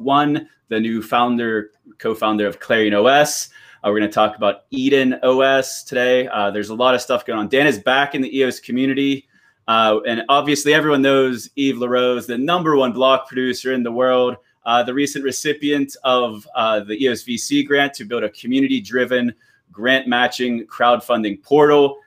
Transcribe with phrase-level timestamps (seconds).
[0.00, 3.50] One, the new founder, co-founder of Clarion OS.
[3.82, 6.26] Uh, we're going to talk about Eden OS today.
[6.28, 7.48] Uh, there's a lot of stuff going on.
[7.48, 9.26] Dan is back in the EOS community.
[9.68, 13.92] Uh, and obviously, everyone knows Yves La Rose, the number one block producer in the
[13.92, 14.36] world,
[14.66, 19.32] uh, the recent recipient of uh, the EOS VC grant to build a community driven
[19.72, 21.98] grant matching crowdfunding portal.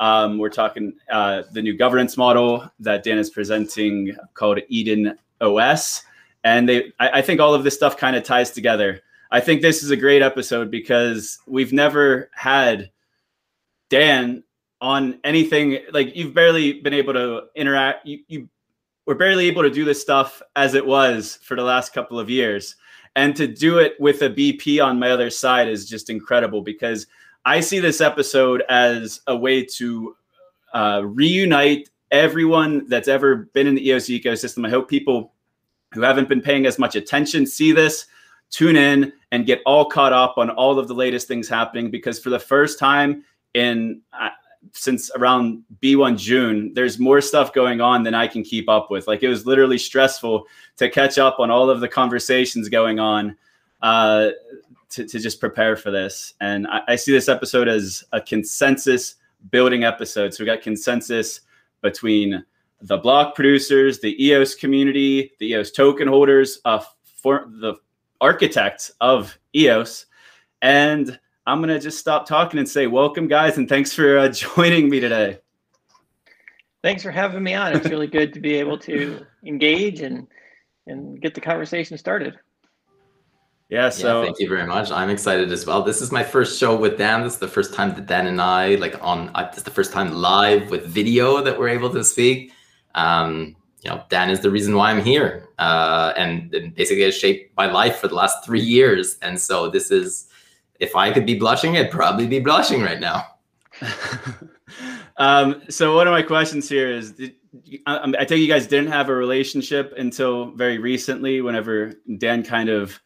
[0.00, 6.02] Um, we're talking uh, the new governance model that Dan is presenting called Eden OS.
[6.44, 9.00] And they, I, I think all of this stuff kind of ties together.
[9.30, 12.90] I think this is a great episode because we've never had
[13.88, 14.44] Dan
[14.80, 18.06] on anything like you've barely been able to interact.
[18.06, 18.48] You, you
[19.06, 22.28] were barely able to do this stuff as it was for the last couple of
[22.28, 22.76] years.
[23.14, 27.06] And to do it with a BP on my other side is just incredible because
[27.44, 30.16] I see this episode as a way to
[30.72, 34.66] uh, reunite everyone that's ever been in the EOS ecosystem.
[34.66, 35.32] I hope people
[35.92, 38.06] who haven't been paying as much attention see this
[38.50, 42.18] tune in and get all caught up on all of the latest things happening because
[42.18, 44.28] for the first time in uh,
[44.72, 49.08] since around B1 June, there's more stuff going on than I can keep up with.
[49.08, 53.36] Like it was literally stressful to catch up on all of the conversations going on
[53.80, 54.30] uh,
[54.90, 56.34] to, to just prepare for this.
[56.40, 59.16] And I, I see this episode as a consensus
[59.50, 60.32] building episode.
[60.32, 61.40] So we got consensus
[61.80, 62.44] between
[62.82, 67.74] the block producers, the EOS community, the EOS token holders, uh, for the
[68.20, 70.06] architects of EOS.
[70.60, 74.28] And I'm going to just stop talking and say, welcome, guys, and thanks for uh,
[74.56, 75.38] joining me today.
[76.82, 77.74] Thanks for having me on.
[77.76, 80.26] It's really good to be able to engage and
[80.88, 82.36] and get the conversation started.
[83.68, 84.90] Yeah, so yeah, thank you very much.
[84.90, 85.82] I'm excited as well.
[85.82, 87.22] This is my first show with Dan.
[87.22, 89.30] This is the first time that Dan and I like on.
[89.36, 92.52] Uh, this is the first time live with video that we're able to speak.
[92.94, 97.16] Um, you know, Dan is the reason why I'm here, uh, and, and basically has
[97.16, 99.18] shaped my life for the last three years.
[99.22, 100.28] And so this is,
[100.78, 103.26] if I could be blushing, I'd probably be blushing right now.
[105.16, 107.34] um, so one of my questions here is, did,
[107.86, 112.68] I, I take you guys didn't have a relationship until very recently, whenever Dan kind
[112.68, 113.00] of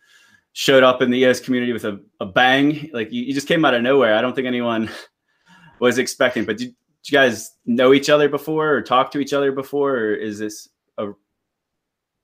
[0.53, 2.91] showed up in the EOS community with a, a bang.
[2.92, 4.14] Like you, you just came out of nowhere.
[4.14, 4.88] I don't think anyone
[5.80, 6.74] was expecting, but did,
[7.08, 10.68] you guys know each other before or talk to each other before, or is this
[10.98, 11.12] a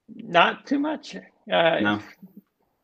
[0.09, 1.16] not too much?
[1.16, 2.03] Uh, no.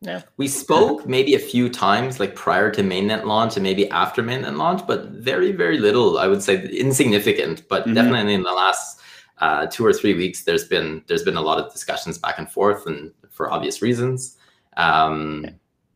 [0.01, 0.23] No.
[0.37, 4.57] We spoke maybe a few times, like prior to mainnet launch and maybe after mainnet
[4.57, 6.19] launch, but very, very little.
[6.19, 7.95] I would say insignificant, but mm-hmm.
[7.95, 9.01] definitely in the last
[9.39, 12.49] uh, two or three weeks, there's been there's been a lot of discussions back and
[12.49, 14.37] forth, and for obvious reasons.
[14.77, 15.47] Um,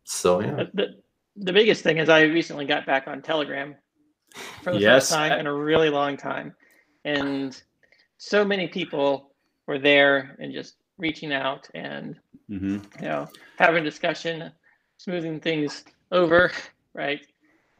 [0.03, 0.63] so yeah.
[0.73, 0.95] The,
[1.37, 3.75] the biggest thing is I recently got back on Telegram
[4.61, 5.03] for the yes.
[5.03, 6.53] first time in a really long time.
[7.05, 7.59] And
[8.17, 9.31] so many people
[9.67, 12.77] were there and just reaching out and mm-hmm.
[13.01, 13.27] you know
[13.57, 14.51] having discussion,
[14.97, 16.51] smoothing things over,
[16.93, 17.25] right?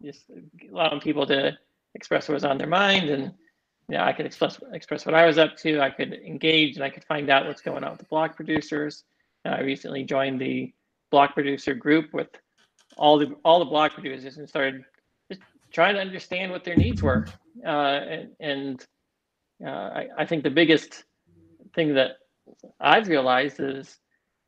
[0.01, 0.25] Just
[0.71, 1.57] allowing people to
[1.95, 3.33] express what was on their mind and
[3.89, 5.81] you know, I could express express what I was up to.
[5.81, 9.03] I could engage and I could find out what's going on with the block producers.
[9.45, 10.73] I recently joined the
[11.11, 12.29] block producer group with
[12.97, 14.83] all the all the block producers and started
[15.73, 17.27] trying to understand what their needs were.
[17.65, 18.85] Uh, and, and
[19.65, 21.03] uh, I, I, think the biggest
[21.75, 22.11] thing that
[22.79, 23.97] I've realized is,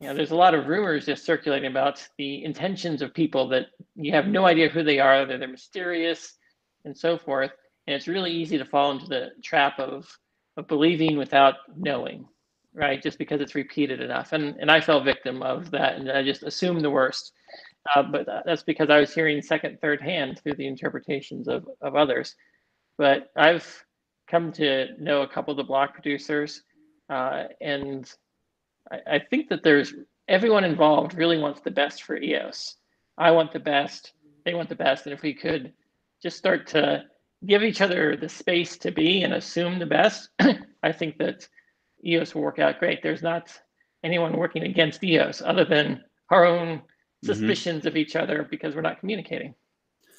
[0.00, 3.66] you know, there's a lot of rumors just circulating about the intentions of people that
[3.94, 6.34] you have no idea who they are, they're mysterious
[6.84, 7.50] and so forth.
[7.86, 10.06] And it's really easy to fall into the trap of,
[10.56, 12.26] of believing without knowing,
[12.76, 13.02] right?
[13.02, 14.32] Just because it's repeated enough.
[14.32, 17.32] And, and I fell victim of that and I just assumed the worst.
[17.94, 21.96] Uh, but that's because I was hearing second, third hand through the interpretations of, of
[21.96, 22.34] others.
[22.98, 23.84] But I've
[24.28, 26.62] come to know a couple of the block producers,
[27.08, 28.10] uh, and
[28.90, 29.94] I, I, think that there's
[30.26, 32.76] everyone involved really wants the best for EOS.
[33.16, 34.12] I want the best,
[34.44, 35.72] they want the best, and if we could
[36.22, 37.04] just start to
[37.46, 40.30] give each other the space to be and assume the best,
[40.82, 41.46] I think that
[42.04, 43.02] EOS will work out great.
[43.02, 43.52] There's not
[44.04, 46.82] anyone working against EOS other than our own
[47.24, 47.32] Mm-hmm.
[47.32, 47.88] suspicions mm-hmm.
[47.88, 49.54] of each other because we're not communicating.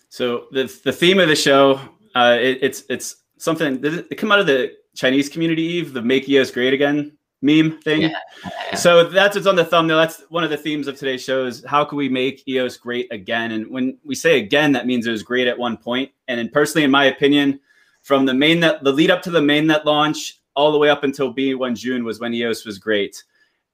[0.09, 1.79] So the the theme of the show,
[2.15, 3.81] uh, it, it's it's something.
[3.81, 7.79] Did it come out of the Chinese community, Yves, the "Make EOS Great Again" meme
[7.81, 8.01] thing?
[8.01, 8.75] Yeah.
[8.75, 9.97] So that's what's on the thumbnail.
[9.97, 13.11] That's one of the themes of today's show is how can we make EOS great
[13.11, 13.51] again?
[13.51, 16.11] And when we say again, that means it was great at one point.
[16.27, 17.59] And in, personally, in my opinion,
[18.01, 21.33] from the mainnet, the lead up to the mainnet launch all the way up until
[21.33, 23.23] B1 June was when EOS was great.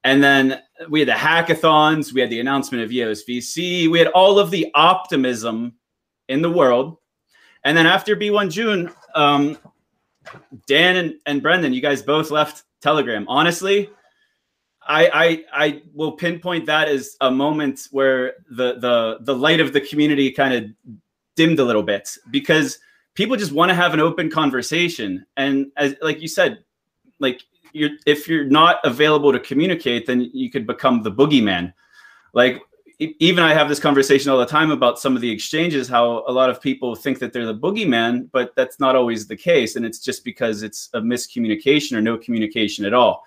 [0.04, 4.08] And then we had the hackathons, we had the announcement of EOS VC, we had
[4.08, 5.74] all of the optimism
[6.28, 6.98] in the world.
[7.64, 9.56] And then after B1 June, um,
[10.66, 13.24] Dan and, and Brendan, you guys both left Telegram.
[13.28, 13.88] Honestly,
[14.86, 15.10] I,
[15.52, 19.80] I I will pinpoint that as a moment where the the the light of the
[19.80, 20.98] community kind of
[21.36, 22.78] dimmed a little bit because
[23.14, 26.58] people just want to have an open conversation and as like you said
[27.26, 27.40] like
[27.72, 31.72] you're if you're not available to communicate then you could become the boogeyman
[32.32, 32.62] like
[32.98, 36.32] even I have this conversation all the time about some of the exchanges, how a
[36.32, 39.74] lot of people think that they're the boogeyman, but that's not always the case.
[39.76, 43.24] And it's just because it's a miscommunication or no communication at all.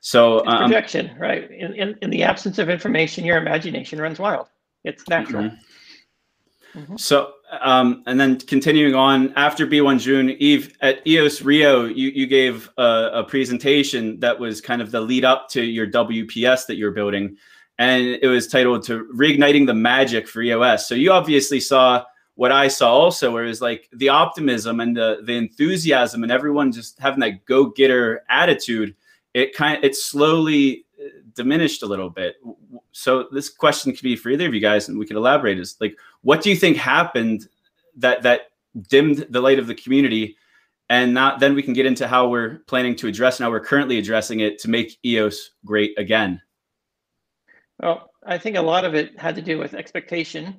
[0.00, 1.50] So um, projection, right?
[1.50, 4.48] In, in, in, the absence of information, your imagination runs wild.
[4.84, 5.44] It's natural.
[5.44, 6.78] Mm-hmm.
[6.78, 6.96] Mm-hmm.
[6.96, 12.26] So, um, and then continuing on after B1 June, Yves at EOS Rio, you, you
[12.26, 16.76] gave a, a presentation that was kind of the lead up to your WPS that
[16.76, 17.36] you're building
[17.78, 20.86] and it was titled to reigniting the magic for EOS.
[20.86, 22.04] So you obviously saw
[22.34, 26.32] what I saw also, where it was like the optimism and the the enthusiasm and
[26.32, 28.94] everyone just having that go getter attitude.
[29.34, 32.36] It kind of it slowly uh, diminished a little bit.
[32.92, 35.58] So this question could be for either of you guys, and we could elaborate.
[35.58, 37.48] Is like, what do you think happened
[37.96, 38.52] that that
[38.88, 40.36] dimmed the light of the community?
[40.88, 43.60] And not, then we can get into how we're planning to address and how we're
[43.60, 46.40] currently addressing it to make EOS great again.
[47.80, 50.54] Well, I think a lot of it had to do with expectation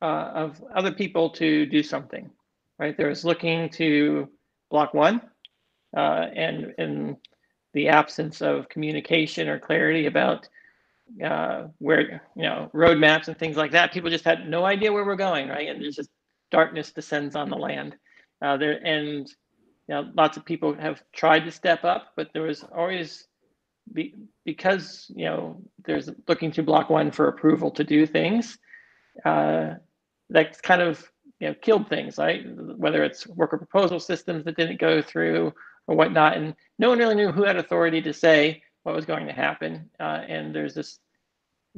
[0.00, 2.30] uh, of other people to do something,
[2.78, 2.96] right?
[2.96, 4.28] There was looking to
[4.70, 5.20] block one,
[5.96, 7.16] uh, and in
[7.72, 10.48] the absence of communication or clarity about
[11.24, 15.04] uh, where you know roadmaps and things like that, people just had no idea where
[15.04, 15.68] we're going, right?
[15.68, 16.10] And there's just
[16.50, 17.96] darkness descends on the land.
[18.42, 19.28] Uh, there and
[19.88, 23.26] you know, lots of people have tried to step up, but there was always
[23.92, 24.14] be,
[24.44, 28.58] because you know there's looking to block one for approval to do things
[29.24, 29.74] uh,
[30.30, 31.04] that's kind of
[31.40, 32.44] you know killed things right
[32.78, 35.52] whether it's worker proposal systems that didn't go through
[35.86, 39.26] or whatnot and no one really knew who had authority to say what was going
[39.26, 41.00] to happen uh, and there's this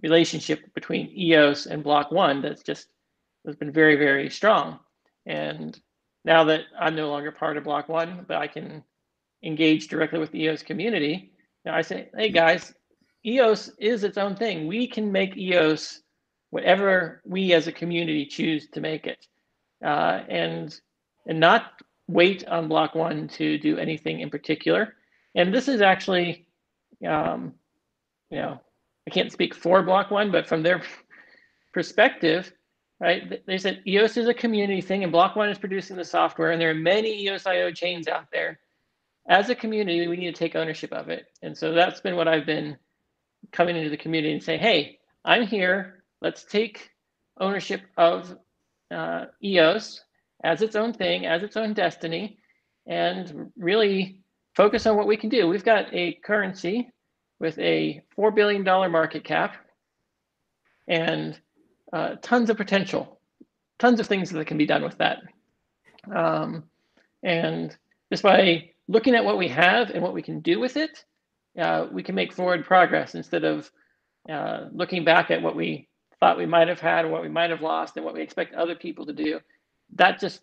[0.03, 2.88] relationship between eos and block one that's just
[3.47, 4.79] has been very very strong
[5.25, 5.81] and
[6.25, 8.85] now that i'm no longer part of block one but i can
[9.43, 11.32] engage directly with the eos community
[11.69, 12.75] I say, hey guys,
[13.25, 14.67] EOS is its own thing.
[14.67, 16.02] We can make EOS
[16.50, 19.26] whatever we as a community choose to make it,
[19.85, 20.79] uh, and
[21.26, 24.94] and not wait on block one to do anything in particular.
[25.35, 26.45] And this is actually,
[27.06, 27.54] um,
[28.31, 28.60] you know,
[29.06, 30.82] I can't speak for block one, but from their
[31.72, 32.52] perspective,
[33.00, 33.44] right?
[33.46, 36.60] They said EOS is a community thing, and block one is producing the software, and
[36.60, 38.58] there are many EOS.io chains out there
[39.28, 41.26] as a community, we need to take ownership of it.
[41.43, 42.76] And so that's been what I've been
[43.52, 46.04] coming into the community and saying, hey, I'm here.
[46.20, 46.90] Let's take
[47.40, 48.37] ownership of
[48.94, 50.00] uh, EOS
[50.44, 52.38] as its own thing, as its own destiny,
[52.87, 54.20] and really
[54.56, 55.47] focus on what we can do.
[55.47, 56.91] We've got a currency
[57.38, 59.56] with a $4 billion market cap
[60.88, 61.38] and
[61.93, 63.20] uh, tons of potential,
[63.79, 65.19] tons of things that can be done with that.
[66.14, 66.64] Um,
[67.23, 67.76] and
[68.11, 71.05] just by looking at what we have and what we can do with it,
[71.61, 73.70] uh, we can make forward progress instead of
[74.31, 75.88] uh, looking back at what we
[76.19, 78.55] thought we might have had or what we might have lost and what we expect
[78.55, 79.41] other people to do.
[79.94, 80.41] That just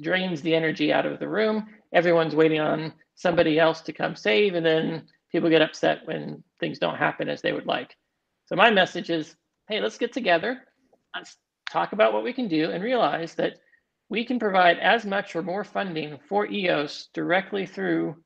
[0.00, 1.66] drains the energy out of the room.
[1.92, 6.78] Everyone's waiting on somebody else to come save, and then people get upset when things
[6.78, 7.94] don't happen as they would like.
[8.46, 9.36] So, my message is
[9.68, 10.58] hey, let's get together,
[11.14, 11.36] let's
[11.70, 13.54] talk about what we can do, and realize that
[14.08, 18.16] we can provide as much or more funding for EOS directly through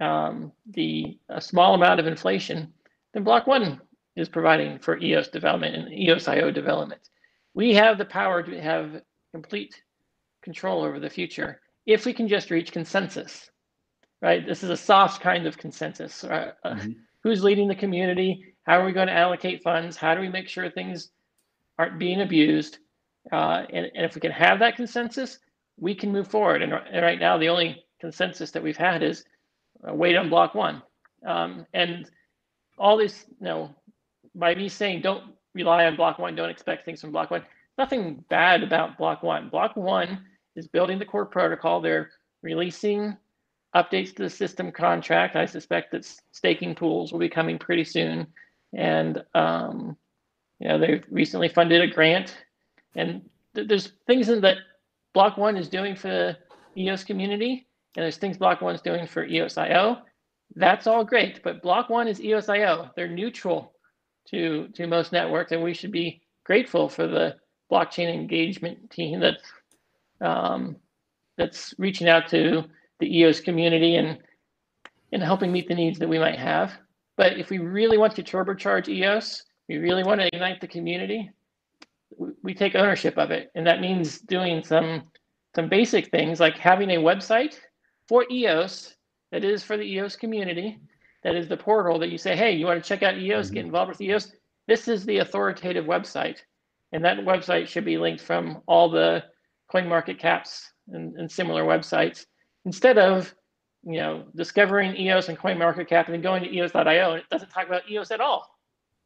[0.00, 2.72] um, the a small amount of inflation
[3.12, 3.80] than Block One
[4.16, 7.02] is providing for EOS development and EOS.io development.
[7.54, 9.74] We have the power to have complete
[10.42, 13.49] control over the future if we can just reach consensus,
[14.22, 14.46] right?
[14.46, 16.24] This is a soft kind of consensus.
[16.24, 16.92] Uh, mm-hmm.
[17.22, 18.54] Who's leading the community?
[18.64, 19.96] How are we going to allocate funds?
[19.96, 21.10] How do we make sure things
[21.78, 22.78] aren't being abused?
[23.32, 25.38] Uh, and, and if we can have that consensus,
[25.78, 26.62] we can move forward.
[26.62, 29.24] And, and right now, the only consensus that we've had is
[29.86, 30.82] uh, wait on block one.
[31.26, 32.08] Um, and
[32.78, 33.74] all this, you know,
[34.34, 37.44] by me saying don't rely on block one, don't expect things from block one,
[37.76, 39.48] nothing bad about block one.
[39.48, 40.24] Block one
[40.56, 41.80] is building the core protocol.
[41.80, 42.10] They're
[42.42, 43.16] releasing
[43.74, 45.36] updates to the system contract.
[45.36, 48.26] I suspect that staking pools will be coming pretty soon.
[48.74, 49.96] And, um,
[50.58, 52.36] you know, they recently funded a grant
[52.94, 53.22] and
[53.54, 54.58] th- there's things that
[55.12, 56.36] Block One is doing for the
[56.76, 59.98] EOS community, and there's things Block One's doing for EOS.io.
[60.56, 62.90] That's all great, but Block One is EOS.io.
[62.96, 63.72] They're neutral
[64.28, 67.36] to to most networks, and we should be grateful for the
[67.70, 69.52] blockchain engagement team that's
[70.20, 70.76] um,
[71.36, 72.64] that's reaching out to
[73.00, 74.18] the EOS community and
[75.12, 76.72] and helping meet the needs that we might have.
[77.16, 81.30] But if we really want to turbocharge EOS, we really want to ignite the community,
[82.42, 83.50] we take ownership of it.
[83.54, 85.02] And that means doing some
[85.54, 87.58] some basic things like having a website
[88.08, 88.94] for EOS
[89.32, 90.80] that is for the EOS community,
[91.24, 93.54] that is the portal that you say, hey, you want to check out EOS, mm-hmm.
[93.54, 94.32] get involved with EOS.
[94.68, 96.38] This is the authoritative website.
[96.92, 99.24] And that website should be linked from all the
[99.70, 102.26] coin market caps and, and similar websites
[102.64, 103.34] instead of
[103.84, 107.28] you know discovering EOS and coin market cap and then going to EOS.io and it
[107.30, 108.48] doesn't talk about EOS at all.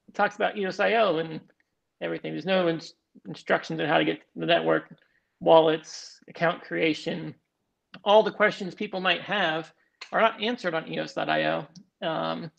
[0.08, 1.40] It talks about EOS.io and
[2.00, 2.32] everything.
[2.32, 2.80] There's no in-
[3.26, 4.94] instructions on how to get the network,
[5.40, 7.34] wallets, account creation.
[8.04, 9.72] All the questions people might have
[10.12, 11.66] are not answered on EOS.io.
[12.02, 12.50] Um,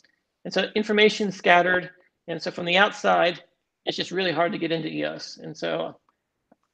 [0.45, 1.89] and so information scattered.
[2.27, 3.43] And so from the outside,
[3.85, 5.37] it's just really hard to get into EOS.
[5.41, 5.99] And so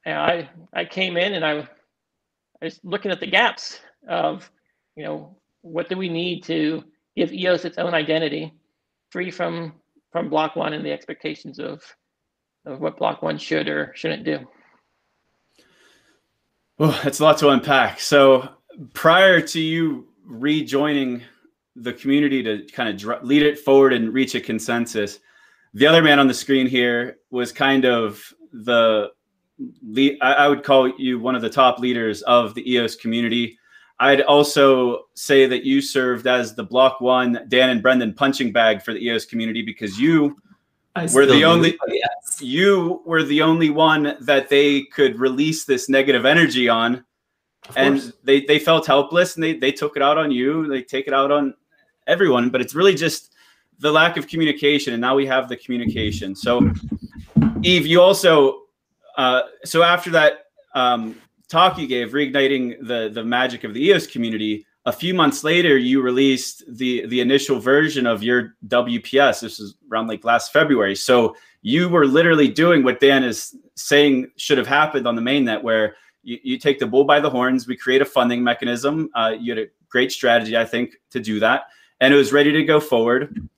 [0.06, 1.60] I I came in and I,
[2.62, 4.50] I was looking at the gaps of,
[4.96, 6.84] you know, what do we need to
[7.16, 8.54] give EOS its own identity,
[9.10, 9.74] free from
[10.12, 11.82] from block one and the expectations of
[12.66, 14.40] of what block one should or shouldn't do.
[16.78, 18.00] Well, it's a lot to unpack.
[18.00, 18.50] So
[18.94, 21.22] prior to you rejoining
[21.76, 25.20] the community to kind of dr- lead it forward and reach a consensus,
[25.74, 29.12] the other man on the screen here was kind of the
[29.84, 33.58] lead, I would call you one of the top leaders of the EOS community.
[34.02, 38.82] I'd also say that you served as the block one Dan and Brendan punching bag
[38.82, 40.42] for the EOS community because you
[40.96, 42.42] I were the only yes.
[42.42, 47.06] you were the only one that they could release this negative energy on.
[47.76, 50.68] And they, they felt helpless and they, they took it out on you.
[50.68, 51.54] They take it out on
[52.08, 53.34] everyone, but it's really just
[53.78, 54.94] the lack of communication.
[54.94, 56.36] And now we have the communication.
[56.36, 56.60] So
[57.64, 58.64] Yves, you also
[59.16, 61.16] uh, so after that um,
[61.52, 65.78] talk you gave, reigniting the the magic of the EOS community, a few months later,
[65.78, 69.42] you released the the initial version of your WPS.
[69.42, 70.96] This is around like last February.
[70.96, 75.62] So you were literally doing what Dan is saying should have happened on the mainnet,
[75.62, 77.68] where you, you take the bull by the horns.
[77.68, 79.10] We create a funding mechanism.
[79.14, 81.66] Uh, you had a great strategy, I think, to do that,
[82.00, 83.50] and it was ready to go forward.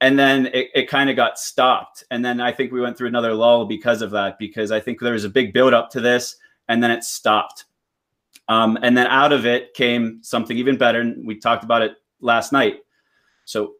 [0.00, 2.04] And then it, it kind of got stopped.
[2.10, 4.98] And then I think we went through another lull because of that, because I think
[4.98, 6.36] there was a big build up to this,
[6.68, 7.64] and then it stopped
[8.48, 11.00] um, and then out of it came something even better.
[11.00, 12.80] And we talked about it last night.
[13.44, 13.74] So,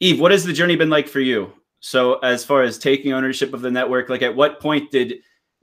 [0.00, 1.52] Yves, what has the journey been like for you?
[1.80, 5.16] So, as far as taking ownership of the network, like at what point did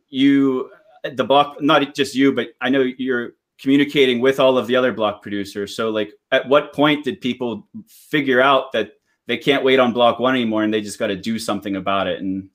[0.09, 0.69] you,
[1.03, 4.93] the block, not just you, but I know you're communicating with all of the other
[4.93, 5.75] block producers.
[5.75, 8.91] So, like, at what point did people figure out that
[9.27, 12.07] they can't wait on block one anymore and they just got to do something about
[12.07, 12.21] it?
[12.21, 12.49] And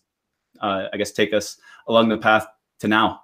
[0.60, 1.56] uh, I guess take us
[1.88, 2.46] along the path
[2.80, 3.22] to now.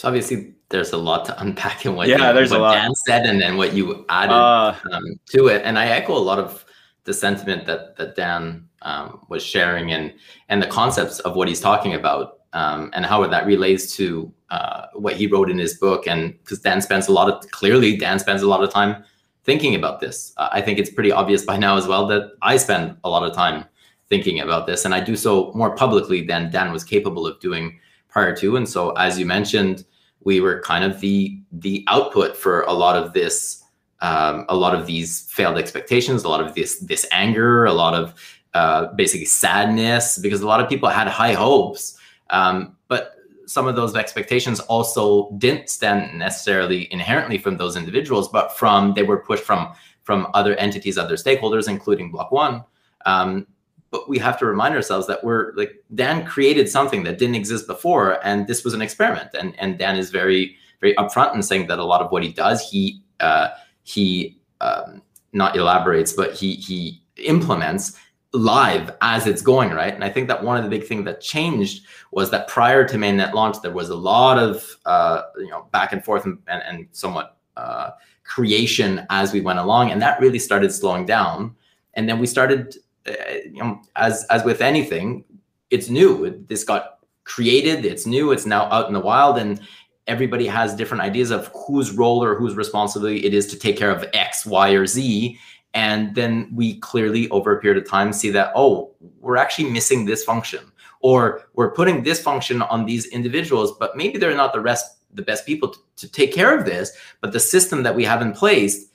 [0.00, 2.74] So obviously, there's a lot to unpack in what yeah, you, there's what a lot.
[2.74, 5.60] Dan said, and then what you added uh, um, to it.
[5.62, 6.64] And I echo a lot of
[7.04, 10.14] the sentiment that that Dan um, was sharing, and
[10.48, 14.86] and the concepts of what he's talking about, um, and how that relates to uh,
[14.94, 16.06] what he wrote in his book.
[16.06, 19.04] And because Dan spends a lot of clearly, Dan spends a lot of time
[19.44, 20.32] thinking about this.
[20.38, 23.22] Uh, I think it's pretty obvious by now as well that I spend a lot
[23.22, 23.66] of time
[24.08, 27.78] thinking about this, and I do so more publicly than Dan was capable of doing
[28.10, 28.56] prior to.
[28.56, 29.84] And so, as you mentioned
[30.22, 33.62] we were kind of the the output for a lot of this
[34.00, 37.94] um, a lot of these failed expectations a lot of this this anger a lot
[37.94, 38.14] of
[38.54, 41.98] uh, basically sadness because a lot of people had high hopes
[42.30, 43.14] um, but
[43.46, 49.02] some of those expectations also didn't stem necessarily inherently from those individuals but from they
[49.02, 52.62] were pushed from from other entities other stakeholders including block one
[53.06, 53.46] um,
[53.90, 57.66] but we have to remind ourselves that we're like Dan created something that didn't exist
[57.66, 59.30] before, and this was an experiment.
[59.38, 62.32] And and Dan is very very upfront in saying that a lot of what he
[62.32, 63.48] does, he uh,
[63.82, 67.98] he um, not elaborates, but he he implements
[68.32, 71.20] live as it's going right and i think that one of the big things that
[71.20, 75.66] changed was that prior to mainnet launch there was a lot of uh, you know
[75.72, 77.90] back and forth and, and, and somewhat uh,
[78.22, 81.54] creation as we went along and that really started slowing down
[81.94, 82.76] and then we started
[83.06, 85.24] you know, as as with anything,
[85.70, 86.44] it's new.
[86.48, 87.84] This got created.
[87.84, 88.32] It's new.
[88.32, 89.60] It's now out in the wild, and
[90.06, 93.90] everybody has different ideas of whose role or whose responsibility it is to take care
[93.90, 95.38] of X, Y, or Z.
[95.72, 98.90] And then we clearly, over a period of time, see that oh,
[99.20, 100.60] we're actually missing this function,
[101.00, 105.22] or we're putting this function on these individuals, but maybe they're not the rest the
[105.22, 106.96] best people to, to take care of this.
[107.20, 108.89] But the system that we have in place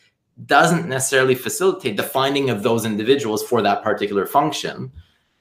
[0.46, 4.92] doesn't necessarily facilitate the finding of those individuals for that particular function.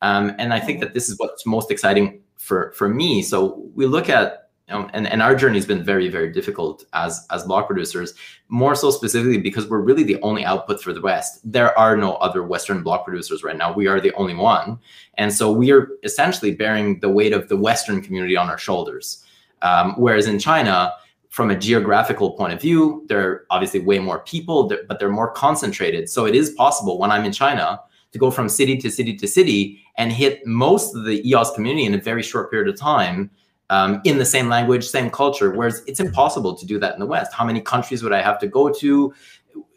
[0.03, 3.23] Um, and I think that this is what's most exciting for, for me.
[3.23, 7.27] So we look at um, and, and our journey has been very very difficult as
[7.31, 8.15] as block producers
[8.49, 12.15] more so specifically because we're really the only output for the west there are no
[12.15, 14.79] other western block producers right now we are the only one
[15.19, 19.23] and so we are essentially bearing the weight of the western community on our shoulders
[19.61, 20.95] um, whereas in china
[21.35, 25.33] from a geographical point of view there are obviously way more people but they're more
[25.33, 27.81] concentrated so it is possible when i'm in china
[28.13, 31.85] to go from city to city to city and hit most of the eos community
[31.85, 33.29] in a very short period of time
[33.71, 35.51] um, in the same language, same culture.
[35.51, 37.33] Whereas it's impossible to do that in the West.
[37.33, 39.13] How many countries would I have to go to?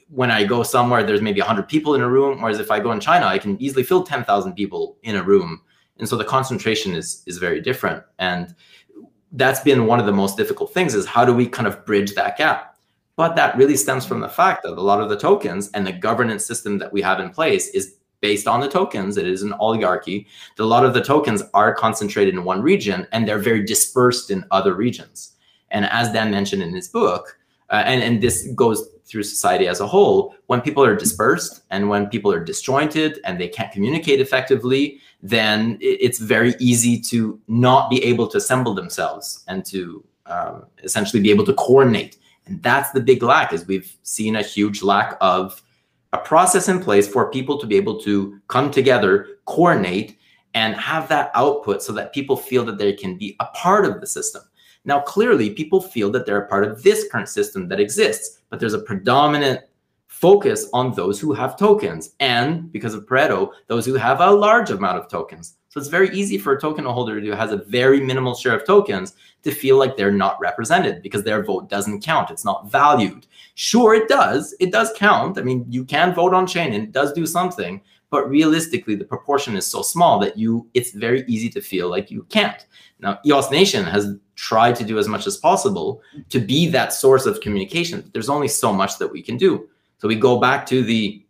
[0.10, 2.42] When I go somewhere, there's maybe 100 people in a room.
[2.42, 5.62] Whereas if I go in China, I can easily fill 10,000 people in a room.
[6.00, 8.04] And so the concentration is is very different.
[8.20, 8.54] And
[9.34, 12.14] that's been one of the most difficult things is how do we kind of bridge
[12.16, 12.78] that gap?
[13.16, 15.92] But that really stems from the fact that a lot of the tokens and the
[15.92, 19.18] governance system that we have in place is based on the tokens.
[19.18, 20.28] It is an oligarchy.
[20.60, 24.46] A lot of the tokens are concentrated in one region and they're very dispersed in
[24.52, 25.34] other regions.
[25.72, 27.38] And as Dan mentioned in his book,
[27.70, 31.90] uh, and, and this goes through society as a whole, when people are dispersed and
[31.90, 37.90] when people are disjointed and they can't communicate effectively, then it's very easy to not
[37.90, 42.18] be able to assemble themselves and to um, essentially be able to coordinate.
[42.46, 45.62] And that's the big lack is we've seen a huge lack of
[46.14, 50.18] a process in place for people to be able to come together, coordinate,
[50.54, 54.00] and have that output so that people feel that they can be a part of
[54.00, 54.42] the system.
[54.86, 58.60] Now, clearly, people feel that they're a part of this current system that exists, but
[58.60, 59.62] there's a predominant
[60.20, 64.72] focus on those who have tokens and because of Pareto, those who have a large
[64.72, 65.58] amount of tokens.
[65.70, 68.66] So it's very easy for a token holder who has a very minimal share of
[68.66, 72.32] tokens to feel like they're not represented because their vote doesn't count.
[72.32, 73.28] It's not valued.
[73.54, 74.56] Sure, it does.
[74.60, 75.38] It does count.
[75.38, 79.06] I mean, you can vote on chain and it does do something, but realistically, the
[79.06, 82.66] proportion is so small that you it's very easy to feel like you can't.
[83.00, 87.28] Now, EOS Nation has tried to do as much as possible to be that source
[87.28, 88.10] of communication.
[88.14, 89.70] There's only so much that we can do.
[89.98, 91.24] So we go back to the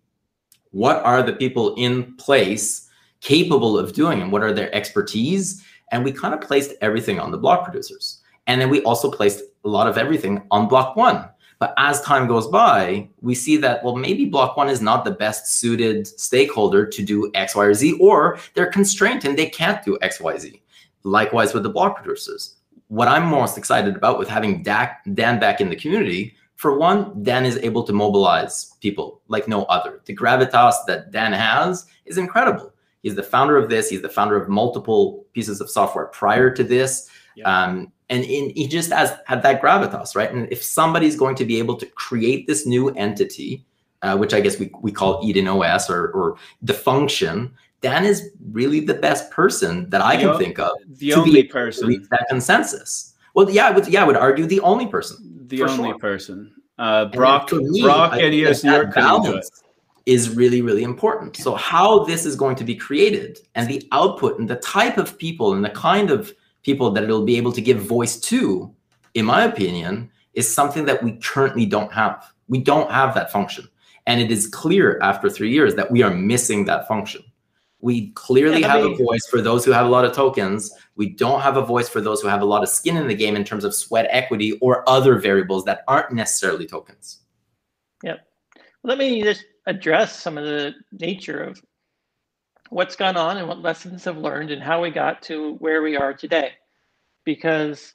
[0.71, 2.89] what are the people in place
[3.21, 7.31] capable of doing and what are their expertise and we kind of placed everything on
[7.31, 8.21] the block producers.
[8.47, 11.27] And then we also placed a lot of everything on block one.
[11.60, 15.12] But as time goes by, we see that, well, maybe block one is not the
[15.12, 19.84] best suited stakeholder to do X, Y, or Z, or they're constrained and they can't
[19.84, 20.62] do X, Y, Z.
[21.03, 22.58] Likewise with the block producers.
[22.89, 27.46] What I'm most excited about with having Dan back in the community, for one, Dan
[27.46, 30.02] is able to mobilize people like no other.
[30.06, 32.74] The gravitas that Dan has is incredible.
[33.04, 33.89] He's the founder of this.
[33.89, 37.10] He's the founder of multiple pieces of software prior to this.
[37.36, 37.46] Yeah.
[37.46, 40.32] Um, and in, he just has had that gravitas, right?
[40.32, 43.63] And if somebody's going to be able to create this new entity,
[44.02, 48.32] uh, which I guess we, we call Eden OS or, or the function, Dan is
[48.52, 50.72] really the best person that I the can o- think of.
[50.88, 52.04] The only person.
[52.10, 53.13] that consensus.
[53.36, 55.37] Well, yeah, I would, yeah, I would argue the only person.
[55.47, 55.99] The only sure.
[55.99, 56.53] person.
[56.77, 58.62] Uh, Brock, me, Brock and York
[58.93, 59.49] couldn't do it
[60.05, 61.36] is really, really important.
[61.36, 65.17] So, how this is going to be created and the output and the type of
[65.17, 66.33] people and the kind of
[66.63, 68.73] people that it'll be able to give voice to,
[69.15, 72.31] in my opinion, is something that we currently don't have.
[72.47, 73.67] We don't have that function.
[74.05, 77.23] And it is clear after three years that we are missing that function.
[77.80, 80.74] We clearly yeah, have mean, a voice for those who have a lot of tokens.
[80.96, 83.16] We don't have a voice for those who have a lot of skin in the
[83.16, 87.20] game in terms of sweat equity or other variables that aren't necessarily tokens.
[88.04, 88.26] Yep.
[88.84, 91.62] Let me just address some of the nature of
[92.70, 95.96] what's gone on and what lessons have learned and how we got to where we
[95.96, 96.54] are today.
[97.26, 97.94] Because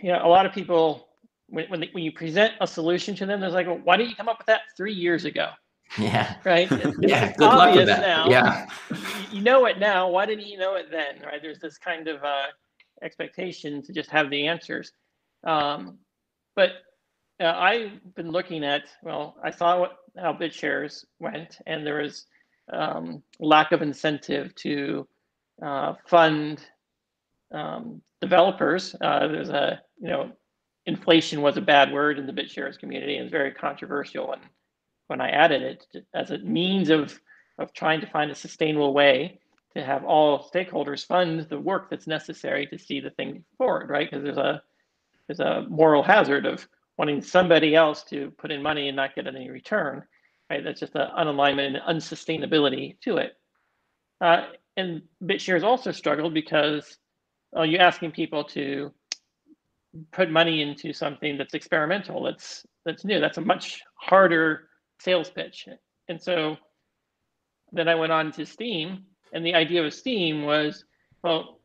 [0.00, 1.08] you know, a lot of people
[1.48, 4.10] when when, they, when you present a solution to them, there's like, well, why didn't
[4.10, 5.50] you come up with that three years ago?
[5.98, 6.36] Yeah.
[6.44, 6.70] Right.
[7.00, 7.32] yeah.
[7.32, 8.00] Good luck with that.
[8.00, 8.28] Now.
[8.28, 8.66] Yeah.
[9.32, 10.10] You know it now.
[10.10, 11.22] Why didn't you know it then?
[11.24, 11.40] Right.
[11.40, 12.48] There's this kind of uh,
[13.00, 14.92] expectation to just have the answers.
[15.42, 15.96] Um,
[16.54, 16.72] but
[17.40, 22.26] uh, I've been looking at, well, I saw what, how BitShares went, and there was
[22.70, 25.08] um, lack of incentive to
[25.62, 26.62] uh, fund
[27.52, 28.94] um, developers.
[29.00, 30.30] Uh, there's a, you know,
[30.86, 34.32] inflation was a bad word in the BitShares community and it's very controversial.
[34.32, 34.42] And
[35.12, 35.60] when I added
[35.92, 37.20] it as a means of,
[37.58, 39.40] of trying to find a sustainable way
[39.74, 44.10] to have all stakeholders fund the work that's necessary to see the thing forward, right?
[44.10, 44.62] Because there's a
[45.26, 49.26] there's a moral hazard of wanting somebody else to put in money and not get
[49.26, 50.02] any return,
[50.48, 50.64] right?
[50.64, 53.32] That's just an unalignment and unsustainability to it.
[54.18, 54.46] Uh,
[54.78, 56.96] and BitShares also struggled because
[57.54, 58.90] uh, you're asking people to
[60.10, 63.20] put money into something that's experimental, that's that's new.
[63.20, 64.70] That's a much harder
[65.02, 65.68] sales pitch.
[66.08, 66.56] And so
[67.72, 70.84] then I went on to Steem, and the idea of Steem was,
[71.22, 71.60] well,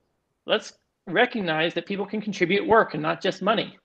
[0.45, 0.73] let's
[1.06, 3.78] recognize that people can contribute work and not just money,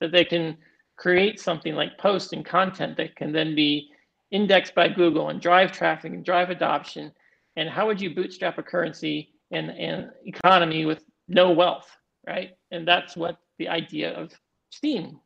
[0.00, 0.56] that they can
[0.96, 3.90] create something like posts and content that can then be
[4.30, 7.12] indexed by Google and drive traffic and drive adoption.
[7.56, 11.88] And how would you bootstrap a currency and, and economy with no wealth,
[12.26, 12.50] right?
[12.70, 14.32] And that's what the idea of
[14.70, 15.20] Steem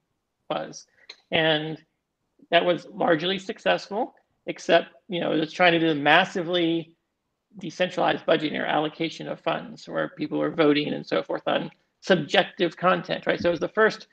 [0.51, 0.87] was.
[1.31, 1.79] And
[2.53, 4.15] that was largely successful,
[4.47, 6.95] except, you know, it was trying to do a massively
[7.59, 11.71] decentralized budgeting or allocation of funds where people were voting and so forth on
[12.03, 13.41] subjective content, right?
[13.41, 14.07] So it was the first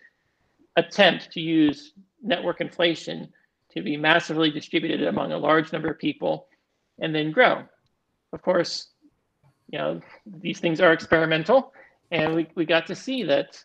[0.78, 3.28] attempt to use network inflation
[3.73, 6.47] to be massively distributed among a large number of people
[6.99, 7.63] and then grow.
[8.32, 8.88] Of course,
[9.69, 11.73] you know, these things are experimental
[12.12, 13.62] and we, we got to see that,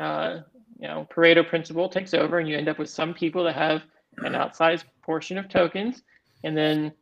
[0.00, 0.40] uh,
[0.78, 3.82] you know, Pareto principle takes over and you end up with some people that have
[4.18, 6.02] an outsized portion of tokens
[6.44, 6.92] and then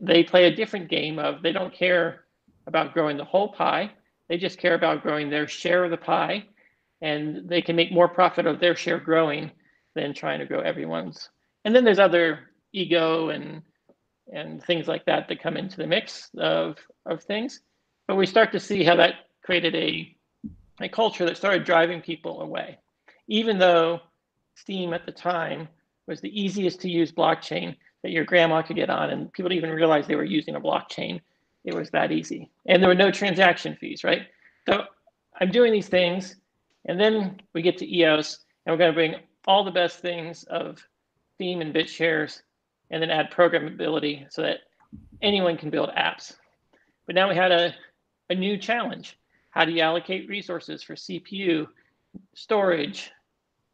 [0.00, 2.24] they play a different game of they don't care
[2.66, 3.90] about growing the whole pie.
[4.28, 6.44] They just care about growing their share of the pie
[7.00, 9.50] and they can make more profit of their share growing
[9.94, 11.30] than trying to grow everyone's.
[11.64, 13.62] And then there's other ego and
[14.32, 17.60] and things like that that come into the mix of of things.
[18.06, 20.16] But we start to see how that created a
[20.80, 22.78] a culture that started driving people away.
[23.28, 24.00] Even though
[24.54, 25.68] Steem at the time
[26.06, 29.64] was the easiest to use blockchain that your grandma could get on, and people didn't
[29.64, 31.20] even realize they were using a blockchain.
[31.64, 34.22] It was that easy, and there were no transaction fees, right?
[34.66, 34.84] So
[35.40, 36.36] I'm doing these things,
[36.86, 39.14] and then we get to EOS, and we're going to bring
[39.46, 40.82] all the best things of
[41.34, 42.42] Steem and BitShares,
[42.90, 44.58] and then add programmability so that
[45.22, 46.34] anyone can build apps.
[47.06, 47.74] But now we had a,
[48.30, 49.18] a new challenge.
[49.50, 51.66] How do you allocate resources for CPU,
[52.34, 53.10] storage,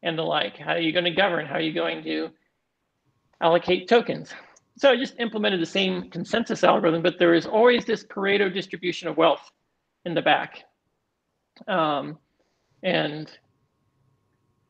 [0.03, 0.57] and the like?
[0.57, 1.45] How are you going to govern?
[1.45, 2.29] How are you going to
[3.41, 4.33] allocate tokens?
[4.77, 9.07] So I just implemented the same consensus algorithm, but there is always this Pareto distribution
[9.07, 9.51] of wealth
[10.05, 10.63] in the back.
[11.67, 12.19] Um,
[12.83, 13.31] and,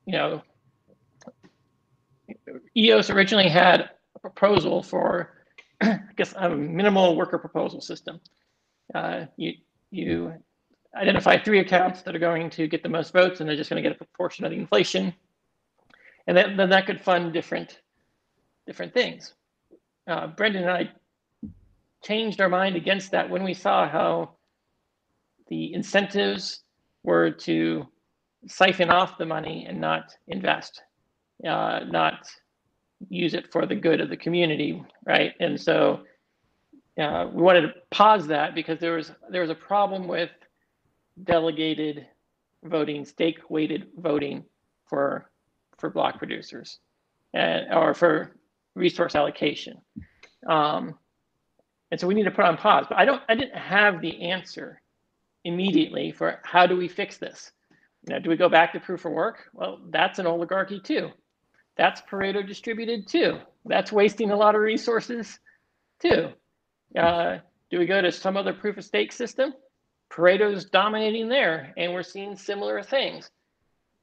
[0.05, 0.41] you know,
[2.75, 5.43] EOS originally had a proposal for,
[5.81, 8.21] I guess, a minimal worker proposal system.
[8.95, 9.53] Uh, you,
[9.91, 10.33] you
[10.97, 13.81] identify three accounts that are going to get the most votes, and they're just going
[13.81, 15.13] to get a proportion of the inflation.
[16.27, 17.79] And then, then that could fund different,
[18.65, 19.33] different things.
[20.07, 20.89] Uh, Brendan and I
[22.03, 24.31] changed our mind against that when we saw how
[25.47, 26.61] the incentives
[27.03, 27.87] were to
[28.47, 30.81] siphon off the money and not invest,
[31.47, 32.27] uh, not
[33.09, 35.33] use it for the good of the community, right?
[35.39, 36.01] And so
[36.99, 40.31] uh, we wanted to pause that because there was there was a problem with
[41.23, 42.05] delegated
[42.63, 44.43] voting, stake weighted voting
[44.85, 45.29] for
[45.77, 46.79] for block producers,
[47.33, 48.35] and or for
[48.75, 49.77] resource allocation.
[50.47, 50.95] Um,
[51.91, 52.85] and so we need to put on pause.
[52.89, 54.81] But I don't I didn't have the answer
[55.43, 57.51] immediately for how do we fix this.
[58.07, 59.49] You know, do we go back to proof of work?
[59.53, 61.09] Well, that's an oligarchy too.
[61.77, 63.39] That's Pareto distributed too.
[63.65, 65.39] That's wasting a lot of resources
[66.01, 66.29] too.
[66.97, 67.37] Uh,
[67.69, 69.53] do we go to some other proof of stake system?
[70.11, 73.29] Pareto's dominating there, and we're seeing similar things.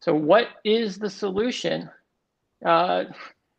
[0.01, 1.91] So, what is the solution?
[2.65, 3.05] Uh,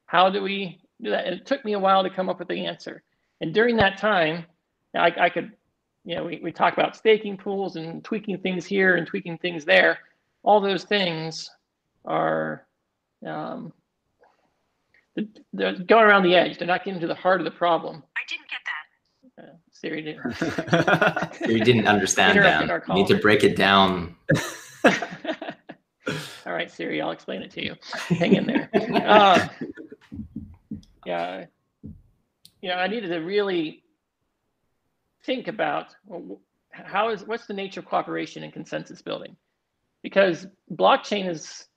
[0.05, 1.25] how do we do that?
[1.25, 3.03] And it took me a while to come up with the answer.
[3.41, 4.45] And during that time,
[4.95, 5.51] I, I could,
[6.05, 9.65] you know, we, we talk about staking pools and tweaking things here and tweaking things
[9.65, 9.99] there.
[10.43, 11.49] All those things
[12.05, 12.65] are
[13.25, 13.73] um,
[15.53, 16.57] they're going around the edge.
[16.57, 18.03] They're not getting to the heart of the problem.
[18.15, 18.59] I didn't get
[19.85, 20.33] Siri didn't.
[21.35, 22.83] Siri didn't understand that.
[22.87, 24.15] You need to break it down.
[24.83, 27.75] All right, Siri, I'll explain it to you.
[28.07, 28.69] Hang in there.
[29.05, 29.47] Uh,
[31.05, 31.45] yeah,
[31.83, 33.83] you know, I needed to really
[35.23, 36.39] think about well,
[36.71, 39.37] how is what's the nature of cooperation and consensus building,
[40.01, 41.67] because blockchain is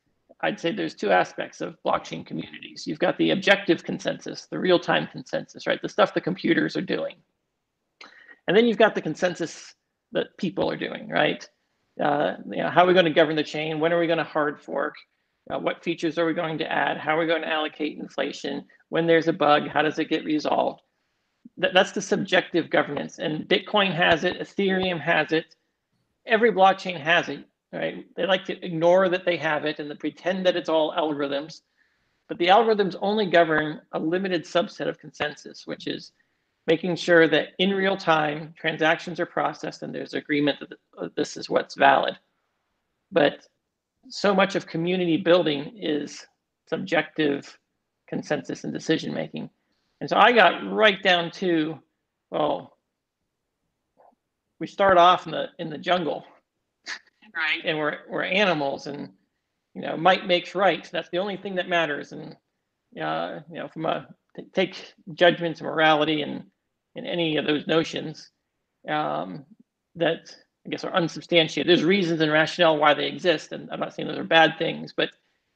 [0.40, 2.87] I'd say there's two aspects of blockchain communities.
[2.87, 5.83] You've got the objective consensus, the real-time consensus, right?
[5.83, 7.16] The stuff the computers are doing.
[8.48, 9.76] And then you've got the consensus
[10.11, 11.48] that people are doing, right?
[12.02, 13.78] Uh, you know, how are we going to govern the chain?
[13.78, 14.96] When are we going to hard fork?
[15.48, 16.98] Uh, what features are we going to add?
[16.98, 18.64] How are we going to allocate inflation?
[18.88, 20.80] When there's a bug, how does it get resolved?
[21.58, 23.20] That, that's the subjective governance.
[23.20, 25.54] And Bitcoin has it, Ethereum has it,
[26.26, 28.06] every blockchain has it right?
[28.16, 31.62] They like to ignore that they have it and pretend that it's all algorithms.
[32.28, 36.12] But the algorithms only govern a limited subset of consensus, which is
[36.68, 41.48] making sure that in real time transactions are processed and there's agreement that this is
[41.48, 42.14] what's valid.
[43.11, 43.46] But
[44.11, 46.26] so much of community building is
[46.68, 47.59] subjective
[48.07, 49.48] consensus and decision making.
[50.02, 51.78] And so I got right down to,
[52.31, 52.76] well,
[54.61, 56.24] we start off in the in the jungle
[57.35, 57.62] right.
[57.64, 59.11] and we're we're animals, and
[59.74, 60.87] you know, might makes right.
[60.90, 62.12] That's the only thing that matters.
[62.12, 62.37] And
[63.00, 64.09] uh, you know, from a
[64.52, 66.44] take judgments, and morality, and
[66.98, 68.30] and any of those notions
[68.88, 69.44] um,
[69.96, 70.34] that
[70.66, 71.70] I guess are unsubstantiated.
[71.70, 74.92] There's reasons and rationale why they exist, and I'm not saying those are bad things,
[74.96, 75.11] but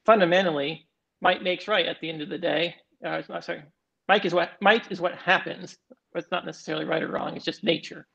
[0.06, 0.86] fundamentally,
[1.20, 2.74] might makes right at the end of the day.
[3.04, 3.62] Uh, sorry,
[4.08, 5.76] Mike is what might is what happens.
[6.14, 7.36] It's not necessarily right or wrong.
[7.36, 8.06] It's just nature.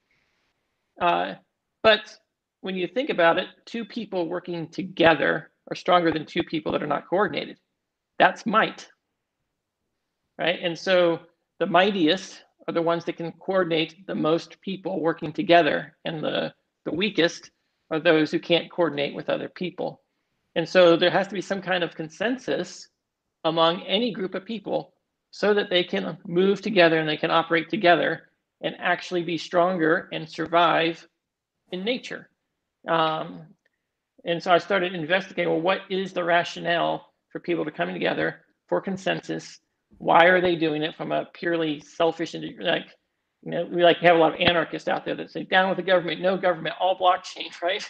[1.01, 1.35] Uh,
[1.83, 2.17] but
[2.61, 6.83] when you think about it, two people working together are stronger than two people that
[6.83, 7.57] are not coordinated.
[8.19, 8.87] That's might,
[10.37, 10.59] right?
[10.61, 11.19] And so
[11.59, 16.53] the mightiest are the ones that can coordinate the most people working together, and the
[16.86, 17.51] the weakest
[17.91, 20.01] are those who can't coordinate with other people.
[20.56, 22.89] And so there has to be some kind of consensus
[23.43, 24.93] among any group of people
[25.32, 30.10] so that they can move together and they can operate together and actually be stronger
[30.12, 31.08] and survive
[31.71, 32.30] in nature.
[32.88, 33.43] Um,
[34.25, 38.41] and so I started investigating well, what is the rationale for people to come together
[38.67, 39.60] for consensus?
[39.97, 42.88] Why are they doing it from a purely selfish and like,
[43.43, 45.78] you know, we like have a lot of anarchists out there that say down with
[45.78, 47.89] the government, no government, all blockchain, right?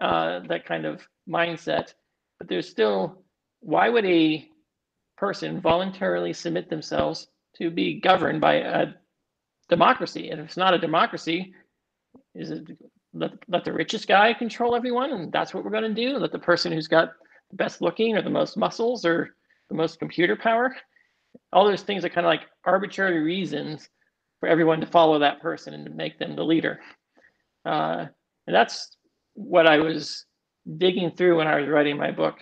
[0.00, 1.94] Uh, that kind of mindset.
[2.38, 3.22] But there's still,
[3.60, 4.48] why would a
[5.16, 8.86] person voluntarily submit themselves to be governed by a
[9.68, 10.30] democracy.
[10.30, 11.54] And if it's not a democracy,
[12.34, 12.66] is it
[13.12, 16.18] let, let the richest guy control everyone and that's what we're going to do?
[16.18, 17.12] Let the person who's got
[17.50, 19.36] the best looking or the most muscles or
[19.68, 20.74] the most computer power?
[21.52, 23.88] All those things are kind of like arbitrary reasons
[24.40, 26.80] for everyone to follow that person and to make them the leader.
[27.64, 28.06] Uh,
[28.46, 28.96] and that's
[29.34, 30.26] what I was
[30.78, 32.38] digging through when I was writing my book.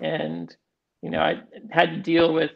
[0.00, 0.54] And
[1.02, 2.50] you know, I had to deal with,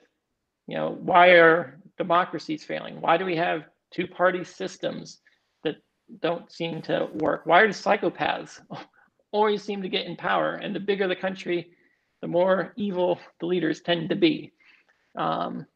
[0.66, 3.00] you know, why are democracies failing?
[3.00, 5.20] Why do we have two party systems
[5.62, 5.76] that
[6.20, 7.42] don't seem to work?
[7.46, 8.60] Why the psychopaths
[9.32, 10.54] always seem to get in power?
[10.54, 11.70] And the bigger the country,
[12.20, 14.52] the more evil the leaders tend to be.
[15.16, 15.66] Um,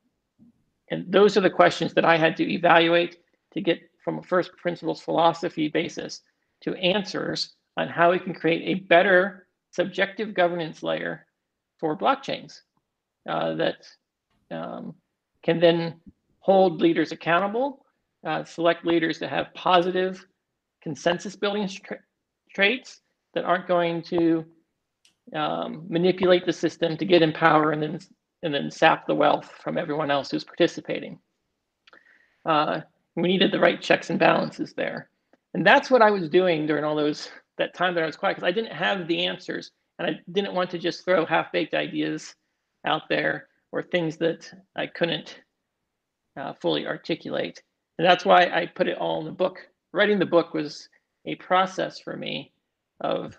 [0.91, 3.19] and those are the questions that I had to evaluate
[3.53, 6.23] to get from a first principles philosophy basis
[6.63, 11.27] to answers on how we can create a better subjective governance layer
[11.79, 12.61] for blockchains
[13.29, 13.77] uh, that
[14.51, 14.95] um,
[15.43, 16.01] can then
[16.41, 17.85] hold leaders accountable,
[18.27, 20.25] uh, select leaders that have positive
[20.83, 21.99] consensus building tra-
[22.55, 23.01] traits
[23.35, 24.45] that aren't going to
[25.35, 27.99] um, manipulate the system to get in power and then
[28.43, 31.19] and then sap the wealth from everyone else who's participating.
[32.45, 32.81] Uh,
[33.17, 35.11] we needed the right checks and balances there,
[35.55, 38.37] and that's what I was doing during all those that time that I was quiet
[38.37, 42.35] because I didn't have the answers and I didn't want to just throw half-baked ideas
[42.87, 45.41] out there or things that I couldn't
[46.37, 47.61] uh, fully articulate.
[47.99, 49.59] And that's why I put it all in the book.
[49.93, 50.89] Writing the book was
[51.27, 52.53] a process for me
[53.01, 53.37] of,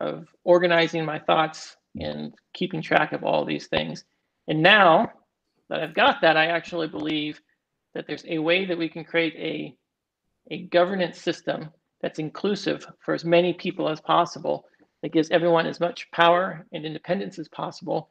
[0.00, 4.04] of organizing my thoughts and keeping track of all these things.
[4.48, 5.12] And now
[5.68, 7.40] that I've got that, I actually believe
[7.94, 9.76] that there's a way that we can create a,
[10.50, 14.64] a governance system that's inclusive for as many people as possible
[15.02, 18.08] that gives everyone as much power and independence as possible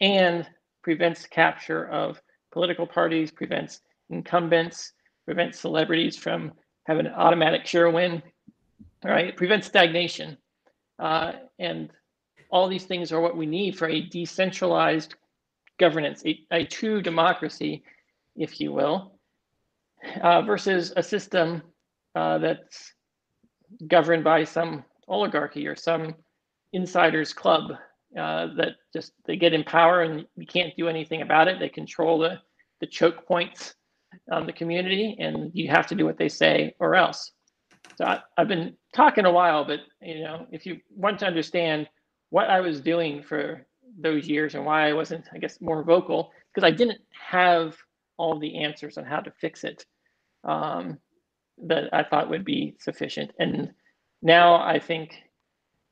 [0.00, 0.48] and
[0.82, 2.20] prevents capture of
[2.52, 4.92] political parties, prevents incumbents,
[5.24, 6.52] prevents celebrities from
[6.86, 8.22] having an automatic sure win,
[9.04, 9.28] right?
[9.28, 10.38] It prevents stagnation.
[10.98, 11.90] Uh, and
[12.50, 15.14] all these things are what we need for a decentralized
[15.78, 17.82] governance, a, a true democracy,
[18.36, 19.18] if you will,
[20.22, 21.62] uh, versus a system
[22.14, 22.92] uh, that's
[23.86, 26.14] governed by some oligarchy or some
[26.72, 27.72] insiders club
[28.18, 31.58] uh, that just they get in power and you can't do anything about it.
[31.58, 32.40] They control the
[32.80, 33.74] the choke points
[34.30, 37.32] on the community, and you have to do what they say or else.
[37.96, 41.88] So I, I've been talking a while, but you know, if you want to understand
[42.30, 43.66] what I was doing for
[43.98, 47.76] those years and why I wasn't, I guess, more vocal, because I didn't have
[48.16, 49.84] all the answers on how to fix it
[50.44, 50.98] um,
[51.66, 53.32] that I thought would be sufficient.
[53.38, 53.72] And
[54.22, 55.14] now I think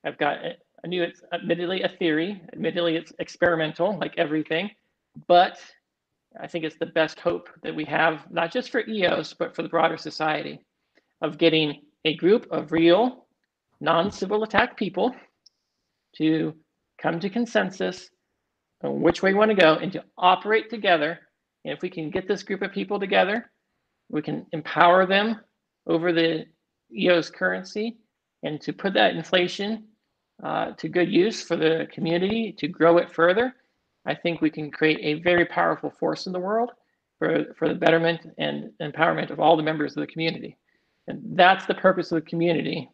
[0.04, 0.38] I've got
[0.84, 4.70] I knew it's admittedly a theory, admittedly it's experimental, like everything,
[5.26, 5.58] but
[6.40, 9.62] I think it's the best hope that we have, not just for EOS, but for
[9.62, 10.60] the broader society,
[11.22, 13.26] of getting a group of real,
[13.80, 15.14] non Sybil attack people
[16.16, 16.54] to
[17.00, 18.10] come to consensus
[18.82, 21.18] on which way we want to go and to operate together.
[21.64, 23.50] And if we can get this group of people together,
[24.08, 25.40] we can empower them
[25.86, 26.46] over the
[26.92, 27.96] EOS currency
[28.42, 29.84] and to put that inflation
[30.42, 33.54] uh, to good use for the community to grow it further,
[34.06, 36.70] I think we can create a very powerful force in the world
[37.18, 40.56] for, for the betterment and empowerment of all the members of the community.
[41.08, 42.88] And that's the purpose of the community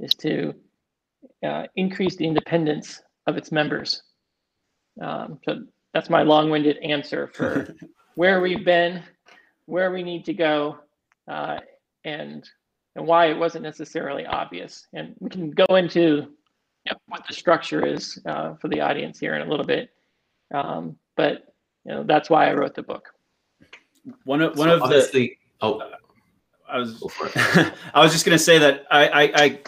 [0.00, 0.54] is to
[1.46, 4.02] uh, increase the independence of its members.
[5.00, 5.64] Um, so
[5.94, 7.74] that's my long-winded answer for
[8.16, 9.02] where we've been,
[9.64, 10.78] where we need to go,
[11.28, 11.58] uh,
[12.04, 12.48] and
[12.96, 14.88] and why it wasn't necessarily obvious.
[14.92, 16.00] And we can go into
[16.84, 19.90] you know, what the structure is uh, for the audience here in a little bit.
[20.52, 23.08] Um, but you know that's why I wrote the book.
[24.24, 25.80] One of one so of the oh,
[26.68, 27.02] I was
[27.94, 29.60] I was just gonna say that I I, I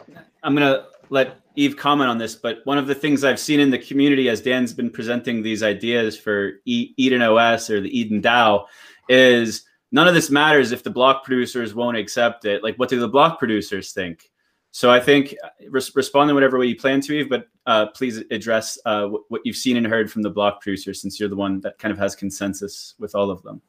[0.42, 3.70] I'm gonna let Yves comment on this, but one of the things I've seen in
[3.70, 8.22] the community as Dan's been presenting these ideas for e- Eden OS or the Eden
[8.22, 8.66] DAO
[9.08, 12.62] is none of this matters if the block producers won't accept it.
[12.62, 14.30] Like, what do the block producers think?
[14.70, 17.86] So I think uh, res- respond in whatever way you plan to, Yves, but uh,
[17.88, 21.28] please address uh, w- what you've seen and heard from the block producers since you're
[21.28, 23.60] the one that kind of has consensus with all of them.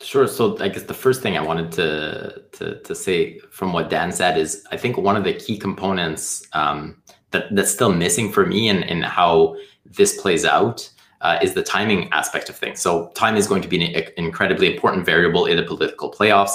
[0.00, 0.26] Sure.
[0.26, 4.12] So I guess the first thing I wanted to to, to say from what Dan
[4.12, 8.44] said is I think one of the key components um, that that's still missing for
[8.44, 12.80] me and in, in how this plays out uh, is the timing aspect of things.
[12.80, 16.54] So time is going to be an incredibly important variable in the political playoffs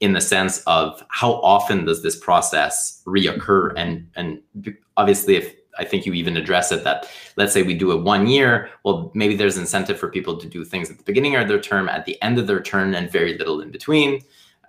[0.00, 4.40] in the sense of how often does this process reoccur and and
[4.96, 8.26] obviously if I think you even address it that let's say we do it one
[8.26, 11.60] year, well, maybe there's incentive for people to do things at the beginning of their
[11.60, 14.20] term, at the end of their term, and very little in between.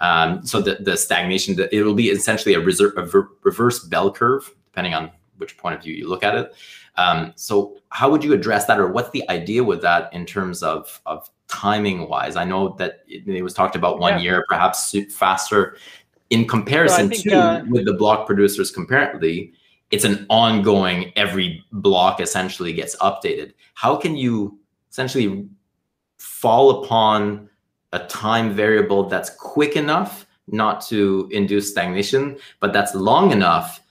[0.01, 4.53] Um, so the, the stagnation, it will be essentially a, reserve, a reverse bell curve,
[4.71, 6.53] depending on which point of view you look at it.
[6.97, 10.63] Um, so how would you address that, or what's the idea with that in terms
[10.63, 12.35] of of timing wise?
[12.35, 14.19] I know that it, it was talked about one yeah.
[14.19, 15.77] year, perhaps faster.
[16.29, 19.53] In comparison so think, to uh, with the block producers, comparatively,
[19.91, 23.53] it's an ongoing every block essentially gets updated.
[23.75, 25.47] How can you essentially
[26.17, 27.49] fall upon
[27.93, 33.81] a time variable that's quick enough not to induce stagnation but that's long enough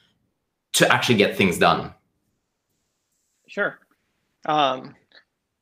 [0.72, 1.92] to actually get things done?
[3.46, 3.78] Sure.
[4.46, 4.94] Um,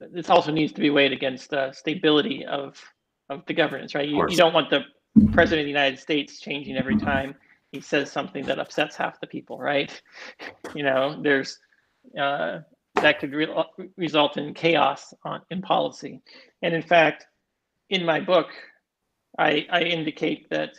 [0.00, 2.80] this also needs to be weighed against the stability of
[3.28, 4.08] of the governance right?
[4.08, 4.84] You, you don't want the
[5.32, 7.34] president of the united states changing every time
[7.72, 10.00] he says something that upsets half the people, right?
[10.74, 11.58] You know, there's
[12.18, 12.60] uh,
[12.94, 13.54] that could re-
[13.98, 16.22] result in chaos on, in policy.
[16.62, 17.26] And in fact,
[17.90, 18.46] in my book,
[19.38, 20.70] I, I indicate that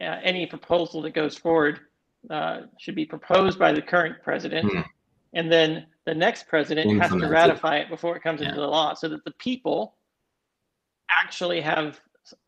[0.00, 1.80] uh, any proposal that goes forward
[2.28, 4.84] uh, should be proposed by the current president, mm.
[5.32, 8.48] and then the next president has to ratify it before it comes yeah.
[8.48, 9.96] into the law, so that the people
[11.10, 12.00] actually have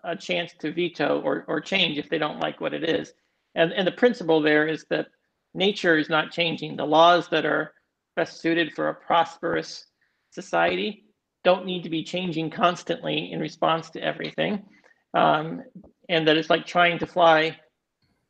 [0.05, 3.12] a chance to veto or, or change if they don't like what it is.
[3.55, 5.07] And, and the principle there is that
[5.55, 6.77] nature is not changing.
[6.77, 7.73] The laws that are
[8.17, 9.87] best suited for a prosperous
[10.31, 11.05] society
[11.45, 14.64] don't need to be changing constantly in response to everything.
[15.14, 15.62] Um,
[16.09, 17.57] and that it's like trying to fly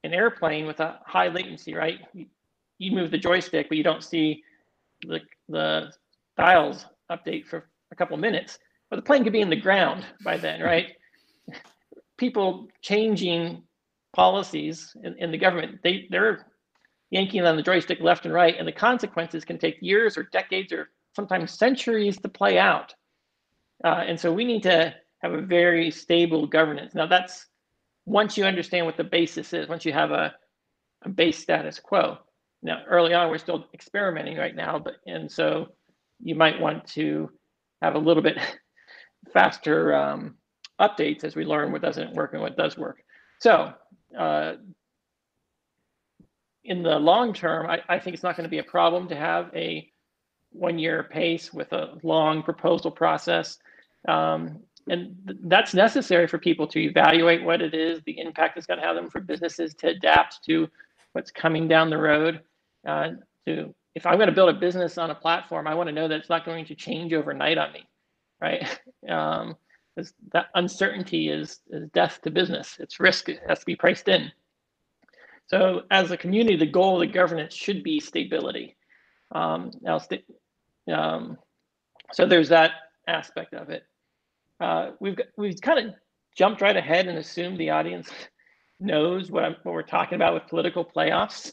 [0.02, 2.00] an airplane with a high latency, right?
[2.12, 2.26] You,
[2.78, 4.42] you move the joystick, but you don't see
[5.06, 5.92] the, the
[6.36, 8.58] dials update for a couple minutes.
[8.90, 10.88] But the plane could be in the ground by then, right?
[12.18, 13.62] People changing
[14.14, 16.46] policies in, in the government, they, they're
[17.10, 20.72] yanking on the joystick left and right, and the consequences can take years or decades
[20.72, 22.94] or sometimes centuries to play out.
[23.84, 26.94] Uh, and so we need to have a very stable governance.
[26.94, 27.46] Now, that's
[28.06, 30.34] once you understand what the basis is, once you have a,
[31.02, 32.18] a base status quo.
[32.62, 35.68] Now, early on, we're still experimenting right now, but and so
[36.20, 37.30] you might want to
[37.82, 38.38] have a little bit
[39.32, 40.36] faster um,
[40.80, 43.02] updates as we learn what doesn't work and what does work.
[43.40, 43.72] So
[44.18, 44.54] uh,
[46.64, 49.16] in the long term, I, I think it's not going to be a problem to
[49.16, 49.90] have a
[50.52, 53.58] one year pace with a long proposal process.
[54.08, 58.66] Um, and th- that's necessary for people to evaluate what it is, the impact it's
[58.66, 60.68] going to have them for businesses to adapt to
[61.12, 62.40] what's coming down the road.
[62.86, 63.10] Uh,
[63.46, 66.08] to if I'm going to build a business on a platform, I want to know
[66.08, 67.86] that it's not going to change overnight on me,
[68.40, 68.80] right?
[69.08, 69.56] Um,
[70.32, 72.76] that uncertainty is, is death to business.
[72.80, 73.28] It's risk.
[73.28, 74.30] It has to be priced in.
[75.46, 78.76] So as a community, the goal of the governance should be stability.
[79.32, 80.24] Um, now, st-
[80.92, 81.38] um,
[82.12, 82.72] so there's that
[83.06, 83.84] aspect of it.
[84.60, 85.94] Uh, we've we've kind of
[86.36, 88.10] jumped right ahead and assumed the audience
[88.80, 91.52] knows what, I'm, what we're talking about with political playoffs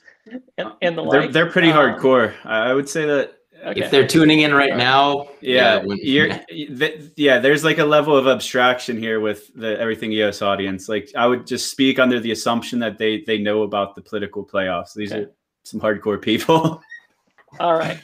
[0.58, 1.32] and, and the they're, like.
[1.32, 2.34] They're pretty um, hardcore.
[2.46, 3.82] I would say that Okay.
[3.82, 8.28] If they're tuning in right now, yeah, yeah, th- yeah, there's like a level of
[8.28, 10.90] abstraction here with the everything EOS audience.
[10.90, 14.44] Like I would just speak under the assumption that they they know about the political
[14.44, 14.94] playoffs.
[14.96, 15.24] These okay.
[15.24, 15.32] are
[15.64, 16.82] some hardcore people.
[17.60, 18.00] All right.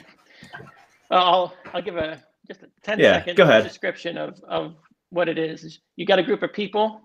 [1.10, 4.76] I'll I'll give a just a 10 yeah, second description of of
[5.10, 5.80] what it is.
[5.96, 7.00] You got a group of people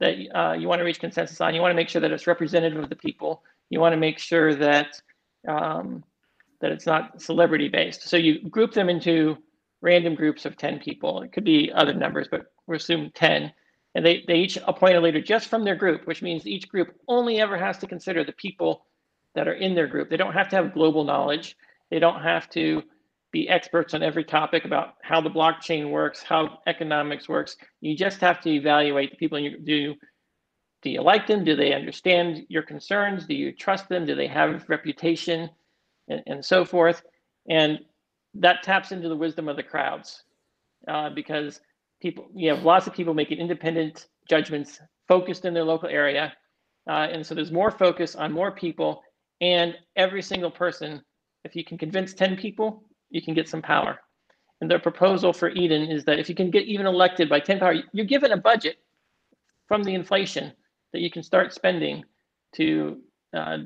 [0.00, 1.54] that uh, you want to reach consensus on.
[1.54, 3.42] You want to make sure that it's representative of the people.
[3.70, 5.00] You want to make sure that
[5.46, 6.04] um,
[6.60, 8.08] that it's not celebrity based.
[8.08, 9.36] So you group them into
[9.80, 11.22] random groups of 10 people.
[11.22, 13.52] It could be other numbers, but we're assuming 10.
[13.94, 16.94] And they, they each appoint a leader just from their group, which means each group
[17.06, 18.86] only ever has to consider the people
[19.34, 20.10] that are in their group.
[20.10, 21.56] They don't have to have global knowledge.
[21.90, 22.82] They don't have to
[23.32, 27.56] be experts on every topic about how the blockchain works, how economics works.
[27.80, 29.94] You just have to evaluate the people you do.
[30.82, 31.44] Do you like them?
[31.44, 33.26] Do they understand your concerns?
[33.26, 34.06] Do you trust them?
[34.06, 35.50] Do they have reputation?
[36.08, 37.02] And, and so forth.
[37.48, 37.80] And
[38.34, 40.22] that taps into the wisdom of the crowds
[40.86, 41.60] uh, because
[42.00, 46.32] people, you have lots of people making independent judgments focused in their local area.
[46.88, 49.02] Uh, and so there's more focus on more people
[49.40, 51.02] and every single person.
[51.44, 53.98] If you can convince 10 people, you can get some power.
[54.60, 57.60] And their proposal for Eden is that if you can get even elected by 10
[57.60, 58.78] power, you're given a budget
[59.66, 60.52] from the inflation
[60.92, 62.04] that you can start spending
[62.56, 62.98] to,
[63.36, 63.58] uh,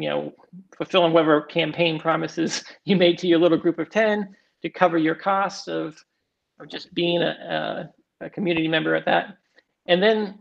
[0.00, 0.32] you know,
[0.76, 5.14] fulfilling whatever campaign promises you made to your little group of 10 to cover your
[5.14, 6.02] costs of,
[6.58, 7.90] of just being a,
[8.20, 9.38] a, a community member at that.
[9.86, 10.38] And then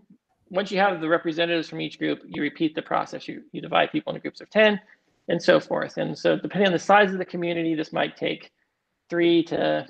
[0.49, 3.27] once you have the representatives from each group, you repeat the process.
[3.27, 4.79] You, you divide people into groups of 10
[5.27, 5.97] and so forth.
[5.97, 8.51] And so depending on the size of the community, this might take
[9.09, 9.87] three to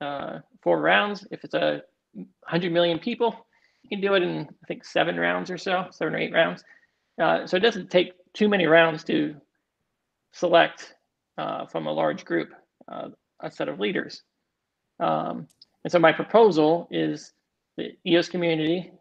[0.00, 1.26] uh, four rounds.
[1.30, 3.46] If it's a 100 million people,
[3.82, 6.64] you can do it in, I think, seven rounds or so, seven or eight rounds.
[7.20, 9.34] Uh, so it doesn't take too many rounds to
[10.32, 10.94] select
[11.38, 12.50] uh, from a large group
[12.88, 13.08] uh,
[13.40, 14.22] a set of leaders.
[15.00, 15.48] Um,
[15.84, 17.32] and so my proposal is
[17.76, 18.92] the EOS community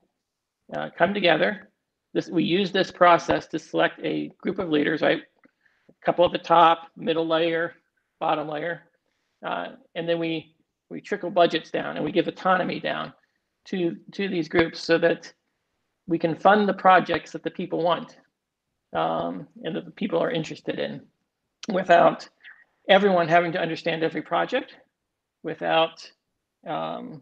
[0.76, 1.70] uh, come together.
[2.14, 5.22] This, we use this process to select a group of leaders, right?
[5.90, 7.74] A couple at the top, middle layer,
[8.20, 8.84] bottom layer,
[9.46, 10.56] uh, and then we
[10.90, 13.12] we trickle budgets down and we give autonomy down
[13.66, 15.34] to to these groups so that
[16.08, 18.18] we can fund the projects that the people want
[18.94, 21.02] um, and that the people are interested in
[21.72, 22.28] without
[22.90, 24.74] everyone having to understand every project
[25.44, 26.10] without
[26.68, 27.22] um,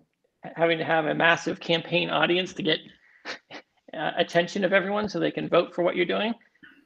[0.55, 2.79] having to have a massive campaign audience to get
[3.93, 6.33] uh, attention of everyone so they can vote for what you're doing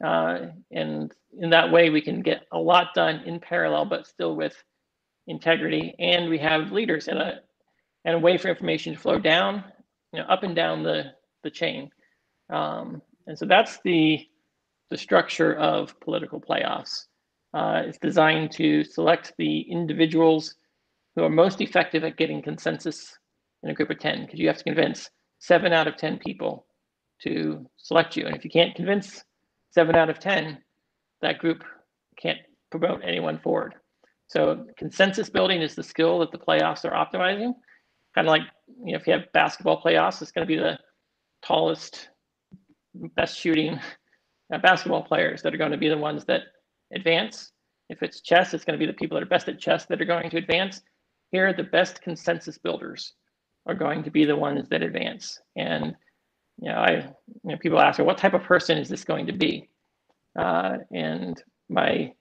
[0.03, 4.36] uh, and in that way, we can get a lot done in parallel, but still
[4.36, 4.55] with
[5.27, 5.95] integrity.
[5.99, 7.39] And we have leaders and a
[8.03, 9.63] and a way for information to flow down,
[10.13, 11.13] you know, up and down the
[11.43, 11.89] the chain.
[12.49, 14.25] Um, and so that's the
[14.89, 17.05] the structure of political playoffs.
[17.53, 20.55] Uh, it's designed to select the individuals
[21.15, 23.17] who are most effective at getting consensus
[23.63, 25.09] in a group of 10, because you have to convince
[25.39, 26.65] seven out of 10 people
[27.21, 28.25] to select you.
[28.25, 29.23] And if you can't convince
[29.71, 30.57] seven out of 10,
[31.21, 31.63] that group
[32.21, 33.75] can't promote anyone forward.
[34.27, 37.53] So consensus building is the skill that the playoffs are optimizing.
[38.13, 38.41] Kind of like,
[38.83, 40.77] you know, if you have basketball playoffs, it's going to be the
[41.43, 42.09] tallest,
[43.15, 43.79] best shooting
[44.50, 46.41] basketball players that are going to be the ones that
[46.93, 47.52] advance.
[47.89, 50.02] If it's chess, it's going to be the people that are best at chess that
[50.02, 50.82] are going to advance.
[51.32, 53.14] Here, the best consensus builders
[53.66, 55.39] are going to be the ones that advance.
[55.56, 55.96] And
[56.62, 56.91] you know, I
[57.43, 59.70] you know, people ask, what type of person is this going to be?
[60.38, 62.14] Uh, and my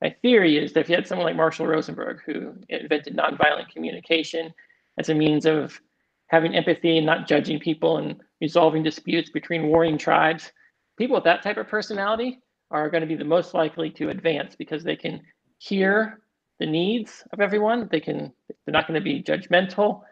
[0.00, 4.52] my theory is that if you had someone like Marshall Rosenberg, who invented nonviolent communication
[4.98, 5.80] as a means of
[6.28, 10.52] having empathy and not judging people and resolving disputes between warring tribes,
[10.98, 12.40] people with that type of personality
[12.70, 15.22] are going to be the most likely to advance because they can
[15.58, 16.20] hear
[16.58, 17.88] the needs of everyone.
[17.90, 18.32] They can
[18.64, 20.02] they're not going to be judgmental,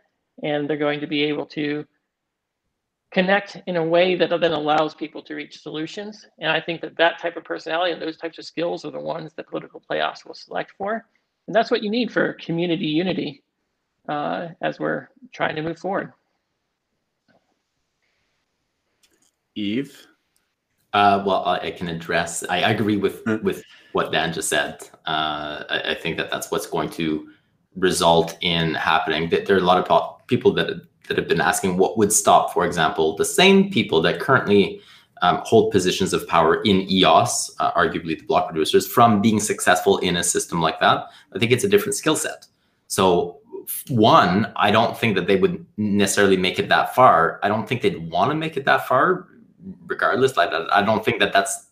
[0.43, 1.85] and they're going to be able to
[3.13, 6.27] connect in a way that then allows people to reach solutions.
[6.39, 9.01] And I think that that type of personality and those types of skills are the
[9.01, 11.07] ones that political playoffs will select for.
[11.47, 13.43] And that's what you need for community unity
[14.09, 16.13] uh, as we're trying to move forward.
[19.57, 20.07] Yves?
[20.97, 22.43] Uh, well, I, can address.
[22.49, 23.43] I, agree with mm.
[23.43, 24.83] with what Dan just said.
[25.05, 27.29] Uh, I, I, think that that's what's going to
[27.77, 29.29] result in happening.
[29.29, 30.69] That there are a lot of people that
[31.07, 34.81] that have been asking what would stop, for example, the same people that currently
[35.21, 39.99] um, hold positions of power in EOS, uh, arguably the block producers, from being successful
[39.99, 41.05] in a system like that.
[41.35, 42.47] I think it's a different skill set.
[42.87, 43.41] So,
[43.89, 47.39] one, I don't think that they would necessarily make it that far.
[47.43, 49.29] I don't think they'd want to make it that far,
[49.87, 50.37] regardless.
[50.37, 51.69] Like, I don't think that that's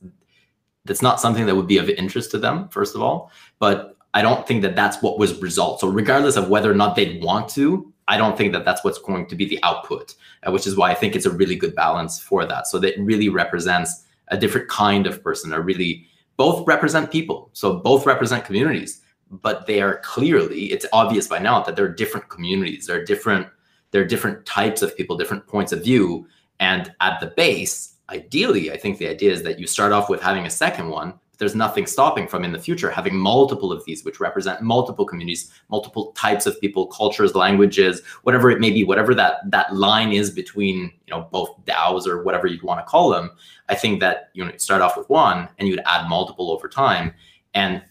[0.84, 3.30] that's not something that would be of interest to them, first of all.
[3.58, 5.80] But I don't think that that's what was result.
[5.80, 8.98] So, regardless of whether or not they'd want to, I don't think that that's what's
[8.98, 10.14] going to be the output,
[10.46, 12.66] uh, which is why I think it's a really good balance for that.
[12.66, 17.50] So that really represents a different kind of person, or really both represent people.
[17.52, 21.92] So both represent communities, but they are clearly, it's obvious by now that there are
[21.92, 23.46] different communities, there are different,
[23.90, 26.26] there are different types of people, different points of view.
[26.60, 30.22] And at the base, ideally, I think the idea is that you start off with
[30.22, 34.04] having a second one, there's nothing stopping from in the future having multiple of these
[34.04, 39.14] which represent multiple communities multiple types of people cultures languages whatever it may be whatever
[39.14, 43.10] that that line is between you know both daos or whatever you'd want to call
[43.10, 43.30] them
[43.68, 47.12] i think that you know start off with one and you'd add multiple over time
[47.54, 47.82] and.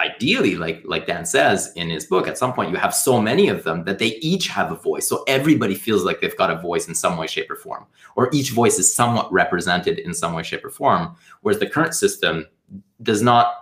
[0.00, 3.48] Ideally like like dan says in his book at some point you have so many
[3.48, 6.56] of them that they each have a voice so everybody feels like they've got a
[6.56, 7.86] voice in some way shape or form
[8.16, 11.94] or each voice is somewhat represented in some way shape or form whereas the current
[11.94, 12.46] system
[13.02, 13.60] does not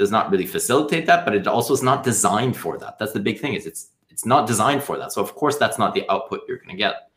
[0.00, 2.98] does not really facilitate that, but it also is not designed for that.
[2.98, 5.12] That's the big thing is it's it's not designed for that.
[5.12, 7.10] So of course that's not the output you're going to get.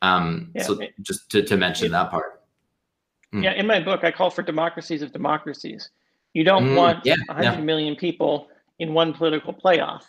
[0.00, 2.42] Um, yeah, so it, just to, to mention it, that part.
[3.34, 3.44] Mm.
[3.44, 5.90] Yeah, in my book, I call for democracies of democracies.
[6.34, 7.60] You don't mm, want yeah, 100 yeah.
[7.60, 10.02] million people in one political playoff.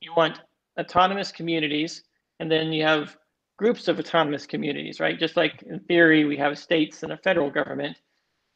[0.00, 0.40] You want
[0.78, 2.02] autonomous communities,
[2.40, 3.16] and then you have
[3.56, 5.18] groups of autonomous communities, right?
[5.18, 7.96] Just like in theory, we have states and a federal government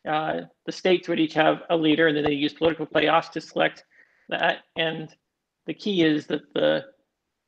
[0.09, 3.41] uh, the states would each have a leader, and then they use political playoffs to
[3.41, 3.85] select
[4.29, 4.59] that.
[4.77, 5.15] And
[5.67, 6.85] the key is that the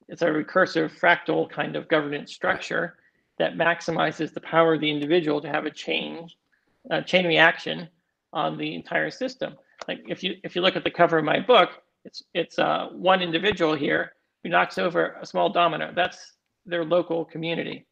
[0.09, 2.97] it's a recursive fractal kind of governance structure
[3.39, 6.37] that maximizes the power of the individual to have a change,
[6.91, 7.89] a chain reaction
[8.37, 9.55] on the entire system.
[9.89, 11.71] Like if you if you look at the cover of my book,
[12.05, 14.13] it's it's uh, one individual here
[14.45, 15.93] who knocks over a small domino.
[15.95, 16.35] That's
[16.67, 17.87] their local community,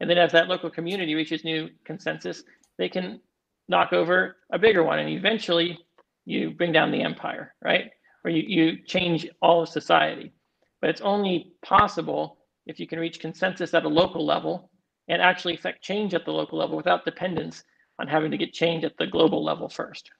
[0.00, 2.44] and then as that local community reaches new consensus,
[2.78, 3.20] they can
[3.68, 5.78] knock over a bigger one and eventually
[6.24, 7.90] you bring down the empire right
[8.24, 10.32] or you, you change all of society
[10.80, 14.70] but it's only possible if you can reach consensus at a local level
[15.08, 17.64] and actually affect change at the local level without dependence
[17.98, 20.10] on having to get change at the global level first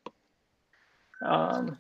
[1.25, 1.79] um,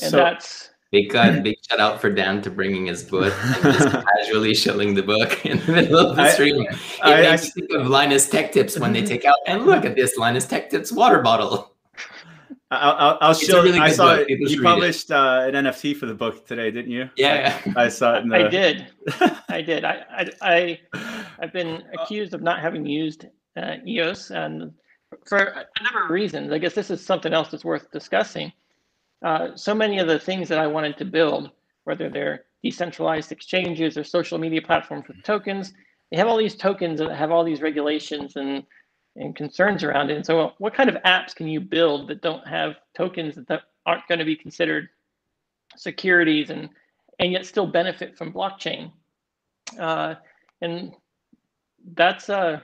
[0.00, 3.62] and so, that's Big uh, big shout out for Dan to bringing his book and
[3.62, 6.62] just casually shilling the book in the middle of the stream.
[6.62, 9.84] It I, makes I, think of Linus Tech Tips when they take out and look
[9.84, 11.76] at this Linus Tech Tips water bottle.
[12.72, 13.62] I'll, I'll, I'll show.
[13.62, 14.28] Really I saw it.
[14.28, 17.08] You published uh, an NFT for the book today, didn't you?
[17.16, 18.28] Yeah, I, I saw it.
[18.28, 18.34] The...
[18.34, 18.86] I did.
[19.48, 19.84] I did.
[19.84, 20.80] I, I, I
[21.40, 23.26] have been accused of not having used
[23.56, 24.72] uh, EOS, and
[25.26, 26.52] for a number of reasons.
[26.52, 28.52] I guess this is something else that's worth discussing
[29.22, 31.50] uh, so many of the things that I wanted to build,
[31.84, 35.72] whether they're decentralized exchanges or social media platforms with tokens,
[36.10, 38.64] they have all these tokens that have all these regulations and
[39.16, 40.16] and concerns around it.
[40.16, 44.06] And so, what kind of apps can you build that don't have tokens that aren't
[44.06, 44.88] going to be considered
[45.76, 46.68] securities and
[47.18, 48.92] and yet still benefit from blockchain?
[49.78, 50.14] Uh,
[50.62, 50.94] and
[51.94, 52.60] that's uh,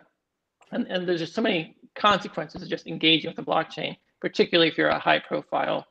[0.72, 4.78] and, and there's just so many consequences of just engaging with the blockchain, particularly if
[4.78, 5.86] you're a high profile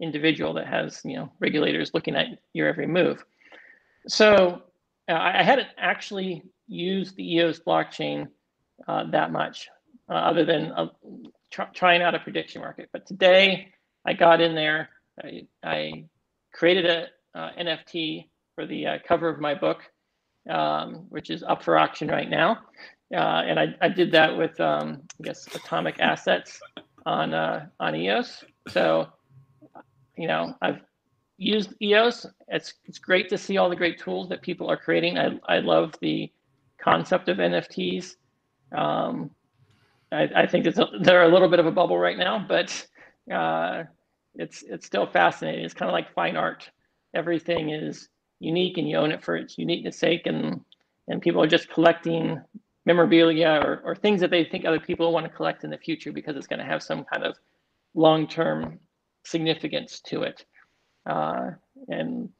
[0.00, 3.24] individual that has you know regulators looking at your every move.
[4.08, 4.62] So
[5.08, 8.28] uh, I hadn't actually used the EOS blockchain
[8.86, 9.68] uh, that much,
[10.08, 10.88] uh, other than uh,
[11.50, 12.88] tr trying out a prediction market.
[12.92, 13.72] But today
[14.04, 14.90] I got in there.
[15.22, 16.04] I, I
[16.52, 17.06] created a
[17.38, 19.82] uh, NFT for the uh, cover of my book,
[20.48, 22.58] um, which is up for auction right now.
[23.10, 26.60] And I, I did that with, um, I guess, Atomic Assets
[27.04, 28.44] on on EOS.
[28.68, 29.08] So
[30.16, 30.80] you know, I've
[31.36, 32.26] used EOS.
[32.48, 35.18] It's it's great to see all the great tools that people are creating.
[35.18, 36.30] I I love the
[36.78, 38.16] concept of NFTs.
[38.76, 39.30] Um,
[40.12, 42.86] I, I think it's a, they're a little bit of a bubble right now, but
[43.32, 43.84] uh,
[44.34, 45.64] it's it's still fascinating.
[45.64, 46.70] It's kind of like fine art.
[47.14, 48.08] Everything is
[48.40, 50.60] unique, and you own it for its uniqueness sake, and
[51.08, 52.40] and people are just collecting
[52.86, 56.12] memorabilia or, or things that they think other people want to collect in the future
[56.12, 57.36] because it's going to have some kind of
[57.94, 58.78] long-term
[59.24, 60.46] significance to it.
[61.04, 61.50] Uh,
[61.88, 62.30] and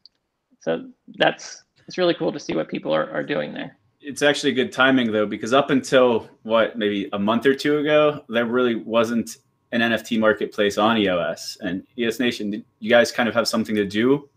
[0.60, 3.76] so that's it's really cool to see what people are, are doing there.
[4.00, 8.24] It's actually good timing though, because up until what maybe a month or two ago,
[8.28, 9.38] there really wasn't
[9.72, 12.64] an NFT marketplace on EOS and EOS Nation.
[12.78, 14.28] You guys kind of have something to do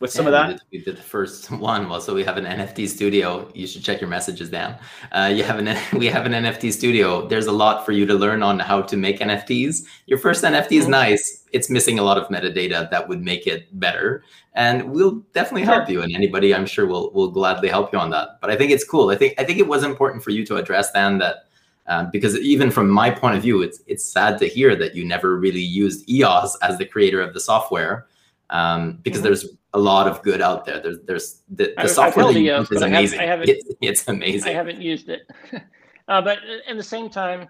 [0.00, 0.46] with some yeah, of that?
[0.48, 1.88] We did, we did, the first one.
[1.88, 3.50] Well, so we have an NFT studio.
[3.54, 4.76] You should check your messages down.
[5.12, 7.28] Uh, you have an we have an NFT studio.
[7.28, 9.84] There's a lot for you to learn on how to make NFTs.
[10.06, 11.44] Your first NFT is nice.
[11.52, 14.24] It's missing a lot of metadata that would make it better,
[14.54, 16.02] and we'll definitely help you.
[16.02, 18.40] And anybody, I'm sure, will will gladly help you on that.
[18.40, 19.10] But I think it's cool.
[19.10, 21.46] I think I think it was important for you to address then that.
[21.86, 25.04] Um, because even from my point of view, it's it's sad to hear that you
[25.04, 28.06] never really used EOS as the creator of the software,
[28.50, 29.26] um, because mm-hmm.
[29.28, 30.80] there's a lot of good out there.
[30.80, 33.20] There's there's the, the software that you is amazing.
[33.20, 34.50] I have, I it's, it's, amazing.
[34.50, 35.22] I haven't used it,
[36.08, 36.38] uh, but
[36.68, 37.48] at the same time,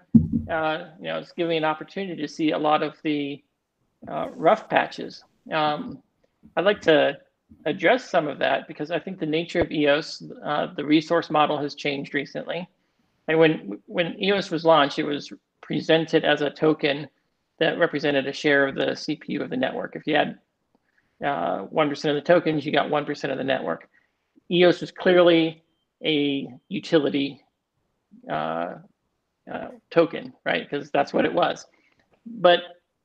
[0.49, 3.43] uh, you know, it's giving me an opportunity to see a lot of the
[4.07, 5.23] uh, rough patches.
[5.51, 6.01] Um,
[6.55, 7.17] I'd like to
[7.65, 11.57] address some of that because I think the nature of EOS, uh, the resource model
[11.57, 12.67] has changed recently.
[13.27, 15.31] And when when EOS was launched, it was
[15.61, 17.07] presented as a token
[17.59, 19.95] that represented a share of the CPU of the network.
[19.95, 20.39] If you had
[21.23, 23.87] uh, 1% of the tokens, you got 1% of the network.
[24.49, 25.63] EOS was clearly
[26.03, 27.41] a utility
[28.29, 28.75] uh,
[29.51, 30.69] uh, token, right?
[30.69, 31.65] Because that's what it was.
[32.25, 32.59] But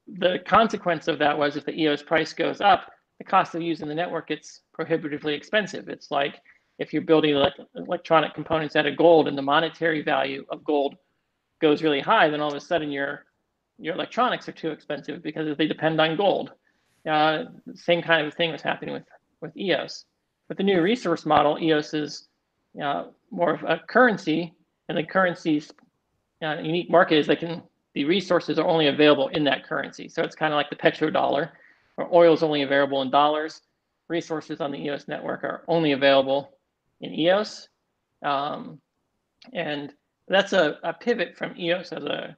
[0.06, 3.88] the consequence of that was if the EOS price goes up, the cost of using
[3.88, 5.88] the network gets prohibitively expensive.
[5.88, 6.40] It's like
[6.78, 7.42] if you're building
[7.74, 10.96] electronic components out of gold and the monetary value of gold
[11.60, 13.24] goes really high, then all of a sudden your
[13.78, 16.52] your electronics are too expensive because they depend on gold.
[17.06, 17.44] Uh,
[17.74, 19.04] same kind of thing was happening with
[19.40, 20.04] with EOS.
[20.48, 22.28] With the new resource model, EOS is
[22.82, 24.54] uh, more of a currency,
[24.88, 25.72] and the currency's
[26.42, 27.62] uh, unique market is they can
[27.94, 30.06] the resources are only available in that currency.
[30.08, 31.50] So it's kind of like the petrodollar,
[31.94, 33.62] where oil is only available in dollars.
[34.08, 36.58] Resources on the EOS network are only available
[37.00, 37.68] in EOS.
[38.22, 38.80] Um,
[39.54, 39.94] and
[40.28, 42.36] that's a, a pivot from EOS as a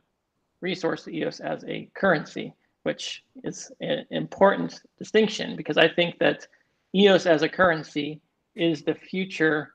[0.61, 2.55] resource to EOS as a currency,
[2.89, 6.47] which is an important distinction because I think that
[6.95, 8.23] EOS as a currency
[8.57, 9.75] is the future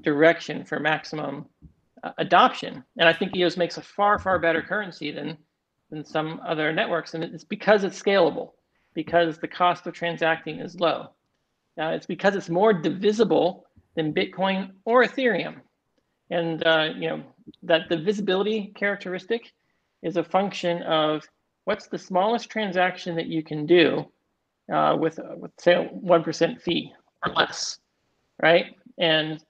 [0.00, 1.46] direction for maximum
[2.02, 2.82] uh, adoption.
[2.98, 5.38] And I think EOS makes a far, far better currency than,
[5.90, 7.14] than some other networks.
[7.14, 8.54] And it's because it's scalable,
[8.92, 11.10] because the cost of transacting is low.
[11.80, 15.60] Uh, it's because it's more divisible than Bitcoin or Ethereum.
[16.30, 17.22] And uh, you know
[17.62, 19.52] that the visibility characteristic
[20.02, 21.22] is a function of
[21.66, 24.06] what's the smallest transaction that you can do
[24.72, 26.92] uh, with, with say a 1% fee
[27.24, 27.78] or less,
[28.40, 28.76] right?
[28.98, 29.44] And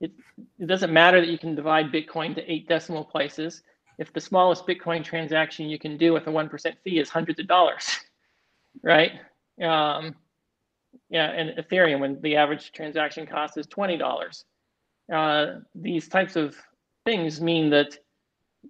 [0.00, 0.12] it,
[0.58, 3.62] it doesn't matter that you can divide Bitcoin to eight decimal places.
[3.98, 7.48] If the smallest Bitcoin transaction you can do with a 1% fee is hundreds of
[7.48, 7.98] dollars,
[8.82, 9.12] right?
[9.60, 10.14] Um,
[11.10, 14.44] yeah, and Ethereum, when the average transaction cost is $20.
[15.12, 16.56] Uh, these types of
[17.04, 17.98] things mean that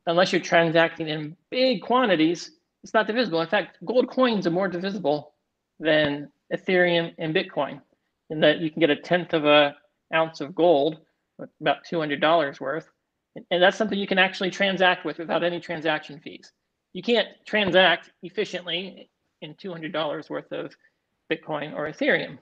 [0.06, 2.52] unless you're transacting in big quantities,
[2.86, 3.40] it's not divisible.
[3.40, 5.34] In fact, gold coins are more divisible
[5.80, 7.80] than Ethereum and Bitcoin,
[8.30, 9.74] in that you can get a tenth of a
[10.14, 11.00] ounce of gold
[11.60, 12.88] about $200 worth.
[13.50, 16.52] And that's something you can actually transact with without any transaction fees.
[16.92, 19.10] You can't transact efficiently
[19.42, 20.72] in $200 worth of
[21.28, 22.38] Bitcoin or Ethereum.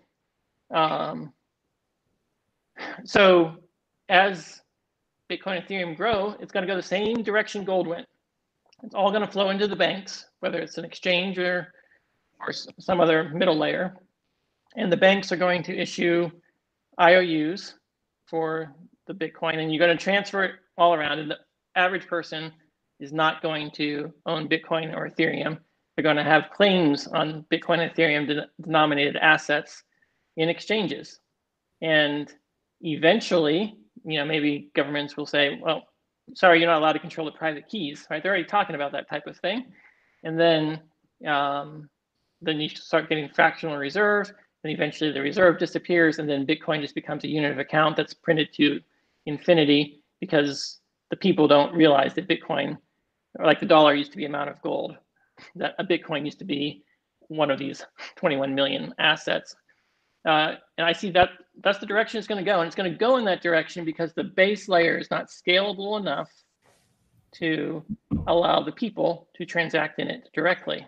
[0.71, 1.33] Um,
[3.05, 3.57] so
[4.11, 4.61] as
[5.31, 8.07] Bitcoin and Ethereum grow, it's going to go the same direction gold went.
[8.85, 11.73] It's all going to flow into the banks, whether it's an exchange or,
[12.39, 13.97] or some other middle layer.
[14.77, 16.31] And the banks are going to issue
[17.01, 17.77] IOUs
[18.27, 18.75] for
[19.07, 21.19] the Bitcoin and you're going to transfer it all around.
[21.19, 21.39] And the
[21.77, 22.53] average person
[23.01, 25.57] is not going to own Bitcoin or Ethereum.
[25.97, 29.83] They're going to have claims on Bitcoin and Ethereum de- denominated assets
[30.37, 31.21] in exchanges.
[31.81, 32.31] And
[32.83, 35.85] eventually, you know, maybe governments will say, well,
[36.35, 38.23] sorry, you're not allowed to control the private keys, right?
[38.23, 39.73] They're already talking about that type of thing.
[40.25, 40.81] And then,
[41.27, 41.89] um,
[42.43, 44.33] then you start getting fractional reserve
[44.65, 48.15] then eventually the reserve disappears, and then Bitcoin just becomes a unit of account that's
[48.15, 48.81] printed to
[49.27, 52.79] infinity because the people don't realize that Bitcoin,
[53.39, 54.97] or like the dollar used to be amount of gold,
[55.55, 56.83] that a Bitcoin used to be
[57.29, 57.85] one of these
[58.17, 59.55] 21 million assets.
[60.27, 61.29] Uh, and I see that
[61.63, 62.61] that's the direction it's going to go.
[62.61, 66.01] And it's going to go in that direction because the base layer is not scalable
[66.01, 66.31] enough
[67.35, 67.85] to
[68.27, 70.87] allow the people to transact in it directly.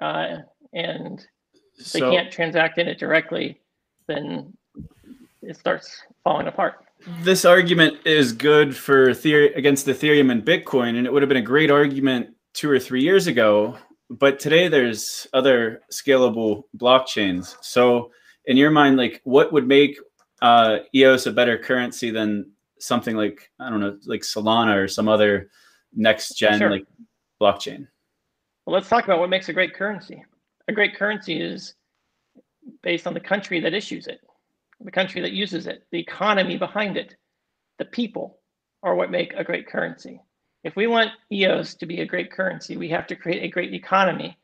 [0.00, 0.38] Uh,
[0.72, 1.26] and
[1.74, 3.60] so, they can't transact in it directly,
[4.06, 4.56] then
[5.42, 6.84] it starts falling apart.
[7.22, 11.38] This argument is good for theory against Ethereum and Bitcoin, and it would have been
[11.38, 13.76] a great argument two or three years ago.
[14.08, 17.56] But today there's other scalable blockchains.
[17.60, 18.12] So,
[18.44, 19.98] in your mind, like what would make
[20.42, 25.08] uh, EOS a better currency than something like I don't know, like Solana or some
[25.08, 25.50] other
[25.94, 26.70] next gen sure.
[26.70, 26.86] like
[27.40, 27.86] blockchain?
[28.66, 30.24] Well, let's talk about what makes a great currency
[30.68, 31.74] a great currency is
[32.82, 34.20] based on the country that issues it,
[34.80, 37.16] the country that uses it, the economy behind it,
[37.78, 38.38] the people
[38.82, 40.20] are what make a great currency.
[40.64, 43.74] If we want EOS to be a great currency, we have to create a great
[43.74, 44.38] economy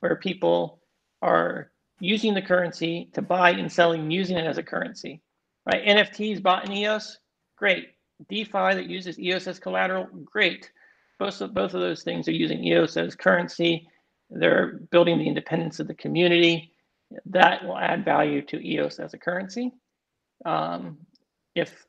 [0.00, 0.80] where people
[1.22, 1.70] are
[2.00, 5.20] using the currency to buy and selling using it as a currency.
[5.66, 5.84] Right?
[5.84, 7.18] NFTs bought in EOS,
[7.56, 7.90] great.
[8.28, 10.70] DeFi that uses EOS as collateral, great.
[11.20, 13.86] Both of, both of those things are using EOS as currency
[14.30, 16.72] they're building the independence of the community.
[17.26, 19.72] That will add value to EOS as a currency.
[20.44, 20.98] Um,
[21.54, 21.84] if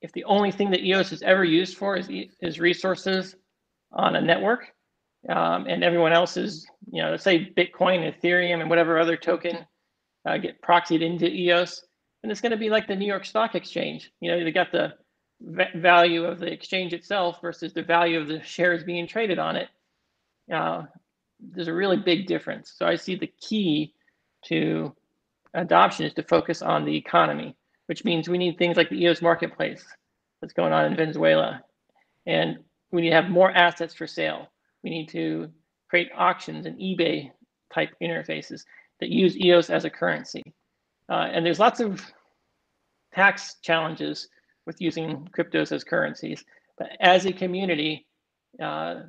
[0.00, 2.08] if the only thing that EOS is ever used for is
[2.40, 3.34] is resources
[3.92, 4.72] on a network,
[5.28, 9.66] um, and everyone else is, you know, let's say Bitcoin, Ethereum, and whatever other token
[10.26, 11.84] uh, get proxied into EOS,
[12.22, 14.12] and it's going to be like the New York Stock Exchange.
[14.20, 14.94] You know, they got the
[15.40, 19.68] value of the exchange itself versus the value of the shares being traded on it.
[20.52, 20.82] Uh,
[21.40, 22.74] there's a really big difference.
[22.76, 23.94] So I see the key
[24.46, 24.94] to
[25.54, 29.22] adoption is to focus on the economy, which means we need things like the EOS
[29.22, 29.84] marketplace
[30.40, 31.62] that's going on in Venezuela.
[32.26, 32.58] And
[32.92, 34.48] we need to have more assets for sale.
[34.82, 35.50] We need to
[35.88, 37.30] create auctions and eBay
[37.72, 38.64] type interfaces
[39.00, 40.42] that use EOS as a currency.
[41.08, 42.04] Uh, and there's lots of
[43.12, 44.28] tax challenges
[44.70, 46.44] with using cryptos as currencies.
[46.78, 48.06] But as a community,
[48.62, 49.00] uh,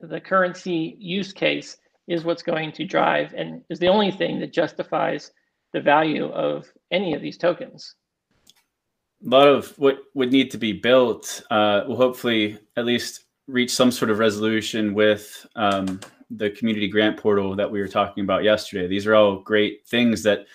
[0.00, 1.76] the currency use case
[2.06, 5.32] is what's going to drive and is the only thing that justifies
[5.74, 7.94] the value of any of these tokens.
[9.26, 13.70] A lot of what would need to be built uh, will hopefully at least reach
[13.70, 18.44] some sort of resolution with um, the community grant portal that we were talking about
[18.44, 18.86] yesterday.
[18.86, 20.46] These are all great things that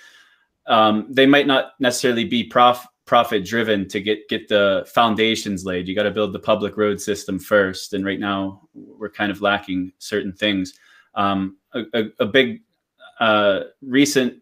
[0.65, 5.87] um, they might not necessarily be prof- profit driven to get get the foundations laid.
[5.87, 9.41] You got to build the public road system first, and right now we're kind of
[9.41, 10.73] lacking certain things.
[11.15, 12.61] Um, a, a, a, big
[13.19, 14.41] uh, recent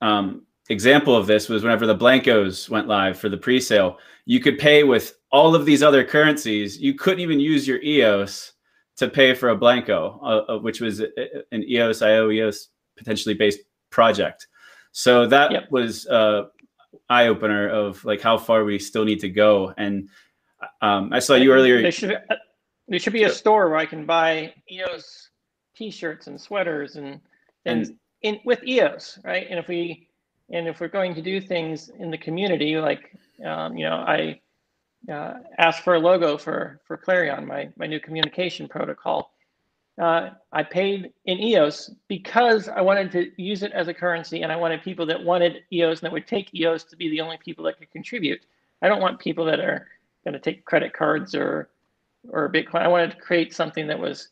[0.00, 3.98] um, example of this was whenever the Blankos went live for the pre-sale.
[4.24, 6.78] You could pay with all of these other currencies.
[6.78, 8.52] You couldn't even use your EOS
[8.98, 14.46] to pay for a Blanko, uh, uh which was an EOSIO EOS potentially based project.
[14.92, 15.70] So that yep.
[15.70, 16.44] was uh,
[17.08, 19.72] eye opener of like how far we still need to go.
[19.76, 20.08] And
[20.80, 21.82] um, I saw you earlier.
[21.82, 22.36] There should, uh,
[22.88, 25.30] there should be a store where I can buy EOS
[25.76, 27.20] T-shirts and sweaters and
[27.64, 29.46] and in with EOS, right?
[29.48, 30.08] And if we
[30.50, 33.12] and if we're going to do things in the community, like
[33.44, 34.40] um, you know, I
[35.10, 39.32] uh, asked for a logo for for Clarion, my my new communication protocol.
[40.00, 44.52] Uh, I paid in EOS because I wanted to use it as a currency, and
[44.52, 47.38] I wanted people that wanted EOS and that would take EOS to be the only
[47.38, 48.40] people that could contribute.
[48.82, 49.88] I don't want people that are
[50.24, 51.70] going to take credit cards or
[52.28, 52.82] or Bitcoin.
[52.82, 54.28] I wanted to create something that was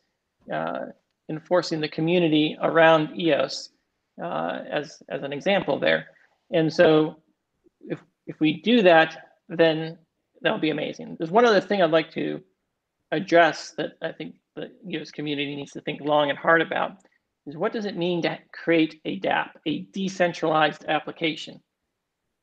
[0.52, 0.86] uh,
[1.30, 3.70] enforcing the community around EOS
[4.22, 6.08] uh, as as an example there.
[6.52, 7.16] And so,
[7.80, 9.98] if if we do that, then
[10.42, 11.16] that'll be amazing.
[11.18, 12.42] There's one other thing I'd like to
[13.12, 16.98] address that I think the EOS community needs to think long and hard about
[17.46, 21.60] is what does it mean to create a DAP, a decentralized application,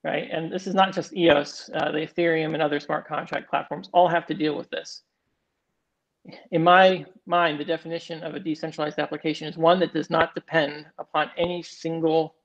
[0.04, 0.28] right?
[0.32, 4.08] And this is not just EOS, uh, the Ethereum and other smart contract platforms all
[4.08, 5.04] have to deal with this.
[6.52, 10.86] In my mind, the definition of a decentralized application is one that does not depend
[11.00, 12.36] upon any single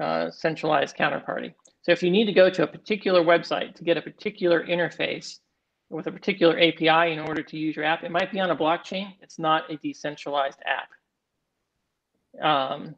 [0.00, 1.52] uh, centralized counterparty.
[1.82, 5.40] So if you need to go to a particular website to get a particular interface,
[5.88, 8.02] with a particular API in order to use your app.
[8.02, 9.12] It might be on a blockchain.
[9.20, 10.88] It's not a decentralized app.
[12.42, 12.96] Um,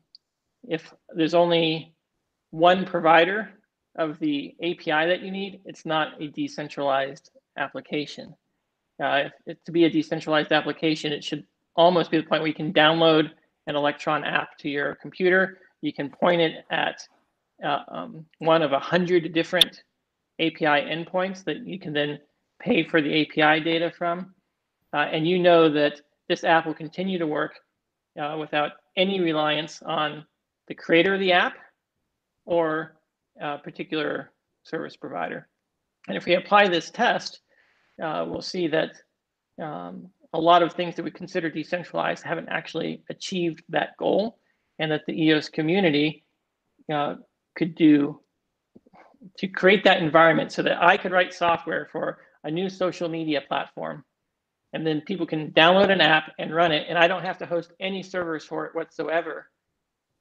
[0.66, 1.94] if there's only
[2.50, 3.50] one provider
[3.96, 8.34] of the API that you need, it's not a decentralized application.
[9.02, 11.44] Uh, it, to be a decentralized application, it should
[11.76, 13.30] almost be the point where you can download
[13.66, 15.58] an Electron app to your computer.
[15.82, 17.06] You can point it at
[17.64, 19.82] uh, um, one of a hundred different
[20.40, 22.18] API endpoints that you can then
[22.60, 24.34] pay for the API data from.
[24.92, 27.52] Uh, and you know that this app will continue to work
[28.20, 30.24] uh, without any reliance on
[30.66, 31.54] the creator of the app
[32.46, 32.96] or
[33.40, 34.32] a particular
[34.62, 35.48] service provider.
[36.08, 37.40] And if we apply this test,
[38.02, 38.92] uh, we'll see that
[39.62, 44.38] um, a lot of things that we consider decentralized haven't actually achieved that goal,
[44.78, 46.24] and that the EOS community
[46.92, 47.16] uh,
[47.56, 48.20] could do
[49.36, 53.40] to create that environment so that I could write software for a new social media
[53.46, 54.04] platform.
[54.72, 56.86] And then people can download an app and run it.
[56.88, 59.46] And I don't have to host any servers for it whatsoever.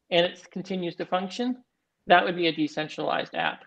[0.09, 1.63] And it continues to function.
[2.07, 3.65] That would be a decentralized app,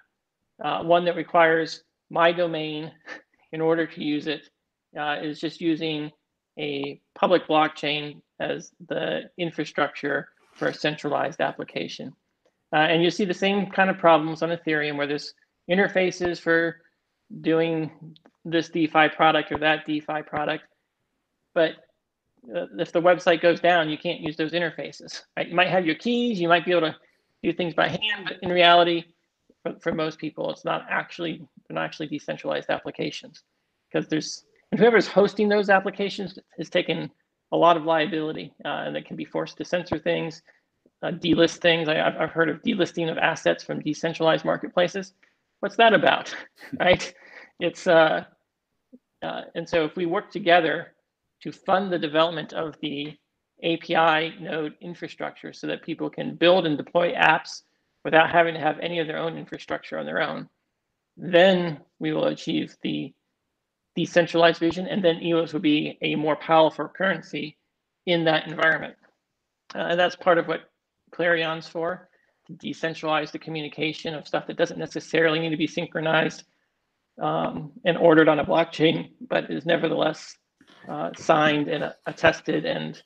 [0.65, 2.91] uh, one that requires my domain
[3.53, 4.49] in order to use it
[4.99, 6.11] uh, is just using
[6.59, 12.13] a public blockchain as the infrastructure for a centralized application.
[12.73, 15.35] Uh, and you see the same kind of problems on Ethereum where there's
[15.71, 16.81] interfaces for
[17.41, 17.91] doing
[18.45, 20.65] this DeFi product or that DeFi product.
[21.55, 21.73] But
[22.55, 25.23] uh, if the website goes down, you can't use those interfaces.
[25.37, 25.49] Right?
[25.49, 26.97] You might have your keys, you might be able to
[27.43, 29.05] do things by hand, but in reality,
[29.63, 33.43] for, for most people, it's not actually they're not actually decentralized applications
[33.91, 34.45] because there's
[34.77, 37.11] whoever's hosting those applications is taking
[37.53, 40.43] a lot of liability uh, and they can be forced to censor things,
[41.03, 41.89] uh, delist things.
[41.89, 45.15] I, have heard of delisting of assets from decentralized marketplaces.
[45.61, 46.35] What's that about,
[46.81, 47.15] right?
[47.61, 48.25] it's uh,
[49.23, 50.95] uh, and so if we work together
[51.43, 53.17] to fund the development of the
[53.63, 57.63] API node infrastructure so that people can build and deploy apps
[58.05, 60.49] without having to have any of their own infrastructure on their own,
[61.17, 63.13] then we will achieve the
[63.95, 64.87] decentralized vision.
[64.87, 67.59] And then EOS will be a more powerful currency
[68.07, 68.97] in that environment.
[69.75, 70.71] Uh, and that's part of what
[71.13, 72.09] Clarion's for,
[72.57, 76.45] decentralize the communication of stuff that doesn't necessarily need to be synchronized
[77.21, 80.37] um, and ordered on a blockchain, but is nevertheless
[80.89, 83.03] uh, signed and uh, attested and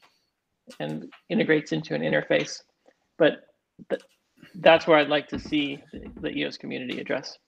[0.80, 2.62] and integrates into an interface.
[3.18, 3.46] But
[3.90, 4.00] th
[4.56, 7.38] that's where I'd like to see the, the EOS community address.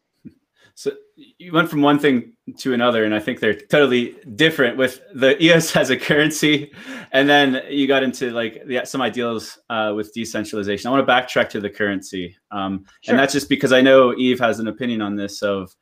[0.74, 4.76] So you went from one thing to another, and I think they're totally different.
[4.76, 6.72] With the EOS as a currency,
[7.12, 10.88] and then you got into like the, some ideals uh, with decentralization.
[10.88, 13.12] I want to backtrack to the currency, um, sure.
[13.12, 15.42] and that's just because I know Yves has an opinion on this.
[15.42, 15.74] Of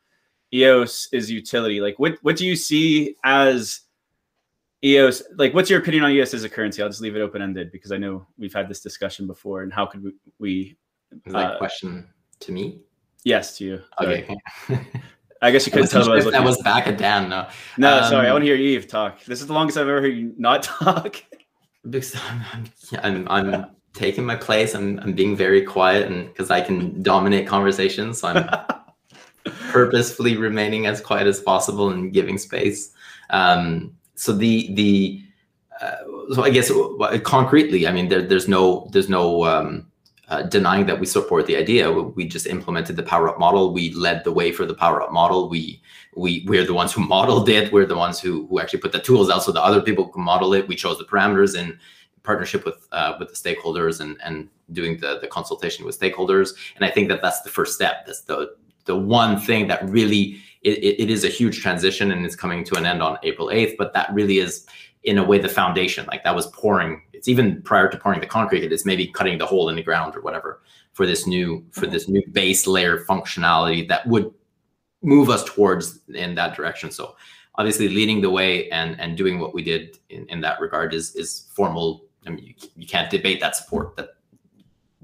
[0.53, 1.81] EOS is utility.
[1.81, 3.81] Like, what what do you see as
[4.83, 5.23] EOS?
[5.35, 6.81] Like, what's your opinion on EOS as a currency?
[6.81, 9.63] I'll just leave it open ended because I know we've had this discussion before.
[9.63, 10.13] And how could we?
[10.39, 10.77] we
[11.25, 12.07] is that uh, question
[12.39, 12.79] to me?
[13.25, 13.81] Yes, to you.
[13.99, 14.37] Okay.
[15.41, 16.09] I guess you couldn't tell.
[16.09, 17.27] I was, that was back at Dan.
[17.27, 17.47] No,
[17.77, 18.27] no, um, sorry.
[18.27, 19.23] I want to hear Yves talk.
[19.25, 21.21] This is the longest I've ever heard you not talk.
[21.89, 22.15] Because
[23.03, 24.75] I'm, I'm, I'm taking my place.
[24.75, 28.49] I'm, I'm being very quiet, and because I can dominate conversations, so I'm
[29.71, 32.91] purposefully remaining as quiet as possible and giving space.
[33.31, 35.21] Um, so the the
[35.81, 35.95] uh,
[36.33, 36.71] so I guess
[37.23, 39.87] concretely, I mean, there, there's no there's no um,
[40.27, 41.91] uh, denying that we support the idea.
[41.91, 43.73] We just implemented the power up model.
[43.73, 45.49] We led the way for the power up model.
[45.49, 45.81] We
[46.15, 47.71] we we're the ones who modeled it.
[47.71, 50.23] We're the ones who who actually put the tools out so the other people can
[50.23, 50.67] model it.
[50.67, 51.77] We chose the parameters in
[52.23, 56.53] partnership with uh, with the stakeholders and and doing the the consultation with stakeholders.
[56.75, 58.05] And I think that that's the first step.
[58.05, 58.55] That's the
[58.85, 62.75] the one thing that really it, it is a huge transition and it's coming to
[62.75, 63.75] an end on April 8th.
[63.77, 64.65] But that really is
[65.03, 66.05] in a way the foundation.
[66.07, 69.39] Like that was pouring it's even prior to pouring the concrete, it is maybe cutting
[69.39, 70.61] the hole in the ground or whatever
[70.93, 74.31] for this new for this new base layer functionality that would
[75.01, 76.91] move us towards in that direction.
[76.91, 77.15] So
[77.55, 81.15] obviously leading the way and and doing what we did in, in that regard is
[81.15, 82.05] is formal.
[82.27, 84.09] I mean, you, you can't debate that support that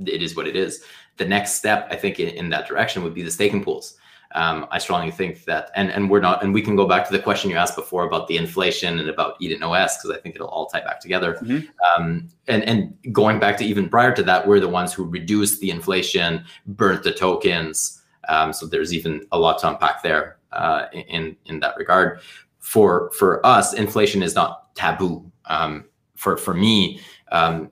[0.05, 0.83] it is what it is.
[1.17, 3.97] The next step, I think, in, in that direction would be the staking pools
[4.33, 7.11] um, I strongly think that, and and we're not, and we can go back to
[7.11, 10.35] the question you asked before about the inflation and about Eden OS because I think
[10.35, 11.33] it'll all tie back together.
[11.41, 11.67] Mm-hmm.
[12.01, 15.59] Um, and and going back to even prior to that, we're the ones who reduced
[15.59, 18.01] the inflation, burnt the tokens.
[18.29, 22.21] Um, so there's even a lot to unpack there uh, in in that regard.
[22.59, 25.29] For for us, inflation is not taboo.
[25.45, 27.01] Um, for for me,
[27.31, 27.71] um,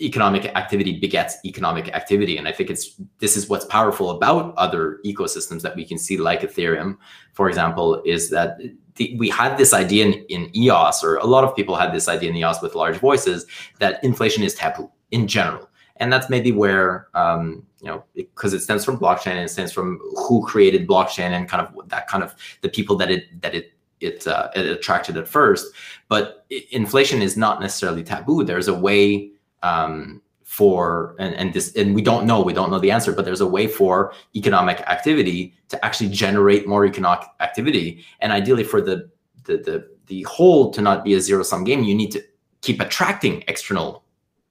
[0.00, 2.36] economic activity begets economic activity.
[2.36, 6.16] And i think it's this is what's powerful about other ecosystems that we can see
[6.16, 6.96] like ethereum
[7.32, 8.58] for example is that
[8.96, 12.08] the, we had this idea in, in eos or a lot of people had this
[12.08, 13.46] idea in eos with large voices
[13.78, 15.68] that inflation is taboo in general.
[15.96, 19.48] And that's maybe where um, you know because it, it stems from blockchain and it
[19.48, 23.40] stems from who created blockchain and kind of that kind of the people that it
[23.42, 25.72] that it it, uh, it attracted at first.
[26.08, 28.44] But inflation is not necessarily taboo.
[28.44, 29.30] There's a way
[29.66, 33.24] um, for and, and this and we don't know we don't know the answer but
[33.24, 38.04] there's a way for economic activity to actually generate more economic activity.
[38.20, 39.10] And ideally for the
[39.44, 42.22] the the, the whole to not be a zero sum game you need to
[42.62, 44.04] keep attracting external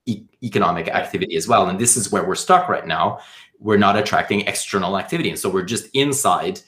[0.06, 1.70] e economic activity as well.
[1.70, 3.20] And this is where we're stuck right now.
[3.60, 5.30] We're not attracting external activity.
[5.30, 6.60] And so we're just inside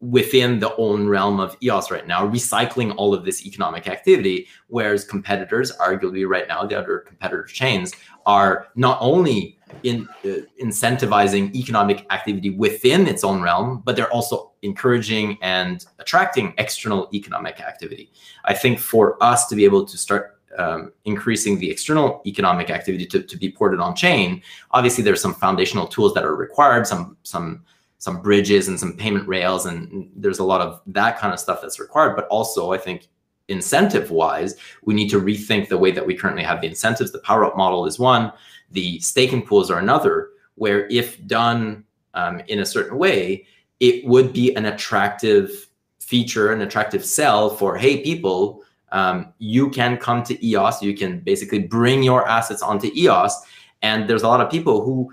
[0.00, 5.04] within the own realm of EOS right now, recycling all of this economic activity, whereas
[5.04, 7.94] competitors, arguably right now, the other competitor chains
[8.26, 10.28] are not only in uh,
[10.62, 17.60] incentivizing economic activity within its own realm, but they're also encouraging and attracting external economic
[17.60, 18.12] activity.
[18.44, 23.06] I think for us to be able to start um, increasing the external economic activity
[23.06, 27.16] to, to be ported on chain, obviously there's some foundational tools that are required, some
[27.22, 27.64] some
[27.98, 31.60] some bridges and some payment rails and there's a lot of that kind of stuff
[31.62, 32.14] that's required.
[32.16, 33.08] But also i think
[33.48, 37.12] incentive wise we need to rethink the way that we currently have the incentives.
[37.12, 38.32] The power up model is one.
[38.72, 41.84] The staking pools are another where if done
[42.14, 43.46] um, in a certain way
[43.80, 45.68] it would be an attractive
[46.00, 51.20] feature an attractive sell for hey people um, you can come to eos you can
[51.20, 53.36] basically bring your assets onto eos
[53.82, 55.12] and there's a lot of people who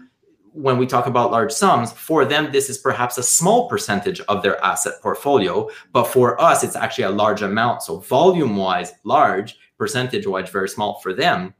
[0.53, 4.43] when we talk about large sums, for them, this is perhaps a small percentage of
[4.43, 5.69] their asset portfolio.
[5.91, 7.81] But for us, it's actually a large amount.
[7.83, 11.53] So volume wise, large, percentage wise, very small for them.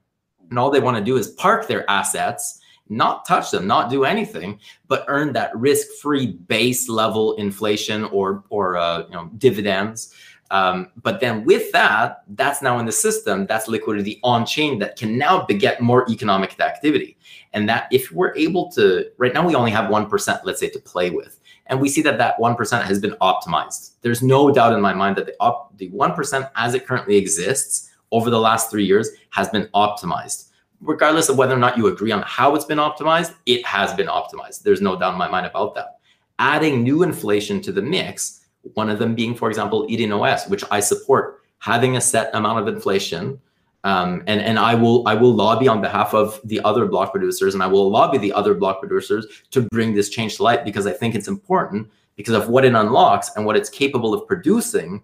[0.50, 4.04] And all they want to do is park their assets, not touch them, not do
[4.04, 10.14] anything, but earn that risk free base level inflation or, or uh, you know, dividends.
[10.54, 14.96] Um, but then with that, that's now in the system, that's liquidity on chain that
[14.96, 17.18] can now beget more economic activity.
[17.54, 20.80] And that if we're able to, right now we only have 1%, let's say, to
[20.80, 21.40] play with.
[21.66, 23.94] And we see that that 1% has been optimized.
[24.02, 27.90] There's no doubt in my mind that the, op, the 1% as it currently exists
[28.12, 30.50] over the last three years has been optimized.
[30.82, 34.08] Regardless of whether or not you agree on how it's been optimized, it has been
[34.08, 34.62] optimized.
[34.62, 35.98] There's no doubt in my mind about that.
[36.38, 38.43] Adding new inflation to the mix,
[38.74, 42.60] one of them being, for example, Eden OS, which I support, having a set amount
[42.60, 43.40] of inflation
[43.84, 47.54] um, and and I will I will lobby on behalf of the other block producers,
[47.54, 50.88] and I will lobby the other block producers to bring this change to light because
[50.88, 55.04] I think it's important because of what it unlocks and what it's capable of producing.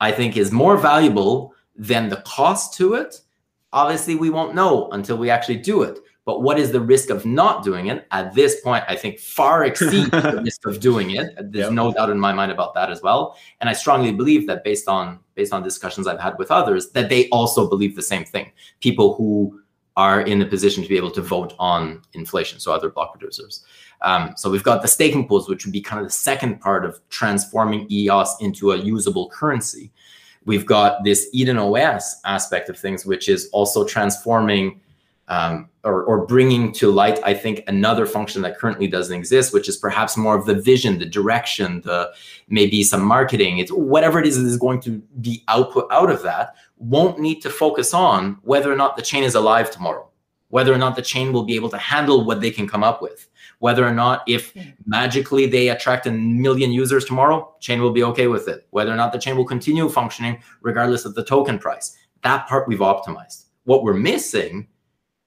[0.00, 3.20] I think is more valuable than the cost to it.
[3.72, 5.98] Obviously, we won't know until we actually do it.
[6.24, 8.06] But what is the risk of not doing it?
[8.12, 11.34] At this point, I think far exceeds the risk of doing it.
[11.36, 11.72] There's yep.
[11.72, 13.36] no doubt in my mind about that as well.
[13.60, 17.08] And I strongly believe that based on based on discussions I've had with others, that
[17.08, 18.52] they also believe the same thing.
[18.80, 19.60] People who
[19.96, 23.64] are in a position to be able to vote on inflation, so other block producers.
[24.00, 26.84] Um, so we've got the staking pools, which would be kind of the second part
[26.84, 29.92] of transforming EOS into a usable currency.
[30.44, 34.80] We've got this Eden OS aspect of things, which is also transforming
[35.28, 39.68] um, or, or bringing to light, I think, another function that currently doesn't exist, which
[39.68, 42.12] is perhaps more of the vision, the direction, the
[42.48, 43.58] maybe some marketing.
[43.58, 47.40] It's whatever it is that is going to be output out of that won't need
[47.42, 50.08] to focus on whether or not the chain is alive tomorrow,
[50.48, 53.00] whether or not the chain will be able to handle what they can come up
[53.00, 53.28] with,
[53.60, 54.52] whether or not if
[54.86, 58.96] magically they attract a million users tomorrow, chain will be okay with it, whether or
[58.96, 61.96] not the chain will continue functioning regardless of the token price.
[62.22, 63.44] That part we've optimized.
[63.64, 64.66] What we're missing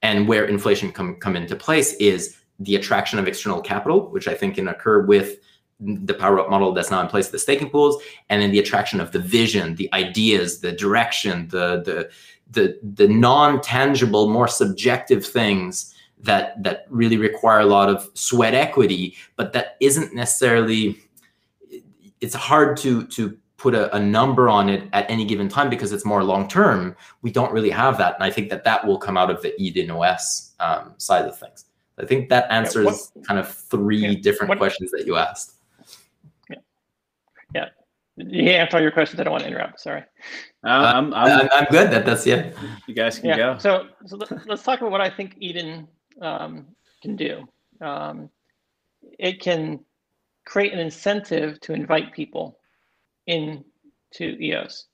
[0.06, 4.36] and where inflation come come into place is the attraction of external capital, which I
[4.36, 5.40] think can occur with
[5.80, 9.02] the power up model that's now in place, the staking pools, and then the attraction
[9.02, 12.10] of the vision, the ideas, the direction, the the
[12.52, 19.16] the the non-tangible, more subjective things that that really require a lot of sweat equity,
[19.36, 20.98] but that isn't necessarily
[22.22, 25.92] it's hard to to put a, a, number on it at any given time because
[25.92, 26.96] it's more long term.
[27.22, 29.60] We don't really have that, and I think that that will come out of the
[29.62, 31.66] Eden OS um, side of things.
[31.98, 35.16] I think that answers yeah, what, kind of three yeah, different what, questions that you
[35.16, 35.56] asked.
[36.50, 36.58] Yeah,
[37.54, 37.70] yeah.
[38.18, 39.20] You answer all your questions.
[39.20, 39.80] I don't want to interrupt.
[39.80, 40.04] Sorry.
[40.64, 41.92] Uh, I'm, I'm, I'm, good.
[41.92, 42.50] That that's yeah.
[42.88, 43.38] You guys can yeah.
[43.38, 43.58] go.
[43.58, 45.88] So, so let's talk about what I think Eden
[46.22, 46.66] um,
[47.02, 47.48] can do.
[47.82, 48.30] Um,
[49.20, 49.80] it can
[50.46, 52.58] create an incentive to invite people
[53.28, 53.64] into
[54.40, 54.86] EOS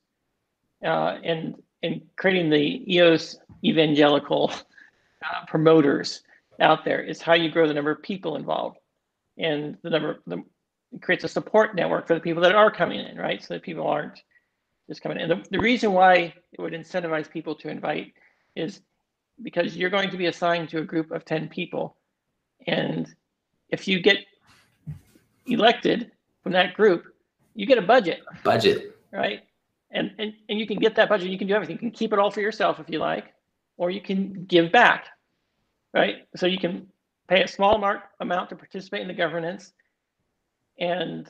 [0.86, 4.52] uh, and and creating the EOS evangelical
[5.24, 6.22] uh, promoters
[6.60, 8.78] out there is how you grow the number of people involved.
[9.38, 10.44] And the number the
[11.02, 13.42] creates a support network for the people that are coming in right?
[13.42, 14.22] So that people aren't
[14.88, 15.30] just coming in.
[15.30, 18.14] The, the reason why it would incentivize people to invite
[18.56, 18.82] is
[19.42, 21.96] because you're going to be assigned to a group of 10 people.
[22.68, 23.08] And
[23.70, 24.18] if you get
[25.48, 26.12] elected
[26.44, 27.06] from that group
[27.56, 28.22] you get a budget.
[28.44, 28.98] Budget.
[29.12, 29.42] Right.
[29.92, 31.30] And, and and you can get that budget.
[31.30, 31.76] You can do everything.
[31.76, 33.34] You can keep it all for yourself if you like,
[33.78, 35.08] or you can give back.
[35.94, 36.28] Right.
[36.36, 36.88] So you can
[37.28, 39.74] pay a small mark amount to participate in the governance,
[40.80, 41.30] and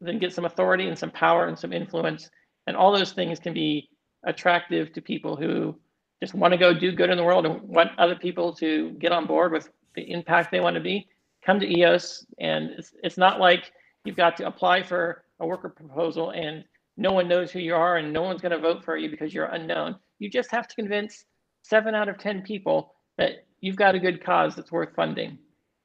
[0.00, 2.30] then get some authority and some power and some influence.
[2.66, 3.88] And all those things can be
[4.24, 5.74] attractive to people who
[6.22, 9.12] just want to go do good in the world and want other people to get
[9.12, 11.08] on board with the impact they want to be.
[11.44, 13.72] Come to EOS, and it's, it's not like
[14.04, 16.64] you've got to apply for a worker proposal and
[16.96, 19.32] no one knows who you are and no one's going to vote for you because
[19.32, 19.96] you're unknown.
[20.18, 21.24] You just have to convince
[21.62, 25.38] seven out of 10 people that you've got a good cause that's worth funding.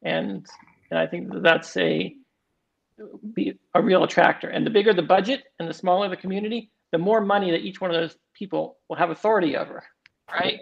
[0.03, 0.45] And,
[0.91, 2.15] and I think that's a,
[3.33, 4.49] be a real attractor.
[4.49, 7.81] And the bigger the budget and the smaller the community, the more money that each
[7.81, 9.83] one of those people will have authority over,
[10.31, 10.61] right?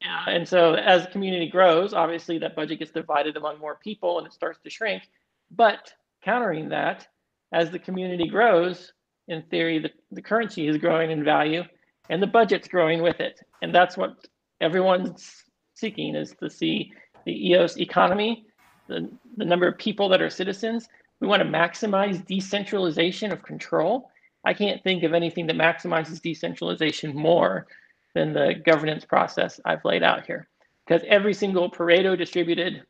[0.00, 0.24] Yeah.
[0.26, 4.26] And so as the community grows, obviously that budget gets divided among more people and
[4.26, 5.02] it starts to shrink.
[5.50, 5.92] But
[6.24, 7.06] countering that,
[7.52, 8.92] as the community grows,
[9.28, 11.62] in theory, the, the currency is growing in value
[12.10, 13.40] and the budget's growing with it.
[13.62, 14.26] And that's what
[14.60, 15.44] everyone's
[15.74, 16.92] seeking is to see
[17.24, 18.46] the EOS economy,
[18.88, 20.88] the, the number of people that are citizens.
[21.20, 24.10] We want to maximize decentralization of control.
[24.44, 27.66] I can't think of anything that maximizes decentralization more
[28.14, 30.48] than the governance process I've laid out here.
[30.86, 32.82] Because every single Pareto distributed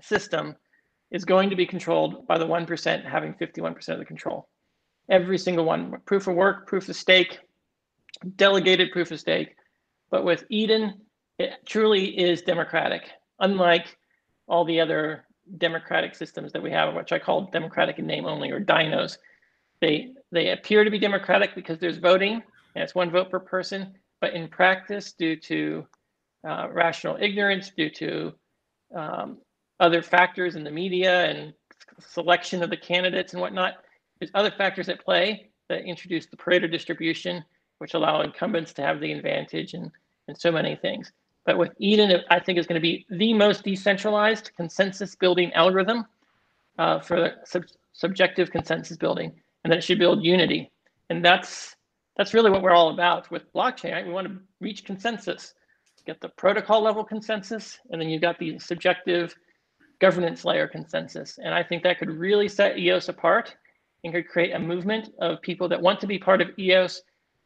[0.00, 0.54] system
[1.10, 4.48] is going to be controlled by the 1% having 51% of the control.
[5.10, 7.38] Every single one, proof of work, proof of stake,
[8.36, 9.54] delegated proof of stake.
[10.10, 11.00] But with Eden,
[11.38, 13.02] it truly is democratic,
[13.40, 13.96] unlike
[14.46, 15.24] all the other
[15.56, 19.16] democratic systems that we have, which I call democratic in name only or dinos.
[19.80, 22.42] They, they appear to be democratic because there's voting
[22.74, 25.86] and it's one vote per person, but in practice, due to
[26.46, 28.32] uh, rational ignorance, due to
[28.94, 29.38] um,
[29.80, 31.52] other factors in the media and
[32.00, 33.74] selection of the candidates and whatnot.
[34.18, 37.44] There's other factors at play that introduce the Pareto distribution
[37.78, 39.90] which allow incumbents to have the advantage and,
[40.26, 41.12] and so many things.
[41.46, 46.04] But with Eden, I think is going to be the most decentralized consensus building algorithm
[46.78, 49.32] uh, for sub subjective consensus building,
[49.64, 50.70] and that it should build unity.
[51.08, 51.74] And that's
[52.16, 53.92] that's really what we're all about with blockchain.
[53.92, 54.06] Right?
[54.06, 55.54] We want to reach consensus,
[56.04, 59.34] get the protocol level consensus, and then you've got the subjective
[60.00, 61.38] governance layer consensus.
[61.42, 63.56] And I think that could really set EOS apart
[64.04, 67.02] and could create a movement of people that want to be part of EOS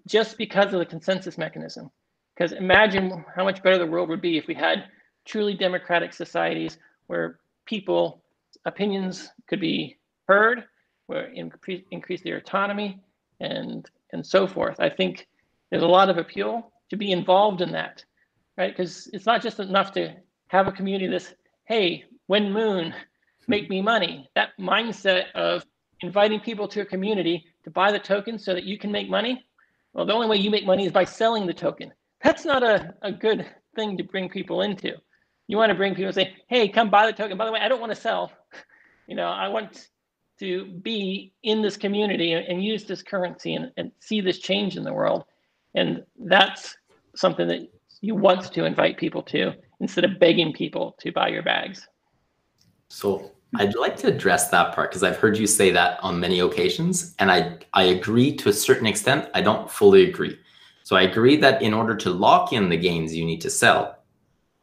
[0.06, 1.90] just because of the consensus mechanism.
[2.34, 4.84] Because imagine how much better the world would be if we had
[5.24, 8.22] truly democratic societies where people
[8.64, 9.98] opinions could be
[10.28, 10.64] heard,
[11.06, 13.00] where increase, increase their autonomy
[13.40, 14.78] and and so forth.
[14.78, 15.26] I think
[15.70, 18.04] there's a lot of appeal to be involved in that,
[18.56, 18.76] right?
[18.76, 20.14] Because it's not just enough to
[20.48, 21.32] have a community that's,
[21.64, 22.94] hey, when moon,
[23.48, 24.28] make me money.
[24.34, 25.64] That mindset of
[26.00, 29.44] inviting people to a community to buy the token so that you can make money.
[29.92, 31.92] Well, the only way you make money is by selling the token.
[32.22, 34.94] That's not a, a good thing to bring people into.
[35.48, 37.36] You want to bring people and say, hey, come buy the token.
[37.36, 38.32] By the way, I don't want to sell.
[39.08, 39.88] You know, I want
[40.38, 44.84] to be in this community and, use this currency and, and see this change in
[44.84, 45.24] the world.
[45.74, 46.76] And that's
[47.16, 47.68] something that
[48.00, 49.52] you want to invite people to
[49.82, 51.86] instead of begging people to buy your bags.
[52.88, 56.40] So I'd like to address that part because I've heard you say that on many
[56.40, 59.28] occasions, and I I agree to a certain extent.
[59.34, 60.38] I don't fully agree.
[60.84, 63.98] So I agree that in order to lock in the gains, you need to sell.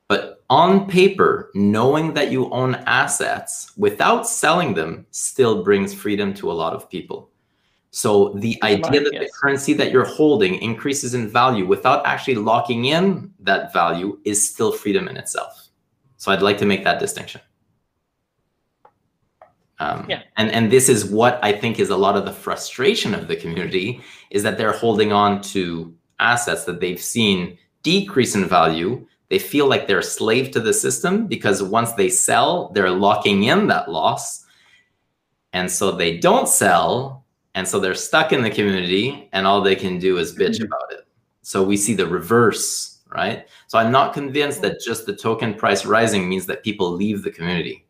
[0.08, 6.52] But on paper, knowing that you own assets without selling them still brings freedom to
[6.52, 7.30] a lot of people.
[7.92, 9.24] So the idea that yes.
[9.24, 14.48] the currency that you're holding increases in value without actually locking in that value is
[14.48, 15.70] still freedom in itself.
[16.18, 17.42] So I'd like to make that distinction.
[19.80, 20.24] Um, yeah.
[20.38, 23.36] And and this is what I think is a lot of the frustration of the
[23.36, 29.08] community is that they're holding on to assets that they've seen decrease in value.
[29.30, 33.44] They feel like they're a slave to the system because once they sell, they're locking
[33.44, 34.46] in that loss.
[35.54, 37.24] And so they don't sell.
[37.56, 40.66] And so they're stuck in the community and all they can do is bitch mm-hmm.
[40.66, 41.08] about it.
[41.42, 43.48] So we see the reverse, right?
[43.68, 47.32] So I'm not convinced that just the token price rising means that people leave the
[47.32, 47.86] community.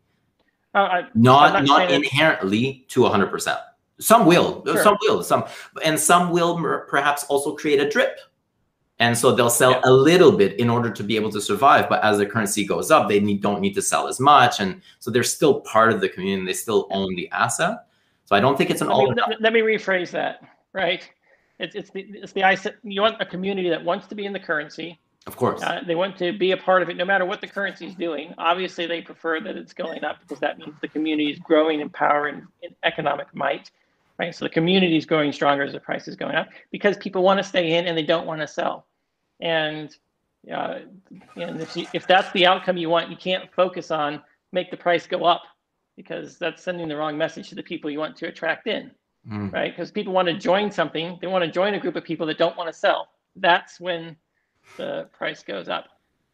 [0.74, 3.58] Uh, I, not not, not inherently to 100%.
[3.98, 4.82] Some will, sure.
[4.82, 5.44] some will, some,
[5.84, 6.58] and some will
[6.88, 8.18] perhaps also create a drip.
[8.98, 9.80] And so they'll sell yeah.
[9.84, 11.88] a little bit in order to be able to survive.
[11.88, 14.60] But as the currency goes up, they need, don't need to sell as much.
[14.60, 16.46] And so they're still part of the community.
[16.46, 17.86] They still own the asset.
[18.30, 19.10] So I don't think it's an let all.
[19.10, 20.40] Me, let me rephrase that,
[20.72, 21.08] right?
[21.58, 24.38] It's, it's the, it's the, you want a community that wants to be in the
[24.38, 25.60] currency, of course.
[25.62, 27.94] Uh, they want to be a part of it no matter what the currency is
[27.96, 28.32] doing.
[28.38, 31.90] Obviously, they prefer that it's going up because that means the community is growing in
[31.90, 33.72] power and in economic might.
[34.16, 34.32] Right?
[34.32, 37.38] So the community is growing stronger as the price is going up because people want
[37.38, 38.86] to stay in and they don't want to sell.
[39.40, 39.96] And
[40.50, 40.80] uh,
[41.34, 44.22] and if, you, if that's the outcome you want, you can't focus on
[44.52, 45.42] make the price go up
[46.02, 48.90] because that's sending the wrong message to the people you want to attract in.
[49.30, 49.52] Mm.
[49.52, 49.70] Right?
[49.70, 52.38] Because people want to join something, they want to join a group of people that
[52.38, 53.08] don't want to sell.
[53.36, 54.16] That's when
[54.78, 55.86] the price goes up.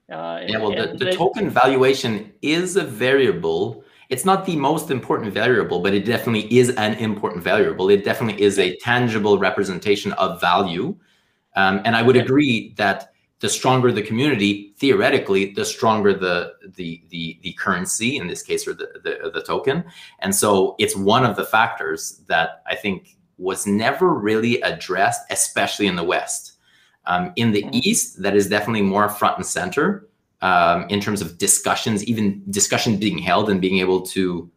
[0.08, 3.82] Uh, yeah, well, the, the token valuation is a variable.
[4.08, 7.90] It's not the most important variable, but it definitely is an important variable.
[7.90, 10.94] It definitely is a tangible representation of value.
[11.56, 13.10] Um, and I would agree that
[13.40, 18.66] the stronger the community, theoretically, the stronger the the the, the currency in this case,
[18.66, 19.84] or the, the the token.
[20.20, 25.86] And so it's one of the factors that I think was never really addressed, especially
[25.86, 26.52] in the West.
[27.04, 27.70] Um, in the mm-hmm.
[27.74, 30.08] East, that is definitely more front and center
[30.40, 34.50] um, in terms of discussions, even discussion being held and being able to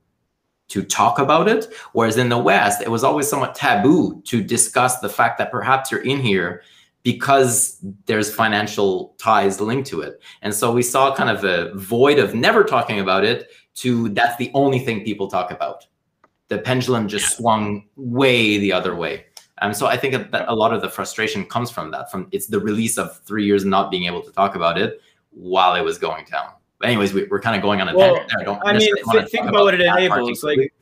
[0.69, 1.67] to talk about it.
[1.93, 5.91] Whereas in the West, it was always somewhat taboo to discuss the fact that perhaps
[5.91, 6.61] you're in here
[7.03, 10.21] because there's financial ties linked to it.
[10.41, 14.35] And so we saw kind of a void of never talking about it to that's
[14.37, 15.87] the only thing people talk about.
[16.49, 19.25] The pendulum just swung way the other way.
[19.61, 22.11] Um, so I think that a lot of the frustration comes from that.
[22.11, 25.01] From it's the release of three years not being able to talk about it
[25.31, 26.51] while it was going down.
[26.79, 28.39] But anyways, we, are kind of going on a well, tangent there.
[28.39, 28.61] I don't.
[28.65, 30.43] I mean, think about, about, what it enables.
[30.43, 30.73] Like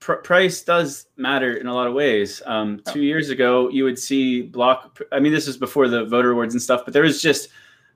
[0.00, 2.42] pr price does matter in a lot of ways.
[2.46, 5.00] Um, two years ago, you would see block.
[5.12, 7.48] I mean, this was before the voter awards and stuff, but there was just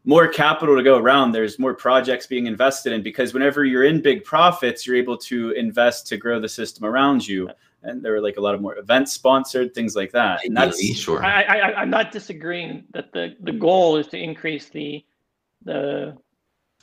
[0.05, 1.33] more capital to go around.
[1.33, 5.51] There's more projects being invested in because whenever you're in big profits, you're able to
[5.53, 7.49] invest to grow the system around you
[7.85, 10.45] and there were like a lot of more events sponsored, things like that.
[10.45, 11.25] And that's sure.
[11.25, 15.05] I, I, I'm not disagreeing that the the goal is to increase the
[15.65, 16.17] the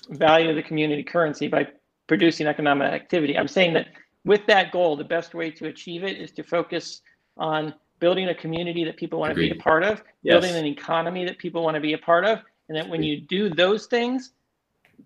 [0.09, 1.67] value of the community currency by
[2.07, 3.37] producing economic activity.
[3.37, 3.87] I'm saying that
[4.25, 7.01] with that goal, the best way to achieve it is to focus
[7.37, 10.33] on building a community that people want to be a part of, yes.
[10.33, 13.21] building an economy that people want to be a part of, and that when you
[13.21, 14.31] do those things,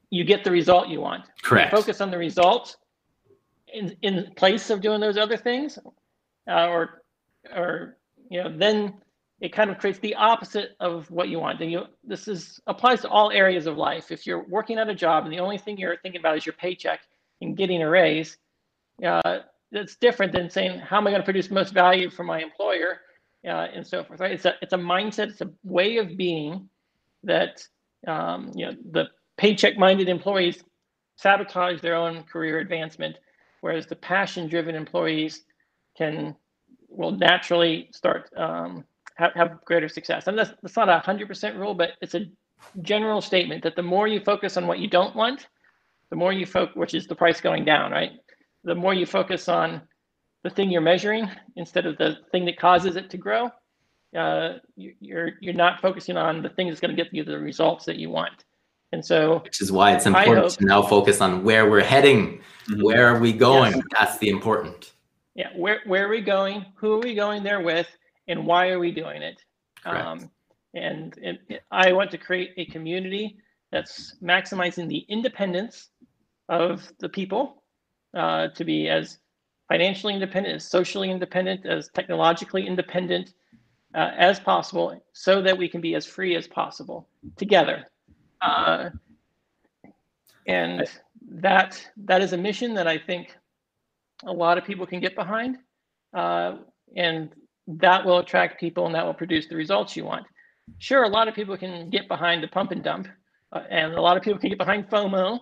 [0.10, 1.26] you get the result you want.
[1.44, 1.72] Correct.
[1.72, 2.78] You focus on the results
[3.74, 5.78] in in place of doing those other things,
[6.50, 7.04] uh, or
[7.54, 7.98] or
[8.30, 8.94] you know then
[9.42, 11.60] it kind of creates the opposite of what you want.
[11.60, 14.12] Then you this is applies to all areas of life.
[14.12, 16.54] If you're working at a job and the only thing you're thinking about is your
[16.54, 17.02] paycheck
[17.42, 18.38] and getting a raise,
[19.03, 19.39] uh,
[19.72, 22.99] that's different than saying how am I going to produce most value for my employer
[23.45, 24.19] uh, and so forth.
[24.19, 24.31] Right?
[24.31, 25.30] It's a it's a mindset.
[25.30, 26.69] It's a way of being
[27.23, 27.63] that
[28.07, 29.05] um, you know the
[29.38, 30.63] paycheck-minded employees
[31.17, 33.17] sabotage their own career advancement,
[33.61, 35.43] whereas the passion-driven employees
[35.97, 36.35] can
[36.89, 38.84] will naturally start um,
[39.15, 40.27] have, have greater success.
[40.27, 42.26] And that's, that's not a hundred percent rule, but it's a
[42.81, 45.47] general statement that the more you focus on what you don't want,
[46.09, 48.11] the more you focus, which is the price going down, right?
[48.66, 49.82] The more you focus on
[50.44, 53.50] the thing you're measuring instead of the thing that causes it to grow,
[54.16, 57.40] uh, you, you're you're not focusing on the thing that's going to get you the
[57.40, 58.44] results that you want.
[58.92, 62.42] And so, which is why it's important hope, to now focus on where we're heading.
[62.70, 62.82] Mm-hmm.
[62.82, 63.74] Where are we going?
[63.74, 63.84] Yes.
[63.98, 64.94] That's the important.
[65.36, 66.66] Yeah, where where are we going?
[66.76, 67.88] Who are we going there with?
[68.28, 69.40] And why are we doing it?
[69.86, 70.32] Um,
[70.74, 71.40] and, and
[71.72, 73.38] I want to create a community
[73.72, 75.90] that's maximizing the independence
[76.50, 77.64] of the people
[78.16, 79.20] uh, to be as
[79.68, 83.34] financially independent, as socially independent, as technologically independent
[83.94, 87.86] uh, as possible, so that we can be as free as possible together.
[88.42, 88.90] Uh,
[90.48, 90.88] and
[91.28, 93.36] that that is a mission that I think
[94.26, 95.58] a lot of people can get behind,
[96.14, 96.58] uh,
[96.96, 97.30] and
[97.68, 100.26] that will attract people and that will produce the results you want.
[100.78, 103.08] Sure, a lot of people can get behind the pump and dump,
[103.52, 105.40] uh, and a lot of people can get behind FOMO,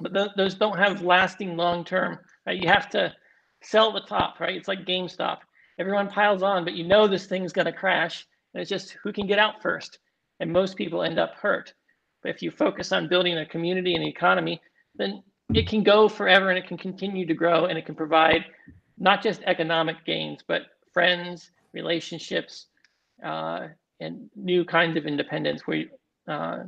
[0.00, 2.18] but th- those don't have lasting long term.
[2.46, 2.60] Right?
[2.60, 3.12] You have to
[3.62, 4.56] sell the top, right?
[4.56, 5.38] It's like GameStop.
[5.78, 9.12] Everyone piles on, but you know this thing's going to crash, and it's just who
[9.12, 9.98] can get out first.
[10.40, 11.72] And most people end up hurt.
[12.22, 14.60] But if you focus on building a community and economy,
[14.96, 15.22] then
[15.52, 18.44] it can go forever and it can continue to grow and it can provide
[18.98, 20.62] not just economic gains, but
[20.92, 22.66] friends, relationships,
[23.24, 23.68] uh,
[24.00, 25.84] and new kinds of independence where
[26.28, 26.64] uh,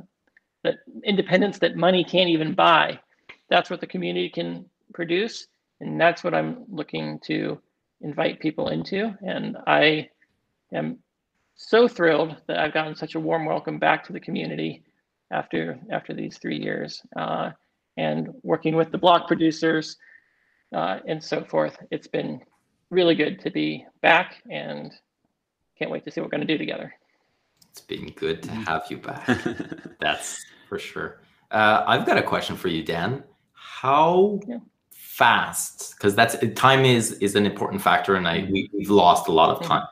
[0.63, 2.99] that independence that money can't even buy.
[3.49, 5.47] That's what the community can produce,
[5.79, 7.59] and that's what I'm looking to
[8.01, 9.15] invite people into.
[9.21, 10.09] And I
[10.73, 10.99] am
[11.55, 14.83] so thrilled that I've gotten such a warm welcome back to the community
[15.31, 17.51] after after these three years uh,
[17.97, 19.97] and working with the block producers
[20.73, 21.77] uh, and so forth.
[21.91, 22.41] It's been
[22.89, 24.91] really good to be back and
[25.77, 26.93] can't wait to see what we're going to do together.
[27.71, 29.27] It's been good to have you back.
[29.99, 31.21] That's for sure.
[31.51, 33.23] Uh, I've got a question for you, Dan.
[33.81, 34.57] How yeah.
[34.89, 35.93] fast?
[35.95, 39.51] Because that's time is is an important factor, and I we, have lost a lot
[39.55, 39.85] of time.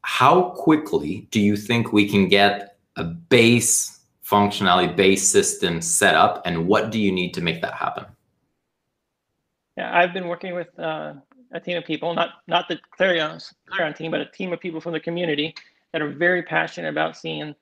[0.00, 6.40] How quickly do you think we can get a base functionality base system set up,
[6.46, 8.06] and what do you need to make that happen?
[9.76, 11.12] Yeah, I've been working with uh,
[11.52, 14.80] a team of people, not not the Clarion Clarion team, but a team of people
[14.80, 15.54] from the community
[15.92, 17.54] that are very passionate about seeing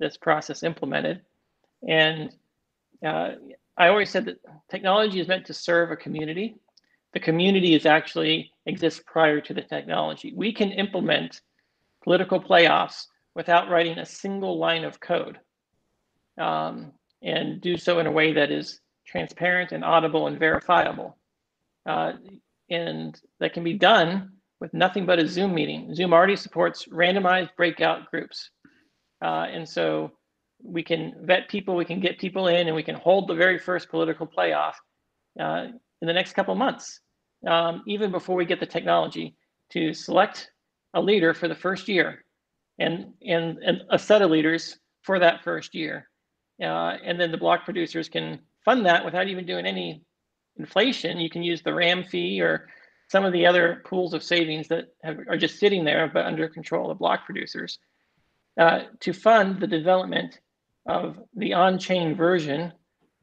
[0.00, 1.20] this process implemented.
[1.86, 2.34] And
[3.06, 3.34] uh,
[3.78, 6.56] I always said that technology is meant to serve a community.
[7.12, 10.32] The community is actually exists prior to the technology.
[10.34, 11.40] We can implement
[12.02, 15.38] political playoffs without writing a single line of code,
[16.38, 16.92] um,
[17.22, 21.16] and do so in a way that is transparent and audible and verifiable.
[21.86, 22.12] Uh,
[22.68, 25.94] and that can be done with nothing but a Zoom meeting.
[25.94, 28.50] Zoom already supports randomized breakout groups.
[29.22, 30.12] Uh, and so
[30.62, 33.58] we can vet people, we can get people in, and we can hold the very
[33.58, 34.74] first political playoff
[35.40, 35.66] uh,
[36.00, 37.00] in the next couple months,
[37.46, 39.36] um, even before we get the technology
[39.70, 40.50] to select
[40.94, 42.24] a leader for the first year
[42.78, 46.08] and, and, and a set of leaders for that first year.
[46.60, 50.02] Uh, and then the block producers can fund that without even doing any
[50.58, 52.68] inflation, you can use the RAM fee or
[53.08, 56.48] some of the other pools of savings that have, are just sitting there but under
[56.48, 57.78] control of block producers
[58.58, 60.40] uh, to fund the development
[60.88, 62.72] of the on-chain version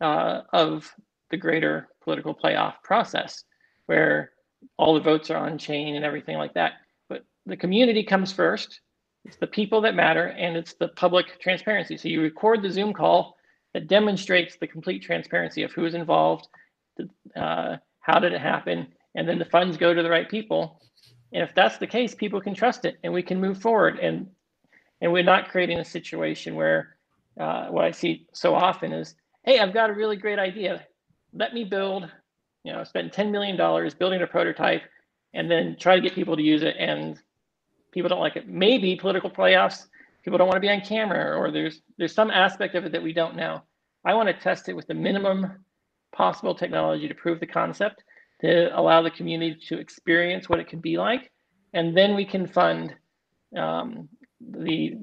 [0.02, 0.94] uh, of
[1.32, 3.44] the greater political playoff process
[3.88, 4.32] where
[4.78, 6.74] all the votes are on chain and everything like that
[7.10, 8.82] but the community comes first
[9.26, 12.94] it's the people that matter and it's the public transparency so you record the zoom
[12.94, 13.36] call
[13.74, 16.48] that demonstrates the complete transparency of who is involved
[17.36, 18.88] uh, how did it happen?
[19.16, 20.82] And then the funds go to the right people.
[21.34, 24.00] And if that's the case, people can trust it and we can move forward.
[24.00, 24.28] And
[25.02, 26.95] and we're not creating a situation where
[27.40, 30.86] uh, what I see so often is, hey, I've got a really great idea.
[31.34, 32.10] Let me build,
[32.64, 33.58] you know, spend $10 million
[34.00, 34.84] building a prototype
[35.34, 37.20] and then try to get people to use it and
[37.96, 38.48] people don't like it.
[38.48, 39.88] Maybe political playoffs,
[40.24, 43.02] people don't want to be on camera, or there's there's some aspect of it that
[43.02, 43.62] we don't know.
[44.04, 45.64] I want to test it with the minimum
[46.14, 48.04] possible technology to prove the concept,
[48.42, 51.32] to allow the community to experience what it could be like,
[51.74, 52.94] and then we can fund
[53.58, 54.10] um,
[54.42, 54.98] the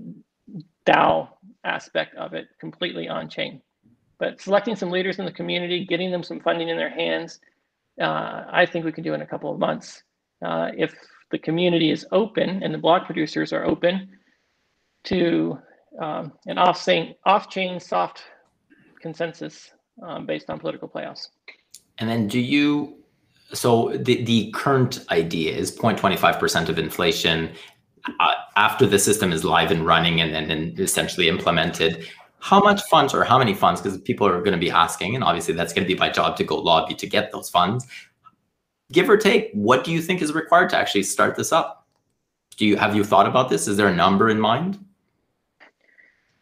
[0.86, 1.28] DAO
[1.64, 3.60] aspect of it completely on chain.
[4.18, 7.40] But selecting some leaders in the community, getting them some funding in their hands,
[8.00, 10.02] uh, I think we can do in a couple of months.
[10.44, 10.94] Uh, if
[11.30, 14.08] the community is open and the block producers are open
[15.04, 15.58] to
[16.00, 18.22] um, an off-chain, off-chain soft
[19.00, 19.72] consensus
[20.02, 21.28] um, based on political playoffs.
[21.98, 22.96] And then do you,
[23.52, 27.52] so the, the current idea is 0.25% of inflation
[28.56, 32.08] after the system is live and running and then essentially implemented.
[32.40, 35.22] How much funds or how many funds, because people are going to be asking, and
[35.22, 37.86] obviously that's going to be my job to go lobby to get those funds.
[38.90, 41.86] Give or take, what do you think is required to actually start this up?
[42.56, 43.68] Do you have you thought about this?
[43.68, 44.84] Is there a number in mind?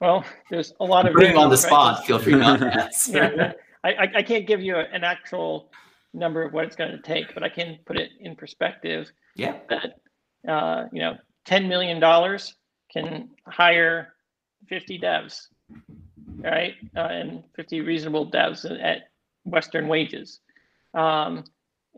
[0.01, 2.05] Well, there's a lot of putting on the spot.
[2.07, 3.33] Feel free not to answer.
[3.37, 3.53] yeah,
[3.85, 5.71] I, I can't give you an actual
[6.15, 9.13] number of what it's going to take, but I can put it in perspective.
[9.37, 9.59] Yeah.
[9.69, 10.01] That
[10.49, 12.55] uh, you know, ten million dollars
[12.93, 14.15] can hire
[14.69, 15.49] fifty devs,
[16.39, 19.11] right, uh, and fifty reasonable devs at
[19.45, 20.41] Western wages,
[20.95, 21.45] um,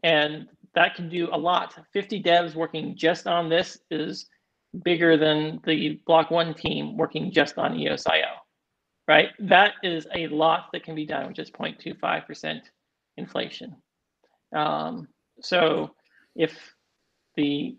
[0.03, 1.75] and that can do a lot.
[1.93, 4.27] Fifty devs working just on this is
[4.85, 8.31] bigger than the block one team working just on EOSIO,
[9.07, 9.29] right?
[9.39, 12.61] That is a lot that can be done with just 0.25%
[13.17, 13.77] inflation.
[14.55, 15.09] Um,
[15.41, 15.95] so
[16.35, 16.75] if
[17.37, 17.77] the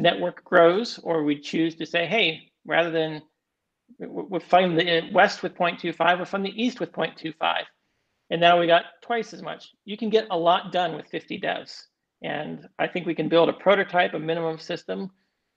[0.00, 3.22] network grows or we choose to say, hey, rather than
[3.98, 7.62] we're funding the west with 0.25, we're funding the east with 0.25.
[8.30, 9.70] And now we got twice as much.
[9.84, 11.76] You can get a lot done with 50 devs.
[12.22, 15.10] And I think we can build a prototype, a minimum system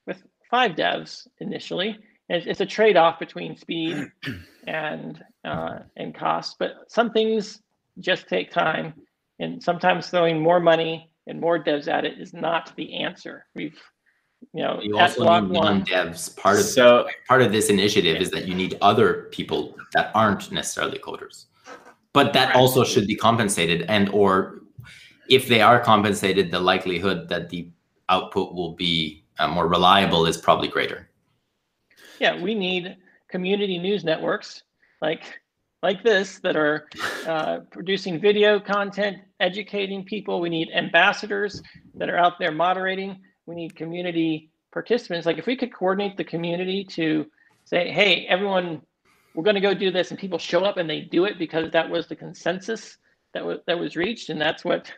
[0.06, 1.98] with five devs initially.
[2.28, 4.06] It's, it's a trade-off between speed
[4.66, 7.60] and uh, and cost, but some things
[7.98, 8.94] just take time,
[9.38, 13.46] and sometimes throwing more money and more devs at it is not the answer.
[13.54, 13.78] We've
[14.52, 16.36] you know you also need non-devs.
[16.36, 18.22] Part of so, part of this initiative yeah.
[18.22, 21.46] is that you need other people that aren't necessarily coders,
[22.12, 22.56] but that right.
[22.56, 24.60] also should be compensated and or
[25.28, 27.70] if they are compensated, the likelihood that the
[28.08, 31.08] output will be uh, more reliable is probably greater.
[32.20, 32.96] Yeah, we need
[33.28, 34.62] community news networks
[35.00, 35.40] like
[35.82, 36.88] like this that are
[37.26, 40.40] uh, producing video content, educating people.
[40.40, 41.62] We need ambassadors
[41.94, 43.20] that are out there moderating.
[43.46, 45.26] We need community participants.
[45.26, 47.26] Like if we could coordinate the community to
[47.64, 48.82] say, hey, everyone,
[49.34, 51.70] we're going to go do this, and people show up and they do it because
[51.72, 52.98] that was the consensus
[53.32, 54.92] that was that was reached, and that's what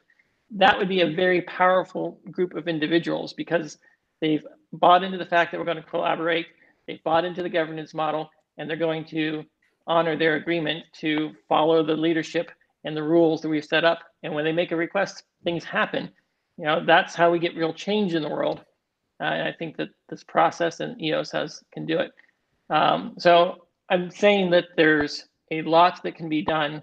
[0.51, 3.79] that would be a very powerful group of individuals because
[4.21, 6.47] They've bought into the fact that we're going to collaborate.
[6.87, 9.45] They've bought into the governance model, and they're going to
[9.87, 12.51] honor their agreement to follow the leadership
[12.85, 14.01] and the rules that we've set up.
[14.23, 16.11] And when they make a request, things happen.
[16.59, 18.61] You know, that's how we get real change in the world.
[19.21, 22.13] Uh, and I think that this process and EOS has can do it.
[22.71, 26.83] Um, so I'm saying that there's a lot that can be done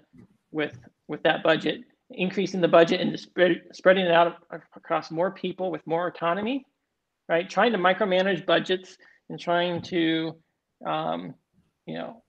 [0.50, 0.76] with
[1.08, 4.36] with that budget, increasing the budget and spread, spreading it out
[4.74, 6.64] across more people with more autonomy
[7.28, 7.48] right?
[7.48, 8.96] Trying to micromanage budgets
[9.28, 10.36] and trying to,
[10.86, 11.34] um,
[11.86, 12.22] you know,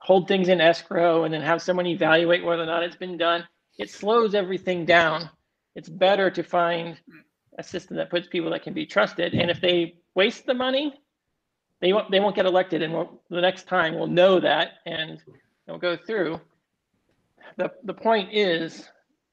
[0.00, 3.46] hold things in escrow and then have someone evaluate whether or not it's been done.
[3.78, 5.30] It slows everything down.
[5.74, 6.98] It's better to find
[7.58, 9.34] a system that puts people that can be trusted.
[9.34, 10.94] And if they waste the money,
[11.80, 12.82] they won't they won't get elected.
[12.82, 15.20] And we'll, the next time we'll know that and
[15.66, 16.40] it'll go through.
[17.56, 18.88] The the point is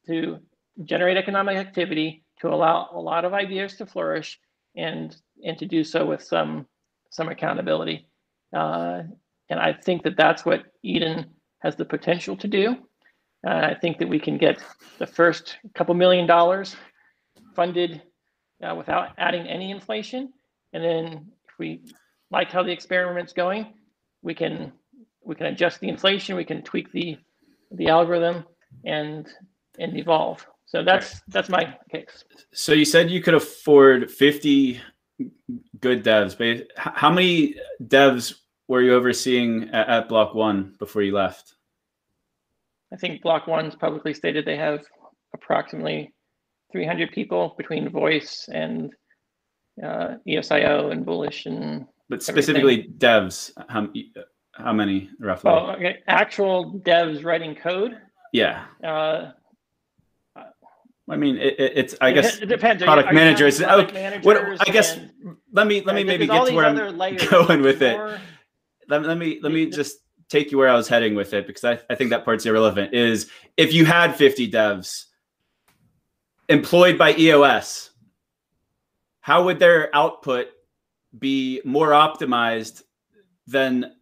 [0.07, 0.39] to
[0.83, 4.39] generate economic activity, to allow a lot of ideas to flourish
[4.75, 6.65] and and to do so with some
[7.09, 8.07] some accountability.
[8.55, 9.03] Uh,
[9.49, 11.25] and I think that that's what Eden
[11.59, 12.77] has the potential to do.
[13.45, 14.61] Uh, I think that we can get
[14.97, 16.75] the first couple million dollars
[17.55, 18.01] funded
[18.61, 20.33] uh, without adding any inflation,
[20.73, 21.81] and then if we
[22.31, 23.73] like how the experiment's going,
[24.21, 24.73] we can
[25.23, 27.17] we can adjust the inflation, we can tweak the
[27.71, 28.43] the algorithm,
[28.83, 29.27] and
[29.79, 30.45] and evolve.
[30.65, 32.25] So that's that's my case.
[32.53, 34.79] So you said you could afford 50
[35.79, 38.35] good devs, but how many devs
[38.67, 41.55] were you overseeing at, at Block One before you left?
[42.93, 44.83] I think Block One's publicly stated they have
[45.33, 46.13] approximately
[46.71, 48.93] 300 people between voice and
[49.83, 51.85] uh, EOSIO and Bullish and.
[52.09, 52.97] But specifically everything.
[52.97, 53.87] devs, how,
[54.53, 55.51] how many roughly?
[55.51, 55.99] Oh, okay.
[56.07, 57.97] Actual devs writing code.
[58.33, 58.65] Yeah.
[58.83, 59.31] Uh,
[61.09, 62.83] I mean, it, it's I guess it depends.
[62.83, 63.59] Product managers.
[63.59, 64.37] Product managers what,
[64.67, 65.11] I guess and,
[65.51, 67.97] let me let me maybe get to where I'm going with it.
[68.87, 69.99] Let, let me let me just
[70.29, 72.93] take you where I was heading with it because I, I think that part's irrelevant.
[72.93, 75.05] Is if you had 50 devs
[76.47, 77.89] employed by EOS,
[79.21, 80.47] how would their output
[81.17, 82.83] be more optimized
[83.47, 83.93] than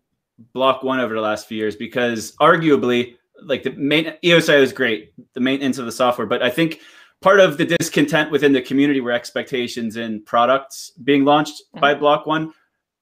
[0.53, 1.75] Block One over the last few years?
[1.75, 6.49] Because arguably, like the main EOSIO is great, the maintenance of the software, but I
[6.49, 6.79] think
[7.21, 12.01] part of the discontent within the community were expectations in products being launched by mm-hmm.
[12.01, 12.53] Block One.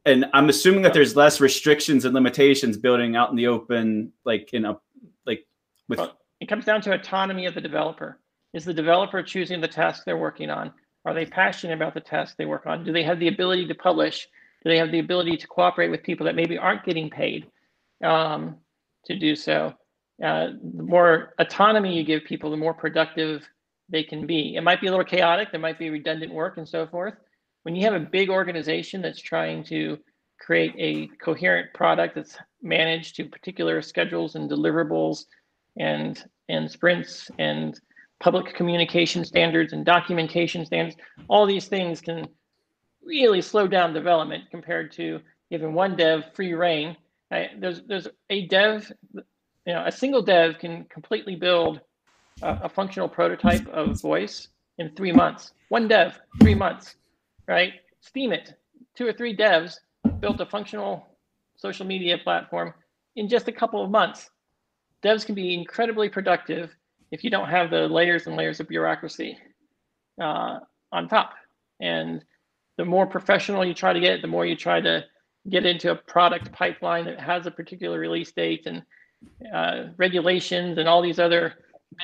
[0.05, 4.53] And I'm assuming that there's less restrictions and limitations building out in the open, like
[4.53, 4.79] in a
[5.25, 5.45] like
[5.89, 5.99] with
[6.39, 8.19] it comes down to autonomy of the developer.
[8.53, 10.71] Is the developer choosing the task they're working on?
[11.05, 12.83] Are they passionate about the task they work on?
[12.83, 14.27] Do they have the ability to publish?
[14.63, 17.47] Do they have the ability to cooperate with people that maybe aren't getting paid
[18.03, 18.57] um,
[19.05, 19.73] to do so?
[20.23, 23.47] Uh, the more autonomy you give people, the more productive
[23.89, 24.55] they can be.
[24.55, 25.51] It might be a little chaotic.
[25.51, 27.15] There might be redundant work and so forth.
[27.65, 29.97] When you have a big organization that's trying to
[30.39, 35.25] create a coherent product that's managed to particular schedules and deliverables
[35.75, 37.79] and and sprints and
[38.19, 40.95] public communication standards and documentation standards
[41.27, 42.27] all these things can
[43.03, 45.19] really slow down development compared to
[45.49, 46.95] giving one dev free reign.
[47.31, 49.23] I, there's there's a dev you
[49.73, 51.81] know a single dev can completely build
[52.43, 55.53] a, a functional prototype of voice in three months.
[55.69, 56.95] One dev three months
[57.47, 57.73] right
[58.03, 58.53] Steemit
[58.95, 59.79] two or three devs
[60.19, 61.07] built a functional
[61.57, 62.73] social media platform
[63.15, 64.29] in just a couple of months
[65.03, 66.75] devs can be incredibly productive
[67.11, 69.37] if you don't have the layers and layers of bureaucracy
[70.21, 70.59] uh,
[70.91, 71.33] on top.
[71.79, 72.23] And
[72.77, 75.03] the more professional you try to get, the more you try to
[75.49, 78.81] get into a product pipeline that has a particular release date and
[79.53, 81.53] uh, regulations and all these other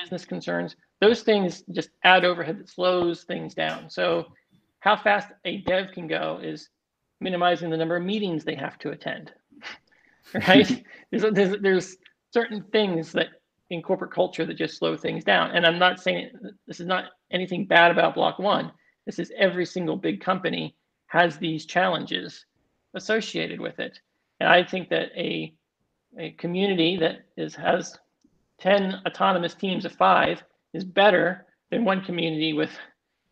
[0.00, 0.76] business concerns.
[1.00, 3.90] Those things just add overhead that slows things down.
[3.90, 4.26] So,
[4.82, 6.68] how fast a dev can go is
[7.20, 9.32] minimizing the number of meetings they have to attend.
[10.48, 10.84] Right?
[11.10, 11.96] there's, there's there's
[12.32, 13.28] certain things that
[13.70, 15.50] in corporate culture that just slow things down.
[15.50, 16.30] And I'm not saying
[16.66, 18.72] this is not anything bad about Block One.
[19.04, 20.76] This is every single big company
[21.06, 22.46] has these challenges
[22.94, 23.98] associated with it.
[24.40, 25.52] And I think that a
[26.18, 27.98] a community that is has
[28.60, 30.42] 10 autonomous teams of five
[30.72, 32.70] is better than one community with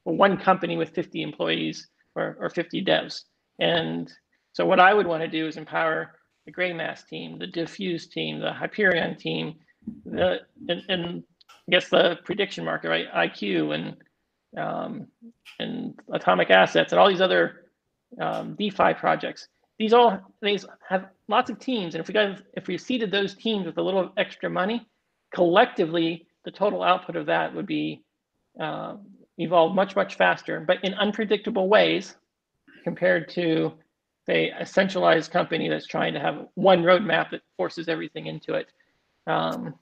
[0.04, 3.22] one company with 50 employees or, or 50 devs.
[3.58, 4.10] And
[4.52, 6.12] so what I would want to do is empower
[6.46, 9.54] the Greymass team, the dfuse team, the Hyperion team,
[10.04, 13.12] the and, and I guess the prediction market, right?
[13.12, 13.96] IQ and
[14.58, 15.06] um,
[15.58, 17.66] and atomic assets and all these other
[18.20, 19.48] um, DeFi projects.
[19.78, 23.34] These all these have lots of teams, and if we got if we seeded those
[23.34, 24.86] teams with a little extra money,
[25.34, 28.02] collectively the total output of that would be
[28.60, 28.96] uh,
[29.40, 32.16] evolve much much faster, but in unpredictable ways
[32.84, 33.72] compared to
[34.26, 38.68] say a centralized company that's trying to have one roadmap that forces everything into it.
[39.26, 39.74] Um,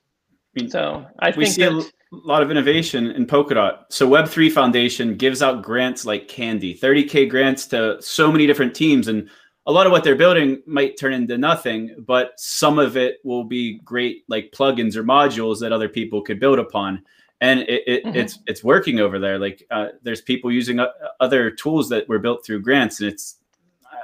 [0.56, 3.84] I mean, so I think we see a that, l- lot of innovation in Polkadot.
[3.90, 9.08] So Web3 Foundation gives out grants like candy, 30K grants to so many different teams.
[9.08, 9.28] And
[9.66, 13.44] a lot of what they're building might turn into nothing, but some of it will
[13.44, 17.02] be great like plugins or modules that other people could build upon.
[17.40, 18.16] And it, it, Mhm.
[18.16, 19.38] it's it's working over there.
[19.38, 20.80] Like uh, there's people using
[21.20, 23.36] other tools that were built through grants, and it's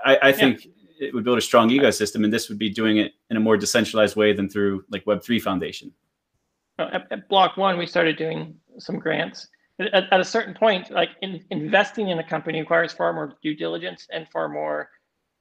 [0.05, 0.69] I, I think
[1.01, 3.57] it would build a strong ecosystem, and this would be doing it in a more
[3.57, 5.93] decentralized way than through like Web3 Foundation.
[6.79, 9.49] uh, at, at Block One, we started doing some grants.
[9.81, 13.57] At, at a certain point, like in, investing in a company requires far more due
[13.57, 14.89] diligence and far more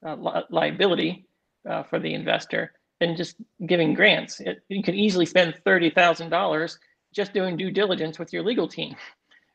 [0.03, 1.27] uh, li- liability
[1.69, 3.35] uh, for the investor than just
[3.67, 4.39] giving grants.
[4.39, 6.79] It, you can easily spend thirty thousand dollars
[7.13, 8.95] just doing due diligence with your legal team,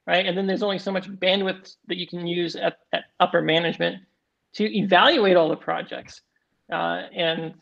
[0.06, 0.26] right?
[0.26, 4.02] And then there's only so much bandwidth that you can use at, at upper management
[4.54, 6.22] to evaluate all the projects,
[6.72, 7.54] uh, and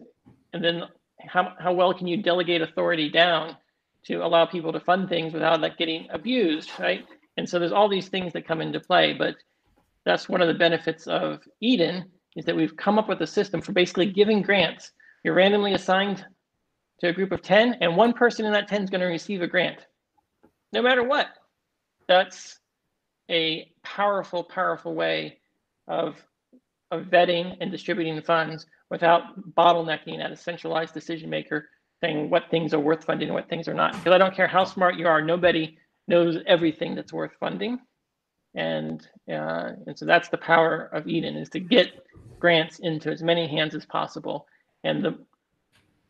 [0.52, 0.82] and then
[1.27, 3.56] how how well can you delegate authority down
[4.05, 7.05] to allow people to fund things without that getting abused, right?
[7.36, 9.35] And so there's all these things that come into play, but
[10.05, 12.05] that's one of the benefits of Eden
[12.36, 14.93] is that we've come up with a system for basically giving grants.
[15.24, 16.24] You're randomly assigned
[17.01, 19.43] to a group of 10 and one person in that 10 is going to receive
[19.43, 19.86] a grant
[20.73, 21.28] no matter what.
[22.09, 22.59] That's
[23.31, 25.39] a powerful, powerful way
[25.89, 26.16] of,
[26.90, 31.68] of vetting and distributing the funds without bottlenecking at a centralized decision maker
[32.02, 33.93] saying what things are worth funding and what things are not.
[33.93, 35.77] Because I don't care how smart you are, nobody
[36.09, 37.78] knows everything that's worth funding.
[38.55, 42.06] And uh, and so that's the power of Eden is to get
[42.39, 44.47] grants into as many hands as possible.
[44.85, 45.18] And the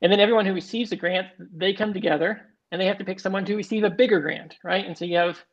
[0.02, 3.20] and then everyone who receives a grant, they come together and they have to pick
[3.20, 4.86] someone to receive a bigger grant, right?
[4.86, 5.44] And so you have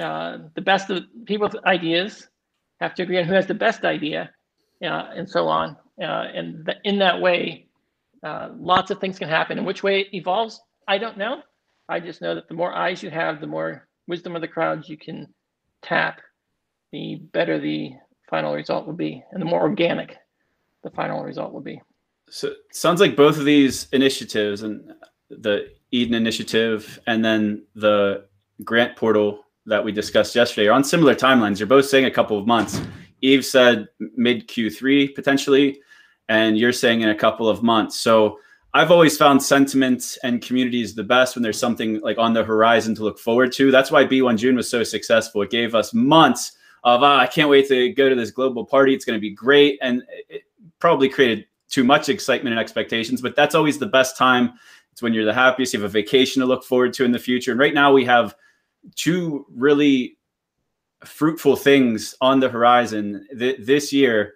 [0.00, 2.28] uh, the best of people's ideas
[2.80, 4.30] have to agree on who has the best idea,
[4.82, 5.76] uh, and so on.
[6.00, 7.66] Uh, and th- in that way,
[8.22, 9.58] uh, lots of things can happen.
[9.58, 11.42] And which way it evolves, I don't know.
[11.88, 14.88] I just know that the more eyes you have, the more wisdom of the crowds
[14.88, 15.26] you can
[15.82, 16.20] tap,
[16.92, 17.92] the better the
[18.30, 20.16] final result will be, and the more organic
[20.84, 21.80] the final result will be.
[22.30, 24.92] So it sounds like both of these initiatives and
[25.30, 28.26] the Eden initiative and then the
[28.64, 31.58] grant portal that we discussed yesterday are on similar timelines.
[31.58, 32.80] You're both saying a couple of months.
[33.22, 35.80] Yves said mid Q3 potentially,
[36.28, 37.98] and you're saying in a couple of months.
[37.98, 38.38] So
[38.74, 42.94] I've always found sentiment and communities the best when there's something like on the horizon
[42.96, 43.70] to look forward to.
[43.70, 45.42] That's why B1 June was so successful.
[45.42, 46.52] It gave us months
[46.84, 48.94] of, ah, I can't wait to go to this global party.
[48.94, 49.78] It's going to be great.
[49.82, 50.42] And it
[50.78, 54.52] probably created too much excitement and expectations, but that's always the best time.
[54.92, 55.74] It's when you're the happiest.
[55.74, 57.52] You have a vacation to look forward to in the future.
[57.52, 58.34] And right now we have
[58.96, 60.16] two really
[61.04, 64.34] fruitful things on the horizon th- this year.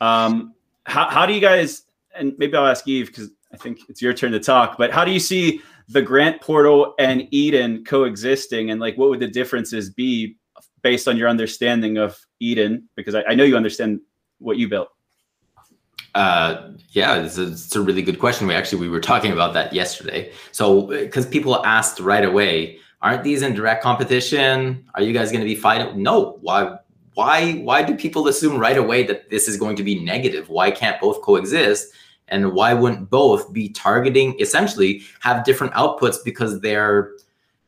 [0.00, 0.54] Um,
[0.84, 1.82] how, how do you guys,
[2.14, 5.04] and maybe I'll ask Yves because I think it's your turn to talk, but how
[5.04, 8.70] do you see the grant portal and Eden coexisting?
[8.70, 10.36] And like, what would the differences be
[10.82, 12.88] based on your understanding of Eden?
[12.96, 14.00] Because I, I know you understand
[14.38, 14.88] what you built.
[16.14, 18.46] Uh, yeah, it's a, it's a, really good question.
[18.46, 20.32] We actually we were talking about that yesterday.
[20.50, 24.84] So because people asked right away, aren't these in direct competition?
[24.94, 26.02] Are you guys going to be fighting?
[26.02, 26.38] No.
[26.40, 26.78] Why?
[27.14, 27.52] Why?
[27.52, 30.48] Why do people assume right away that this is going to be negative?
[30.48, 31.92] Why can't both coexist?
[32.28, 34.38] And why wouldn't both be targeting?
[34.40, 37.12] Essentially, have different outputs because they're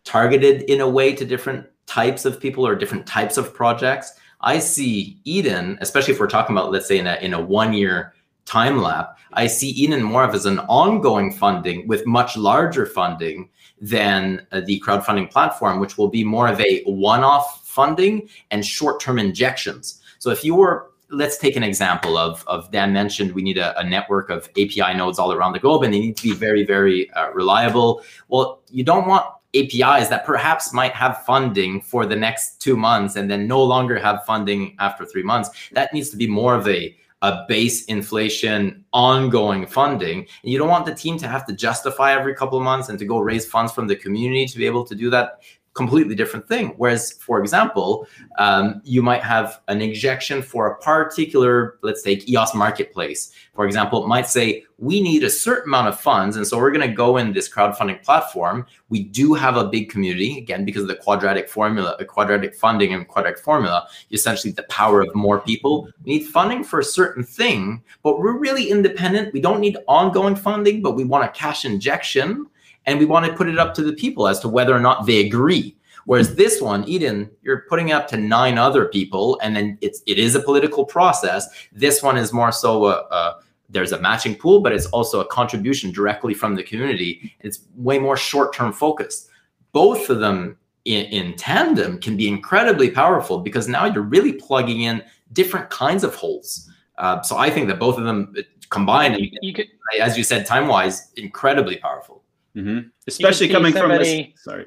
[0.05, 4.13] targeted in a way to different types of people or different types of projects.
[4.41, 7.73] I see Eden, especially if we're talking about, let's say, in a in a one
[7.73, 8.15] year
[8.45, 13.49] time lap, I see Eden more of as an ongoing funding with much larger funding
[13.81, 19.19] than uh, the crowdfunding platform, which will be more of a one-off funding and short-term
[19.19, 20.01] injections.
[20.19, 23.79] So if you were let's take an example of, of Dan mentioned we need a,
[23.79, 26.65] a, network of API nodes all around the globe and they need to be very,
[26.65, 28.03] very uh, reliable.
[28.29, 33.17] Well, you don't want APIs that perhaps might have funding for the next two months
[33.17, 35.51] and then no longer have funding after three months.
[35.73, 40.19] That needs to be more of a a base inflation ongoing funding.
[40.19, 42.99] And you don't want the team to have to justify every couple of months and
[42.99, 45.41] to go raise funds from the community to be able to do that
[45.75, 46.75] completely different thing.
[46.77, 48.07] Whereas, for example,
[48.39, 54.03] um, you might have an injection for a particular, let's take EOS Marketplace, for example,
[54.03, 56.37] it might say, we need a certain amount of funds.
[56.37, 58.67] And so we're going to go in this crowdfunding platform.
[58.89, 62.93] We do have a big community, again, because of the quadratic formula, the quadratic funding
[62.93, 65.89] and quadratic formula, essentially the power of more people.
[66.05, 69.33] We need funding for a certain thing, but we're really independent.
[69.33, 72.47] We don't need ongoing funding, but we want a cash injection
[72.87, 75.07] and we want to put it up to the people as to whether or not
[75.07, 75.77] they agree.
[76.05, 80.03] Whereas this one, Eden, you're putting it up to nine other people, and then it's
[80.07, 81.49] it is a political process.
[81.73, 83.37] This one is more so a, a
[83.69, 87.35] there's a matching pool, but it's also a contribution directly from the community.
[87.41, 89.31] It's way more short term focused.
[89.73, 94.83] Both of them in, in, tandem can be incredibly powerful because now you're really plugging
[94.83, 95.03] in
[95.33, 96.69] different kinds of holes.
[96.99, 98.35] Uh, so I think that both of them
[98.69, 99.69] combined, you, you could,
[100.01, 102.22] as you said, time wise, incredibly powerful.
[102.57, 102.89] Mm-hmm.
[103.07, 104.67] Especially coming somebody, from this, sorry,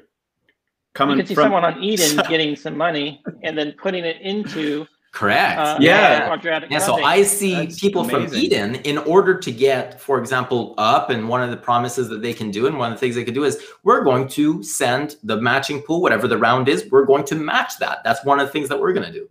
[0.94, 4.20] coming you could see from, someone on Eden getting some money and then putting it
[4.20, 4.86] into
[5.16, 5.58] Correct.
[5.58, 6.38] Uh, yeah.
[6.68, 6.78] Yeah.
[6.78, 8.28] So I see That's people amazing.
[8.28, 12.20] from Eden in order to get, for example, up, and one of the promises that
[12.20, 14.62] they can do, and one of the things they can do is we're going to
[14.62, 18.04] send the matching pool, whatever the round is, we're going to match that.
[18.04, 19.26] That's one of the things that we're going to do.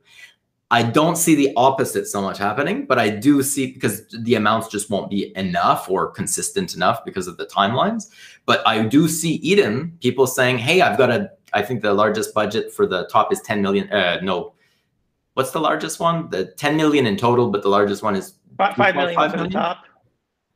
[0.72, 4.68] I don't see the opposite so much happening, but I do see because the amounts
[4.68, 8.10] just won't be enough or consistent enough because of the timelines.
[8.46, 11.30] But I do see Eden people saying, "Hey, I've got a.
[11.54, 13.92] I think the largest budget for the top is 10 million.
[13.92, 14.56] Uh, no,
[15.36, 16.30] what's the largest one?
[16.30, 19.38] The 10 million in total, but the largest one is five, five million five for
[19.38, 19.86] the top,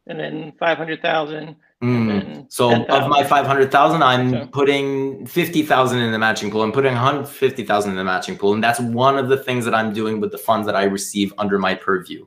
[0.08, 2.52] and then 500,000 Mm.
[2.52, 4.48] So 10, of my 500,000, I'm so.
[4.48, 6.62] putting 50,000 in the matching pool.
[6.62, 8.54] I'm putting 150,000 in the matching pool.
[8.54, 11.34] And that's one of the things that I'm doing with the funds that I receive
[11.38, 12.26] under my purview.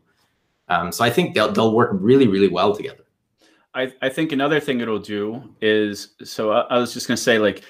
[0.68, 3.04] Um, so I think they'll, they'll work really, really well together.
[3.74, 7.22] I, I think another thing it'll do is, so I, I was just going to
[7.22, 7.62] say like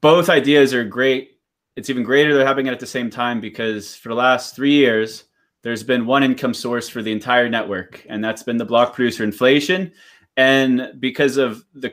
[0.00, 1.38] both ideas are great.
[1.74, 4.72] It's even greater they're having it at the same time because for the last three
[4.72, 5.24] years,
[5.62, 9.24] there's been one income source for the entire network, and that's been the block producer
[9.24, 9.92] inflation
[10.38, 11.92] and because of the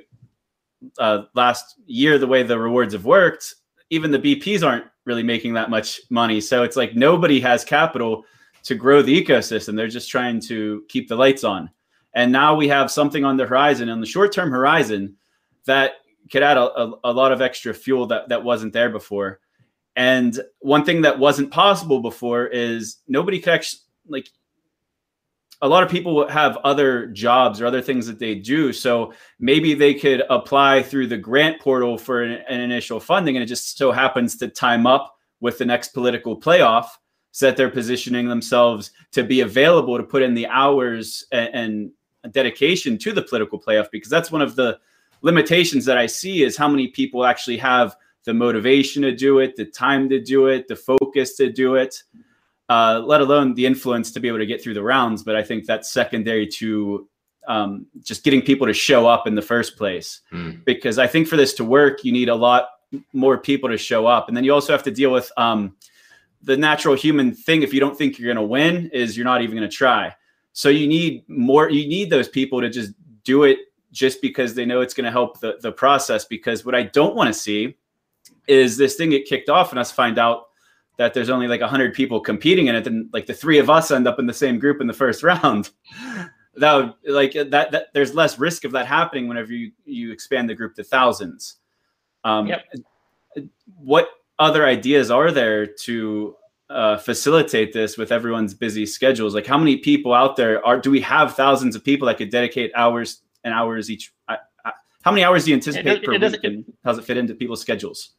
[0.99, 3.55] uh, last year, the way the rewards have worked,
[3.89, 6.39] even the BPs aren't really making that much money.
[6.39, 8.23] So it's like nobody has capital
[8.63, 9.75] to grow the ecosystem.
[9.75, 11.71] They're just trying to keep the lights on.
[12.13, 15.17] And now we have something on the horizon, on the short term horizon,
[15.65, 15.93] that
[16.31, 19.39] could add a, a, a, lot of extra fuel that, that wasn't there before.
[19.95, 24.29] And one thing that wasn't possible before is nobody could actually like
[25.65, 28.71] a lot of people have other jobs or other things that they do.
[28.71, 33.41] So maybe they could apply through the grant portal for an, an, initial funding, and
[33.41, 36.85] it just so happens to time up with the next political playoff,
[37.31, 41.91] so that they're positioning themselves to be available to put in the hours and,
[42.23, 43.89] and dedication to the political playoff.
[43.91, 44.77] Because that's one of the
[45.23, 49.55] limitations that I see is how many people actually have the motivation to do it,
[49.55, 52.03] the time to do it, the focus to do it
[52.69, 55.23] uh, let alone the influence to be able to get through the rounds.
[55.23, 57.07] But I think that's secondary to
[57.47, 60.21] um, just getting people to show up in the first place.
[60.33, 60.65] Mm.
[60.65, 62.69] Because I think for this to work, you need a lot
[63.13, 64.27] more people to show up.
[64.27, 65.75] And then you also have to deal with um,
[66.41, 67.61] the natural human thing.
[67.61, 70.15] If you don't think you're going to win, is you're not even going to try.
[70.53, 72.93] So you need more, you need those people to just
[73.23, 73.59] do it
[73.91, 76.25] just because they know it's going to help the, the process.
[76.25, 77.75] Because what I don't want to see
[78.47, 80.45] is this thing get kicked off and us find out
[80.97, 83.91] that there's only like 100 people competing in it and like the three of us
[83.91, 85.71] end up in the same group in the first round.
[86.57, 90.49] That would like that, that there's less risk of that happening whenever you you expand
[90.49, 91.57] the group to thousands.
[92.23, 92.63] Um, yep.
[93.75, 94.07] what
[94.39, 96.33] other ideas are there to
[96.69, 99.35] uh, facilitate this with everyone's busy schedules?
[99.35, 102.31] Like how many people out there are do we have thousands of people that could
[102.31, 106.13] dedicate hours and hours each I, I, how many hours do you anticipate it, per
[106.13, 108.11] it week and how does it fit into people's schedules?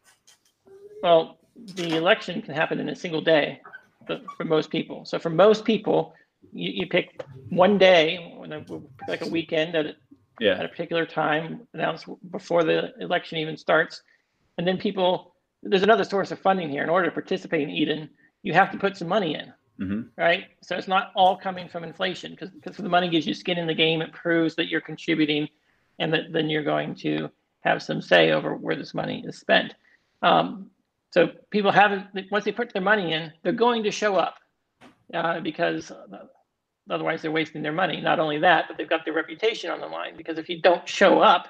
[1.02, 1.38] Well
[1.74, 3.60] the election can happen in a single day
[4.36, 5.04] for most people.
[5.04, 6.14] So for most people,
[6.52, 8.36] you, you pick one day,
[9.08, 9.96] like a weekend at a,
[10.40, 10.58] yeah.
[10.58, 14.02] at a particular time, announced before the election even starts,
[14.58, 15.34] and then people.
[15.62, 16.84] There's another source of funding here.
[16.84, 18.10] In order to participate in Eden,
[18.42, 20.02] you have to put some money in, mm-hmm.
[20.16, 20.44] right?
[20.62, 23.66] So it's not all coming from inflation because because the money gives you skin in
[23.66, 24.00] the game.
[24.00, 25.48] It proves that you're contributing,
[25.98, 27.30] and that then you're going to
[27.60, 29.74] have some say over where this money is spent.
[30.22, 30.70] Um,
[31.10, 34.36] so people haven't once they put their money in, they're going to show up
[35.14, 35.92] uh, because
[36.90, 38.00] otherwise they're wasting their money.
[38.00, 40.16] Not only that, but they've got their reputation on the line.
[40.16, 41.48] Because if you don't show up,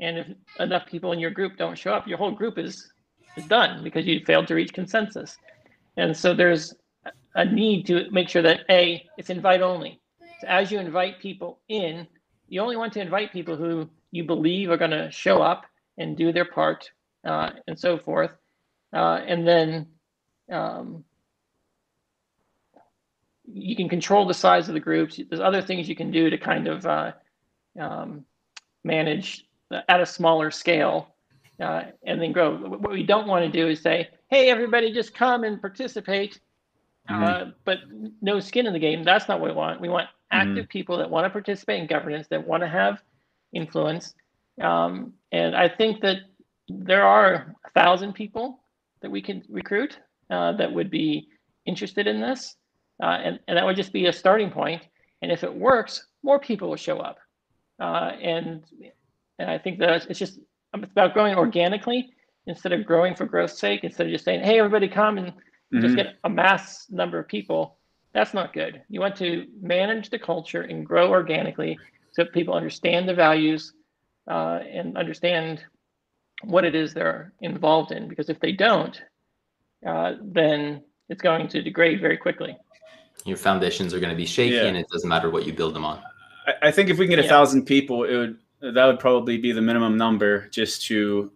[0.00, 0.26] and if
[0.60, 2.90] enough people in your group don't show up, your whole group is
[3.36, 5.36] is done because you failed to reach consensus.
[5.96, 6.74] And so there's
[7.34, 10.00] a need to make sure that a it's invite only.
[10.40, 12.06] So as you invite people in,
[12.48, 15.64] you only want to invite people who you believe are going to show up
[15.98, 16.90] and do their part
[17.26, 18.32] uh, and so forth.
[18.92, 19.86] Uh, and then
[20.50, 21.04] um,
[23.52, 25.20] you can control the size of the groups.
[25.28, 27.12] There's other things you can do to kind of uh,
[27.78, 28.24] um,
[28.84, 31.14] manage at a smaller scale
[31.60, 32.56] uh, and then grow.
[32.56, 36.40] What we don't want to do is say, hey, everybody just come and participate,
[37.08, 37.22] mm-hmm.
[37.22, 37.78] uh, but
[38.20, 39.02] no skin in the game.
[39.02, 39.80] That's not what we want.
[39.80, 40.68] We want active mm-hmm.
[40.68, 43.02] people that want to participate in governance, that want to have
[43.52, 44.14] influence.
[44.60, 46.18] Um, and I think that
[46.68, 48.60] there are a thousand people
[49.02, 49.98] that we can recruit
[50.30, 51.28] uh, that would be
[51.66, 52.56] interested in this.
[53.02, 54.82] Uh, and, and that would just be a starting point.
[55.22, 57.18] And if it works, more people will show up.
[57.80, 58.64] Uh, and,
[59.38, 60.40] and I think that it's just
[60.74, 62.10] it's about growing organically
[62.46, 65.80] instead of growing for growth's sake, instead of just saying, hey, everybody come and mm-hmm.
[65.80, 67.76] just get a mass number of people.
[68.14, 68.82] That's not good.
[68.88, 71.78] You want to manage the culture and grow organically
[72.12, 73.74] so people understand the values
[74.28, 75.62] uh, and understand
[76.42, 78.08] what it is they're involved in.
[78.08, 79.00] Because if they don't,
[79.86, 82.56] uh, then it's going to degrade very quickly.
[83.24, 84.64] Your foundations are going to be shaky, yeah.
[84.64, 86.00] and it doesn't matter what you build them on.
[86.46, 87.28] I, I think if we can get a yeah.
[87.28, 91.30] thousand people, it would that would probably be the minimum number just to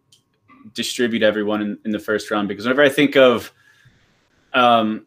[0.74, 2.48] distribute everyone in, in the first round.
[2.48, 3.52] Because whenever I think of,
[4.54, 5.06] um,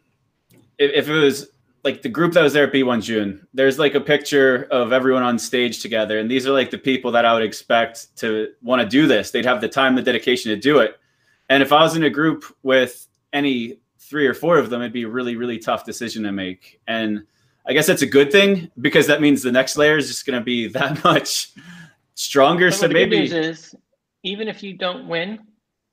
[0.77, 1.49] if, if it was
[1.85, 5.21] like the group that was there at B1 June, there's like a picture of everyone
[5.21, 6.17] on stage together.
[6.17, 9.29] And these are like the people that I would expect to want to do this.
[9.29, 10.99] They'd have the time, the dedication to do it.
[11.47, 14.93] And if I was in a group with any three or four of them, it'd
[14.93, 16.81] be a really, really tough decision to make.
[16.87, 17.23] And
[17.67, 20.39] I guess that's a good thing because that means the next layer is just going
[20.39, 21.51] to be that much
[22.15, 22.69] stronger.
[22.71, 23.75] But so maybe is
[24.23, 25.37] even if you don't win,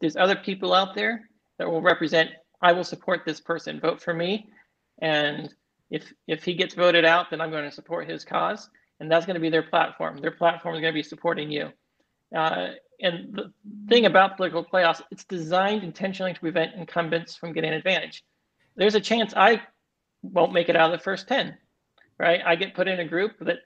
[0.01, 1.29] there's other people out there
[1.59, 2.31] that will represent.
[2.63, 3.79] I will support this person.
[3.79, 4.49] Vote for me,
[5.03, 5.53] and
[5.93, 9.27] if if he gets voted out, then I'm going to support his cause, and that's
[9.27, 10.17] going to be their platform.
[10.17, 11.71] Their platform is going to be supporting you.
[12.35, 12.69] Uh,
[13.01, 13.53] and the
[13.89, 18.25] thing about political playoffs, it's designed intentionally to prevent incumbents from getting an advantage.
[18.75, 19.61] There's a chance I
[20.23, 21.59] won't make it out of the first 10,
[22.19, 22.41] right?
[22.45, 23.59] I get put in a group that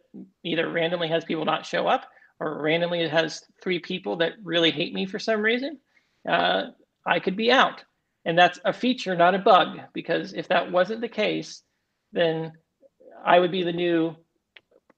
[0.43, 2.07] either randomly has people not show up
[2.41, 5.79] or randomly has three people that really hate me for some reason.
[6.29, 6.71] Uh,
[7.07, 7.85] I could be out.
[8.25, 11.63] And that's a feature, not a bug, because if that wasn't the case,
[12.13, 12.53] then
[13.25, 14.17] I would be the new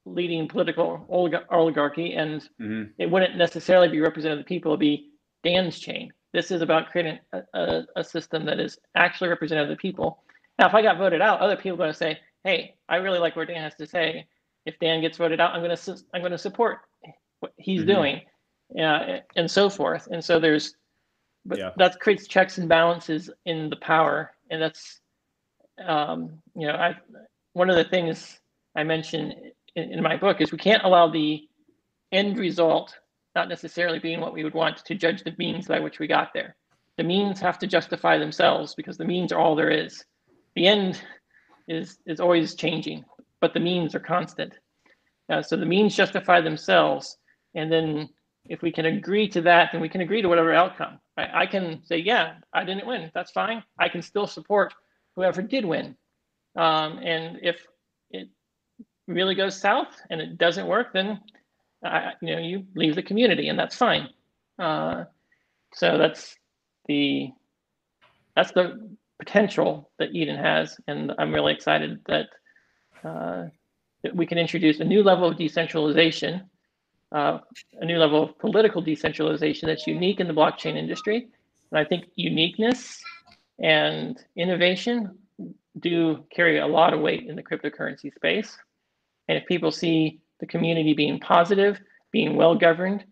[0.05, 1.07] leading political
[1.51, 2.85] oligarchy, and mm-hmm.
[2.99, 4.73] it wouldn't necessarily be representative of the people.
[4.73, 5.11] It'd be
[5.45, 6.13] Dan's chain.
[6.33, 10.23] This is about creating a, a, a system that is actually representative of the people.
[10.59, 13.19] Now, if I got voted out, other people are going to say, "Hey, I really
[13.19, 14.27] like what Dan has to say.
[14.67, 16.81] If Dan gets voted out, I'm going to I'm going to support
[17.41, 17.91] what he's mm-hmm.
[17.91, 18.21] doing,
[18.75, 20.75] yeah, and so forth." And so there's,
[21.47, 21.71] but yeah.
[21.77, 25.01] that creates checks and balances in the power, and that's,
[25.87, 26.97] um, you know, I
[27.53, 28.39] one of the things
[28.77, 29.35] I mentioned
[29.75, 31.49] in, in my book is we can't allow the
[32.13, 32.97] end result
[33.35, 36.33] not necessarily being what we would want to judge the means by which we got
[36.33, 36.57] there.
[36.97, 40.05] The means have to justify themselves because the means are all there is.
[40.57, 41.01] The end
[41.69, 43.05] is is always changing,
[43.41, 44.55] but the means are constant.
[45.31, 47.19] Uh, so the means justify themselves,
[47.55, 48.09] and then
[48.47, 50.99] if we can agree to that, then we can agree to whatever outcome.
[51.17, 53.11] I, I can say, yeah, I didn't win.
[53.15, 53.63] That's fine.
[53.79, 54.73] I can still support
[55.19, 55.97] whoever did win.
[56.55, 57.67] Um, and if
[58.11, 58.29] it
[59.09, 61.21] really goes south and it doesn't work, then
[61.85, 64.09] uh, you know you leave the community, and that's fine.
[64.61, 65.05] Uh,
[65.75, 66.37] so that's
[66.87, 67.31] the
[68.37, 72.27] that's the potential that Eden has, and I'm really excited that,
[73.03, 73.47] uh,
[74.05, 76.49] that we can introduce a new level of decentralization,
[77.11, 77.39] uh,
[77.81, 81.27] a new level of political decentralization that's unique in the blockchain industry.
[81.73, 83.03] And I think uniqueness
[83.59, 85.19] and innovation
[85.81, 88.57] do carry a lot of weight in the cryptocurrency space.
[89.29, 91.79] And if people see the community being positive,
[92.13, 93.05] being well governed,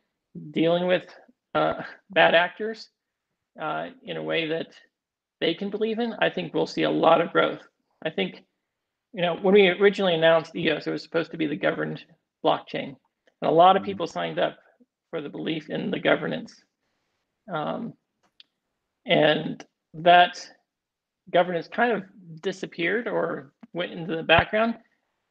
[0.50, 1.04] dealing with
[1.54, 2.88] uh, bad actors
[3.60, 4.68] uh, in a way that
[5.40, 7.60] they can believe in, I think we'll see a lot of growth.
[8.04, 8.44] I think,
[9.12, 12.04] you know, when we originally announced EOS, it was supposed to be the governed
[12.44, 12.96] blockchain.
[13.42, 13.90] And a lot of mm-hmm.
[13.90, 14.58] people signed up
[15.10, 16.54] for the belief in the governance.
[17.52, 17.94] Um,
[19.04, 19.64] and
[20.02, 20.48] that
[21.32, 22.04] governance kind of
[22.40, 24.76] disappeared or went into the background.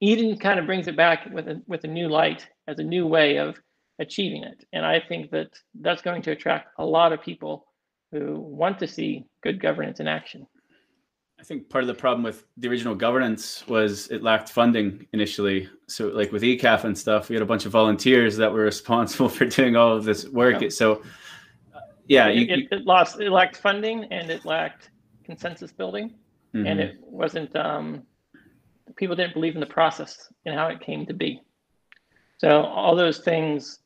[0.02, 3.08] Eden kind of brings it back with a, with a new light as a new
[3.08, 3.56] way of
[4.00, 4.66] achieving it.
[4.74, 5.50] And I think that
[5.82, 7.66] that's going to attract a lot of people
[8.12, 10.46] who want to see good governance in action.
[11.40, 15.70] I think part of the problem with the original governance was it lacked funding initially.
[15.88, 19.30] So, like with ECAF and stuff, we had a bunch of volunteers that were responsible
[19.38, 20.62] for doing all of this work.
[20.62, 20.70] Yeah.
[20.70, 21.02] So,
[22.07, 24.90] yeah, it, you, it, lost, it lacked funding and it lacked
[25.23, 26.14] consensus building,
[26.53, 26.65] mm-hmm.
[26.65, 27.56] and it wasn't.
[27.56, 28.03] Um,
[28.95, 31.41] people didn't believe in the process and how it came to be.
[32.38, 33.80] So all those things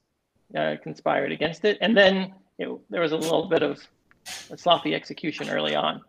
[0.55, 3.79] uh, conspired against it, and then it, there was a little bit of
[4.51, 6.01] a sloppy execution early on.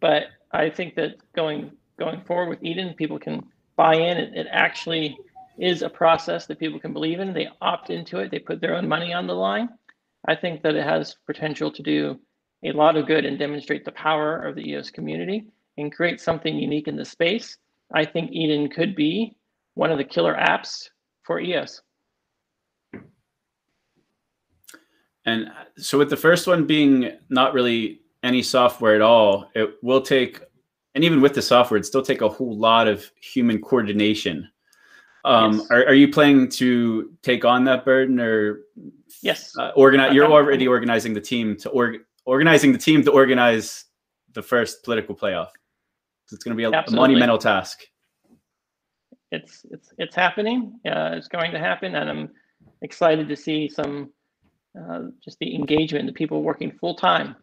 [0.00, 3.44] But I think that going going forward with Eden, people can
[3.76, 4.16] buy in.
[4.16, 5.18] It, it actually
[5.58, 7.34] is a process that people can believe in.
[7.34, 8.30] They opt into it.
[8.30, 9.68] They put their own money on the line.
[10.26, 12.20] I think that it has potential to do
[12.64, 15.46] a lot of good and demonstrate the power of the EOS community
[15.78, 17.56] and create something unique in the space.
[17.92, 19.34] I think Eden could be
[19.74, 20.90] one of the killer apps
[21.22, 21.80] for EOS.
[25.24, 29.74] And uh, so, with the first one being not really any software at all, it
[29.82, 30.40] will take,
[30.94, 34.48] and even with the software, it still take a whole lot of human coordination.
[35.24, 35.66] Um, yes.
[35.70, 38.60] are, are you planning to take on that burden, or
[39.22, 40.14] yes, uh, organize?
[40.14, 43.84] You're already organizing the team to org, organizing the team to organize
[44.32, 45.48] the first political playoff.
[46.26, 47.82] So it's going to be a, a, monumental task.
[49.30, 50.78] It's it's it's happening.
[50.86, 52.30] Uh, it's going to happen, and I'm
[52.82, 54.10] excited to see some
[54.78, 57.36] uh, just the engagement, the people working full time,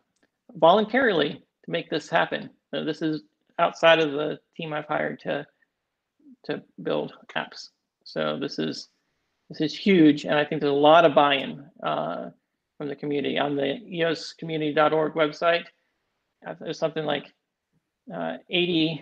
[0.56, 2.50] voluntarily to make this happen.
[2.74, 3.24] Uh, this is
[3.60, 5.46] outside of the team I've hired to
[6.46, 7.70] to build apps.
[8.04, 8.90] So this is
[9.50, 12.30] this is huge, and I think there's a lot of buy-in uh,
[12.78, 15.64] from the community on the eoscommunity.org website.
[16.46, 17.34] Uh, there's something like
[18.12, 19.02] 85%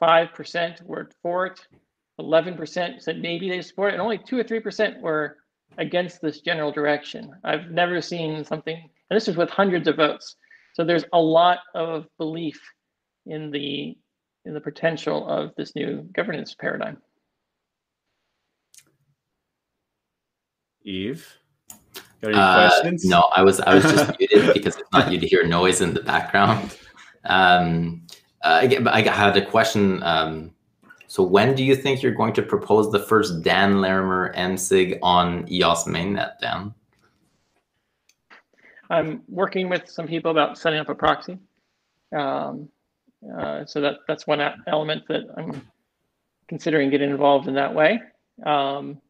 [0.00, 1.60] uh, were for it,
[2.20, 5.36] 11% said maybe they support it, and only two or three percent were
[5.78, 7.30] against this general direction.
[7.44, 10.36] I've never seen something, and this is with hundreds of votes.
[10.74, 12.60] So there's a lot of belief
[13.26, 13.96] in the
[14.46, 16.98] in the potential of this new governance paradigm.
[20.84, 21.24] Yves,
[22.20, 23.04] got any uh, questions?
[23.04, 25.92] No, I was I was just muted because it's not you to hear noise in
[25.92, 26.78] the background.
[27.24, 28.06] Um,
[28.44, 30.00] uh, I, I had a question.
[30.04, 30.52] Um,
[31.08, 35.50] so when do you think you're going to propose the first Dan Larimer MSIG on
[35.50, 36.72] EOS mainnet, Dan?
[38.90, 41.38] I'm working with some people about setting up a proxy.
[42.16, 42.68] Um,
[43.38, 45.66] uh, so that that's one element that I'm
[46.48, 48.00] considering getting involved in that way.
[48.44, 49.00] Um,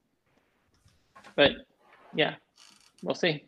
[1.34, 1.52] but
[2.14, 2.34] yeah,
[3.02, 3.44] we'll see.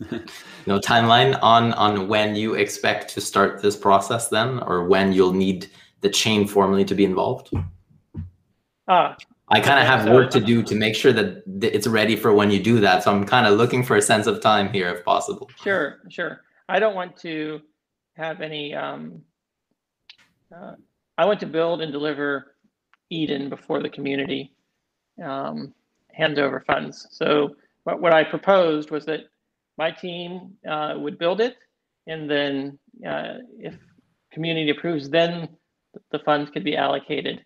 [0.66, 5.32] no timeline on on when you expect to start this process then, or when you'll
[5.32, 5.68] need
[6.00, 7.50] the chain formally to be involved?
[8.88, 9.16] Ah,
[9.48, 12.50] I kind of have work to do to make sure that it's ready for when
[12.50, 13.04] you do that.
[13.04, 15.50] So I'm kind of looking for a sense of time here, if possible.
[15.62, 16.40] Sure, sure.
[16.68, 17.60] I don't want to
[18.16, 18.74] have any.
[18.74, 19.22] Um,
[20.54, 20.74] uh,
[21.18, 22.56] I want to build and deliver
[23.10, 24.54] Eden before the community
[25.22, 25.74] um,
[26.12, 27.06] hands over funds.
[27.10, 29.20] So what, what I proposed was that
[29.78, 31.56] my team uh, would build it,
[32.06, 33.74] and then uh, if
[34.32, 35.48] community approves, then
[36.10, 37.44] the funds could be allocated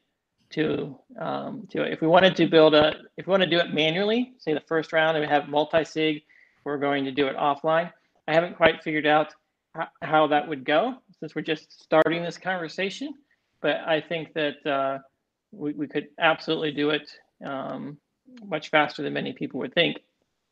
[0.51, 1.93] to um, to it.
[1.93, 4.63] If we wanted to build a, if we want to do it manually, say the
[4.69, 6.23] first round and we have multi-sig,
[6.65, 7.93] we're going to do it offline.
[8.29, 9.35] I haven't quite figured out
[10.03, 13.15] how that would go since we're just starting this conversation,
[13.61, 14.99] but I think that uh,
[15.53, 17.09] we, we could absolutely do it
[17.45, 17.99] um,
[18.45, 19.99] much faster than many people would think.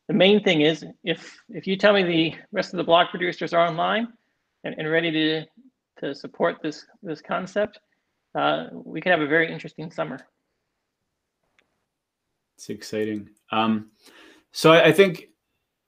[0.08, 3.54] The main thing is if if you tell me the rest of the block producers
[3.54, 4.08] are online
[4.64, 5.44] and, and ready to
[6.00, 7.78] to support this this concept,
[8.34, 10.18] uh, we could have a very interesting summer.
[12.56, 13.30] It's exciting.
[13.50, 13.90] Um,
[14.52, 15.28] so I, I, think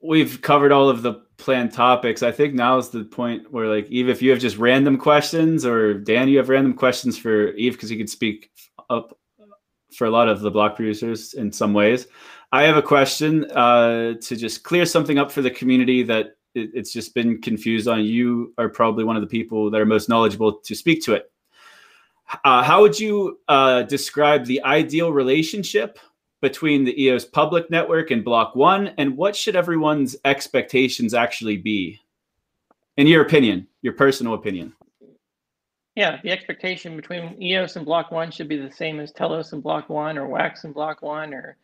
[0.01, 2.23] we've covered all of the planned topics.
[2.23, 5.65] I think now is the point where, like, Yves, if you have just random questions,
[5.65, 8.51] or Dan, you have random questions for Yves because he could speak
[8.89, 9.17] up
[9.95, 12.07] for a lot of the block producers in some ways.
[12.51, 16.71] I have a question uh, to just clear something up for the community that it,
[16.73, 18.03] it's just been confused on.
[18.03, 21.31] You are probably one of the people that are most knowledgeable to speak to it.
[22.43, 25.99] Uh, how would you uh, describe the ideal relationship
[26.41, 31.99] between the EOS public network and Block One, and what should everyone's expectations actually be,
[32.95, 34.73] in your opinion, your personal opinion?
[35.95, 39.63] Yeah, the expectation between EOS and Block One should be the same as Telos and
[39.63, 41.57] Block One, or Wax and Block One, or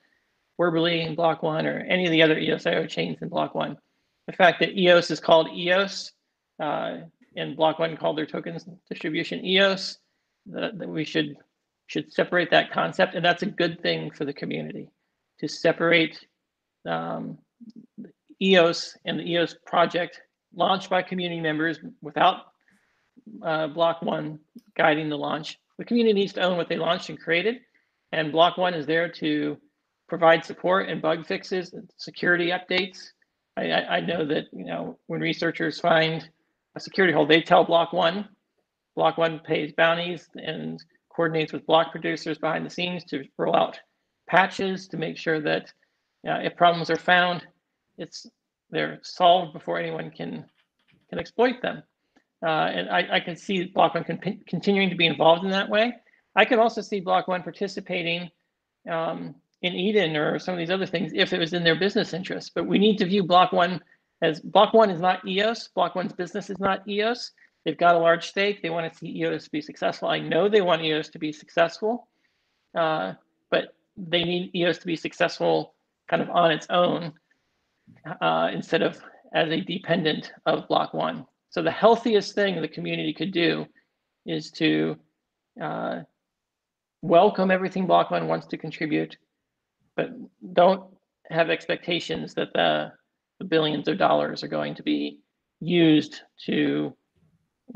[0.59, 3.77] Worbli and Block One, or any of the other EOSIO chains in Block One.
[4.25, 6.13] The fact that EOS is called EOS
[6.59, 6.97] uh,
[7.35, 9.99] and Block One called their tokens distribution EOS
[10.47, 11.35] that, that we should
[11.87, 14.89] should separate that concept, and that's a good thing for the community
[15.39, 16.25] to separate
[16.87, 17.37] um,
[18.41, 20.21] EOS and the EOS project
[20.55, 22.45] launched by community members without
[23.43, 24.39] uh, Block One
[24.75, 25.57] guiding the launch.
[25.77, 27.57] The community needs to own what they launched and created,
[28.11, 29.57] and Block One is there to
[30.07, 33.11] provide support and bug fixes, and security updates.
[33.57, 36.27] I, I, I know that you know when researchers find
[36.75, 38.27] a security hole, they tell Block One
[38.95, 40.83] Block One pays bounties and
[41.15, 43.79] coordinates with block producers behind the scenes to roll out
[44.27, 45.71] patches to make sure that
[46.27, 47.45] uh, if problems are found,
[47.97, 48.25] it's
[48.69, 50.45] they're solved before anyone can
[51.09, 51.83] can exploit them.
[52.41, 55.69] Uh, and I, I can see Block One con- continuing to be involved in that
[55.69, 55.93] way.
[56.35, 58.29] I could also see Block One participating
[58.89, 62.13] um, in Eden or some of these other things if it was in their business
[62.13, 62.51] interest.
[62.55, 63.79] But we need to view Block One
[64.21, 65.69] as Block One is not EOS.
[65.69, 67.31] Block One's business is not EOS.
[67.65, 68.61] They've got a large stake.
[68.61, 70.09] They want to see EOS be successful.
[70.09, 72.07] I know they want EOS to be successful,
[72.77, 73.13] uh,
[73.49, 75.73] but they need EOS to be successful
[76.09, 77.13] kind of on its own
[78.21, 79.01] uh, instead of
[79.33, 81.25] as a dependent of Block One.
[81.49, 83.65] So the healthiest thing the community could do
[84.25, 84.97] is to
[85.61, 86.01] uh,
[87.01, 89.17] welcome everything Block One wants to contribute,
[89.95, 90.09] but
[90.53, 90.83] don't
[91.29, 92.91] have expectations that the,
[93.39, 95.19] the billions of dollars are going to be
[95.59, 96.95] used to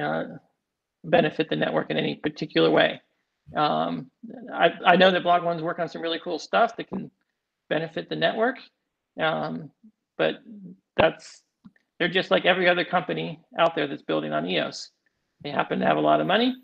[0.02, 0.24] uh,
[1.04, 3.02] benefit the network in any particular way.
[3.56, 4.12] Um,
[4.54, 7.12] I, I know that Block One's working on some really cool stuff that can
[7.70, 8.58] benefit the network,
[9.20, 9.72] um,
[10.18, 10.36] but
[10.98, 11.44] that's
[12.00, 14.92] they're just like every other company out there that's building on EOS.
[15.44, 16.56] They happen to have a lot of money,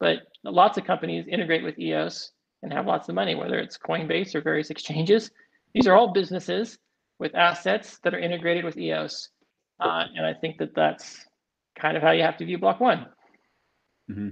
[0.00, 2.32] but lots of companies integrate with EOS
[2.62, 5.30] and have lots of money, whether it's Coinbase or various exchanges.
[5.74, 6.78] These are all businesses
[7.18, 9.28] with assets that are integrated with EOS,
[9.80, 11.24] uh, and I think that that's
[11.76, 13.06] kind of how you have to view block one.
[14.10, 14.28] Mm-hmm.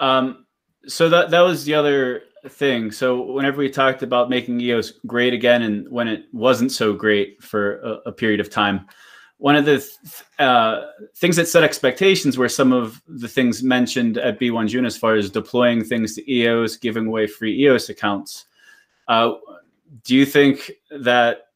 [0.00, 0.46] Um,
[0.86, 2.90] so that that was the other thing.
[2.90, 7.42] So whenever we talked about making EOS great again, and when it wasn't so great
[7.42, 8.86] for a, a period of time,
[9.38, 10.86] one of the th- uh,
[11.16, 15.14] things that set expectations were some of the things mentioned at B1 June as far
[15.14, 18.46] as deploying things to EOS, giving away free EOS accounts.
[19.06, 19.32] Uh,
[20.04, 21.47] do you think that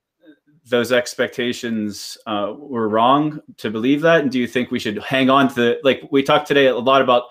[0.64, 4.20] those expectations uh, were wrong to believe that?
[4.20, 6.76] And do you think we should hang on to the, like we talked today a
[6.76, 7.24] lot about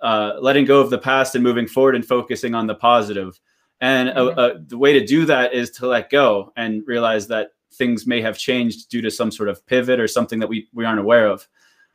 [0.00, 3.38] uh, letting go of the past and moving forward and focusing on the positive.
[3.80, 4.64] And mm-hmm.
[4.66, 8.38] the way to do that is to let go and realize that things may have
[8.38, 11.46] changed due to some sort of pivot or something that we, we aren't aware of.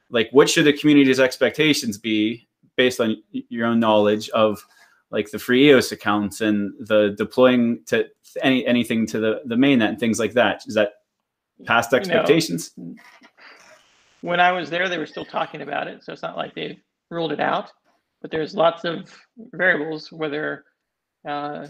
[0.10, 4.66] Like, what should the community's expectations be based on your own knowledge of
[5.14, 8.06] like the free EOS accounts and the deploying to
[8.42, 10.64] any anything to the the mainnet and things like that.
[10.68, 10.94] Is that
[11.66, 12.72] past expectations?
[12.76, 12.96] You know,
[14.22, 16.78] when I was there, they were still talking about it, so it's not like they've
[17.12, 17.72] ruled it out.
[18.22, 20.66] But there's lots of variables, whether
[21.30, 21.68] uh,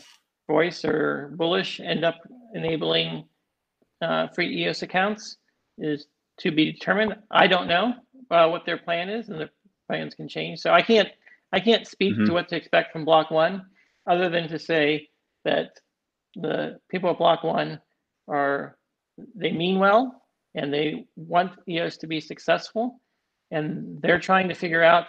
[0.47, 2.15] voice or bullish end up
[2.53, 3.25] enabling
[4.01, 5.37] uh, free EOS accounts
[5.77, 6.07] is
[6.39, 7.15] to be determined.
[7.31, 7.93] I don't know
[8.31, 9.49] uh, what their plan is, and the
[9.89, 10.59] plans can change.
[10.59, 11.09] So I can't
[11.53, 12.25] I can't speak mm-hmm.
[12.25, 13.67] to what to expect from Block One,
[14.09, 15.07] other than to say
[15.45, 15.69] that
[16.35, 17.79] the people at Block One
[18.27, 18.77] are
[19.35, 20.23] they mean well
[20.55, 22.99] and they want EOS to be successful,
[23.51, 25.07] and they're trying to figure out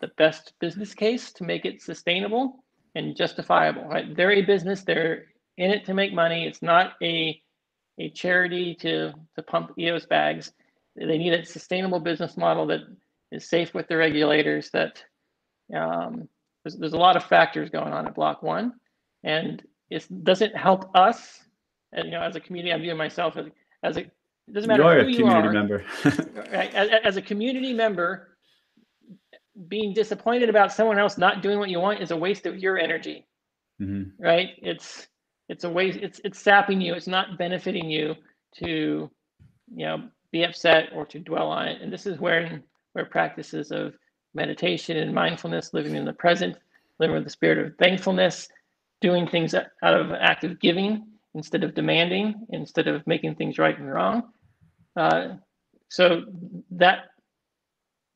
[0.00, 3.84] the best business case to make it sustainable and justifiable.
[3.84, 4.14] Right?
[4.14, 4.82] They're a business.
[4.82, 5.24] They're
[5.56, 6.46] in it to make money.
[6.46, 7.40] It's not a
[7.98, 10.52] a charity to to pump EOS bags.
[10.96, 12.80] They need a sustainable business model that
[13.32, 14.70] is safe with the regulators.
[14.70, 15.02] That
[15.74, 16.28] um,
[16.64, 18.72] there's, there's a lot of factors going on at Block One,
[19.24, 21.40] and it doesn't help us.
[21.92, 23.46] And, you know, as a community, I view myself as,
[23.82, 24.00] as a
[24.48, 25.84] it doesn't matter you are who a community you are, member.
[26.52, 26.74] right?
[26.74, 28.38] As, as a community member,
[29.68, 32.78] being disappointed about someone else not doing what you want is a waste of your
[32.78, 33.26] energy,
[33.80, 34.10] mm-hmm.
[34.22, 34.50] right?
[34.58, 35.08] It's
[35.48, 35.98] it's a waste.
[35.98, 36.94] It's it's sapping you.
[36.94, 38.14] It's not benefiting you
[38.56, 39.10] to,
[39.74, 41.82] you know, be upset or to dwell on it.
[41.82, 42.62] And this is where
[42.92, 43.94] where practices of
[44.38, 46.56] meditation and mindfulness, living in the present,
[47.00, 48.48] living with the spirit of thankfulness,
[49.02, 53.92] doing things out of active giving instead of demanding, instead of making things right and
[53.92, 54.24] wrong.
[54.96, 55.34] Uh,
[55.90, 56.22] so
[56.72, 57.00] that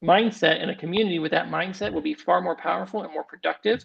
[0.04, 3.84] mindset in a community with that mindset will be far more powerful and more productive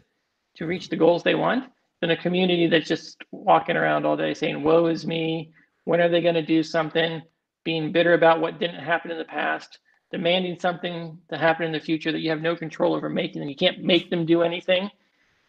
[0.56, 1.66] to reach the goals they want
[2.02, 5.52] than a community that's just walking around all day saying, Woe is me.
[5.86, 7.22] When are they going to do something?
[7.64, 9.80] Being bitter about what didn't happen in the past,
[10.12, 13.50] demanding something to happen in the future that you have no control over making and
[13.50, 14.90] you can't make them do anything.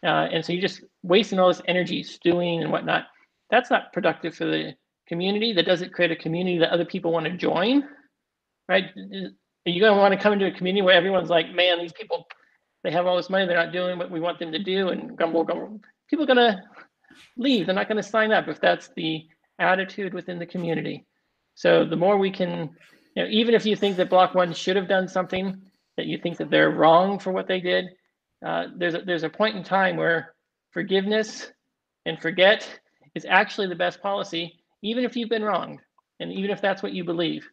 [0.03, 3.05] Uh, and so you're just wasting all this energy stewing and whatnot.
[3.49, 4.75] That's not productive for the
[5.07, 5.53] community.
[5.53, 7.83] That doesn't create a community that other people want to join,
[8.67, 8.85] right?
[8.95, 11.93] Are you going to want to come into a community where everyone's like, man, these
[11.93, 12.27] people,
[12.83, 15.17] they have all this money, they're not doing what we want them to do, and
[15.17, 15.81] gumble, gumble.
[16.09, 16.63] People are going to
[17.37, 17.65] leave.
[17.65, 19.25] They're not going to sign up if that's the
[19.57, 21.05] attitude within the community.
[21.55, 22.69] So the more we can,
[23.15, 25.61] you know, even if you think that Block One should have done something,
[25.97, 27.85] that you think that they're wrong for what they did,
[28.45, 30.33] uh, there's a, there's a point in time where
[30.71, 31.51] forgiveness
[32.05, 32.79] and forget
[33.15, 35.79] is actually the best policy, even if you've been wronged,
[36.19, 37.47] and even if that's what you believe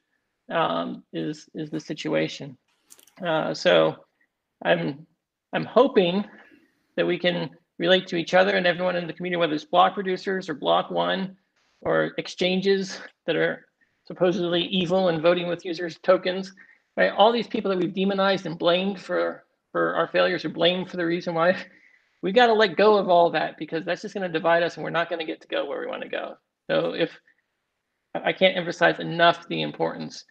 [0.50, 2.56] um, is is the situation.
[3.24, 3.96] Uh, so
[4.64, 5.06] I'm
[5.52, 6.24] I'm hoping
[6.96, 9.94] that we can relate to each other and everyone in the community, whether it's block
[9.94, 11.36] producers or block one
[11.82, 13.65] or exchanges that are
[14.06, 16.52] supposedly evil and voting with users tokens.
[16.96, 20.90] Right, all these people that we've demonized and blamed for for our failures or blamed
[20.90, 21.56] for the reason why.
[22.22, 24.74] We got to let go of all that because that's just going to divide us,
[24.74, 26.36] and we're not going to get to go where we want to go.
[26.68, 27.10] So if
[28.14, 30.24] I can't emphasize enough the importance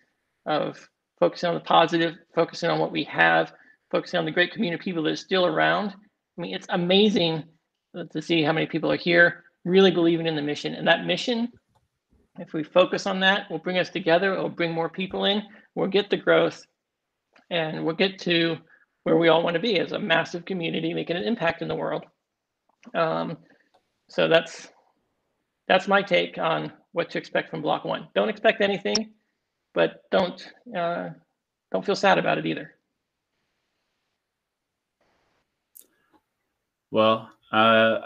[0.45, 0.89] of
[1.19, 3.53] focusing on the positive, focusing on what we have,
[3.91, 5.91] focusing on the great community of people that are still around.
[6.37, 7.43] I mean, it's amazing
[8.11, 10.75] to see how many people are here really believing in the mission.
[10.75, 11.51] And that mission,
[12.39, 15.43] if we focus on that, we'll bring us together, it will bring more people in,
[15.73, 16.65] we'll get the growth,
[17.49, 18.57] and we'll get to
[19.03, 21.75] where we all want to be as a massive community making an impact in the
[21.75, 22.05] world.
[22.93, 23.37] Um,
[24.09, 24.69] so that's
[25.67, 28.07] that's my take on what to expect from Block One.
[28.13, 29.13] Don't expect anything
[29.75, 31.09] but don't uh,
[31.71, 32.73] don't feel sad about it either.
[36.89, 37.99] Well, uh,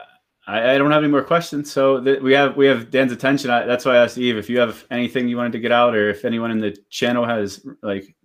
[0.49, 1.71] I, I, don't have any more questions.
[1.71, 3.51] So th- we have we have Dan's attention.
[3.51, 5.95] I, that's why I asked Yves if you have anything you wanted to get out,
[5.95, 8.15] or if anyone in the channel has like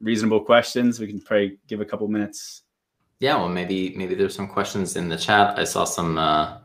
[0.00, 2.62] reasonable questions, we can probably give a couple minutes.
[3.18, 5.58] Yeah, well, maybe maybe there's some questions in the chat.
[5.58, 6.58] I saw some uh,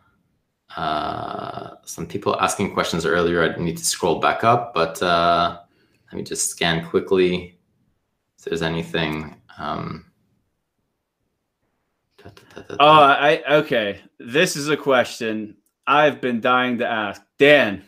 [0.78, 3.44] uh, some people asking questions earlier.
[3.44, 5.60] I need to scroll back up, but uh,
[6.12, 7.58] let me just scan quickly
[8.38, 9.42] if there's anything.
[9.58, 10.06] Um,
[12.70, 14.02] oh, I okay.
[14.20, 17.22] This is a question I've been dying to ask.
[17.38, 17.84] Dan,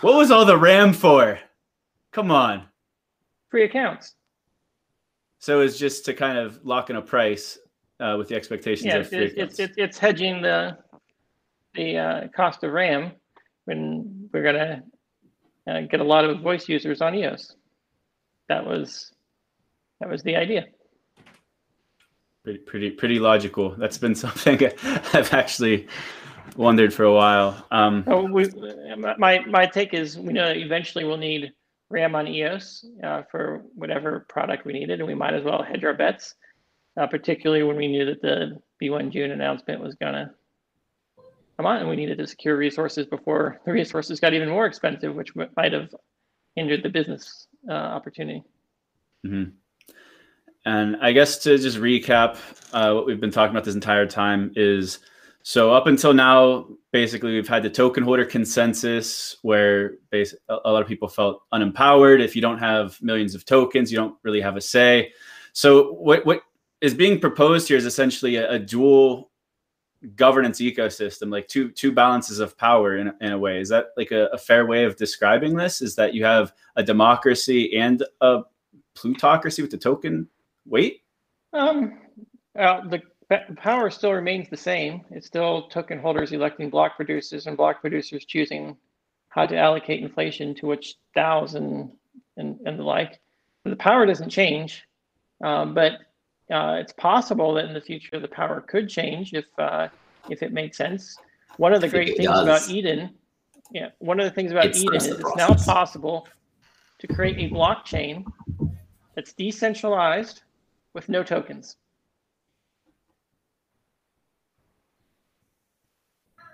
[0.00, 1.38] what was all the RAM for?
[2.12, 2.64] Come on.
[3.48, 4.14] Free accounts.
[5.38, 7.58] So it's just to kind of lock in a price
[7.98, 9.58] uh, with the expectations yeah, of free it's, accounts.
[9.58, 10.78] It's, it's hedging the
[11.74, 13.12] the uh, cost of RAM
[13.64, 14.82] when we're gonna
[15.66, 17.56] uh, get a lot of voice users on EOS.
[18.48, 19.12] That was
[20.00, 20.66] that was the idea.
[22.42, 23.74] Pretty pretty pretty logical.
[23.76, 25.86] That's been something I've actually
[26.56, 27.66] wondered for a while.
[27.70, 28.48] Um, oh, we,
[28.96, 31.52] my my take is we know eventually we'll need
[31.90, 35.84] RAM on EOS uh, for whatever product we needed, and we might as well hedge
[35.84, 36.34] our bets,
[36.98, 40.32] uh, particularly when we knew that the B1 June announcement was gonna
[41.58, 45.14] come on, and we needed to secure resources before the resources got even more expensive,
[45.14, 45.90] which might have
[46.56, 48.42] hindered the business uh, opportunity.
[49.26, 49.50] Mm-hmm.
[50.64, 52.36] And I guess to just recap,
[52.72, 54.98] uh, what we've been talking about this entire time is
[55.42, 60.88] So up until now, basically, we've had the token holder consensus, where a lot of
[60.88, 62.20] people felt unempowered.
[62.20, 65.12] If you don't have millions of tokens, you don't really have a say.
[65.52, 66.42] So what what
[66.80, 69.30] is being proposed here is essentially a, a dual
[70.14, 73.60] governance ecosystem, like two two balances of power in, in a way.
[73.60, 75.80] Is that like a, a fair way of describing this?
[75.80, 78.42] Is that you have a democracy and a
[78.94, 80.28] plutocracy with the token
[80.70, 81.02] weight?
[81.52, 81.98] Um,
[82.58, 83.02] uh, the
[83.56, 85.04] power still remains the same.
[85.10, 88.76] It's still token holders electing block producers and block producers choosing
[89.28, 91.90] how to allocate inflation to which DAOs and,
[92.36, 93.20] and, and the like.
[93.64, 94.84] The power doesn't change,
[95.44, 95.92] um, but
[96.50, 99.88] uh, it's possible that in the future the power could change if uh,
[100.28, 101.16] if it made sense.
[101.58, 102.42] One of the great things does.
[102.42, 103.14] about Eden,
[103.70, 106.26] yeah, one of the things about Eden is it's now possible
[106.98, 108.24] to create a blockchain
[109.14, 110.42] that's decentralized
[110.94, 111.76] with no tokens.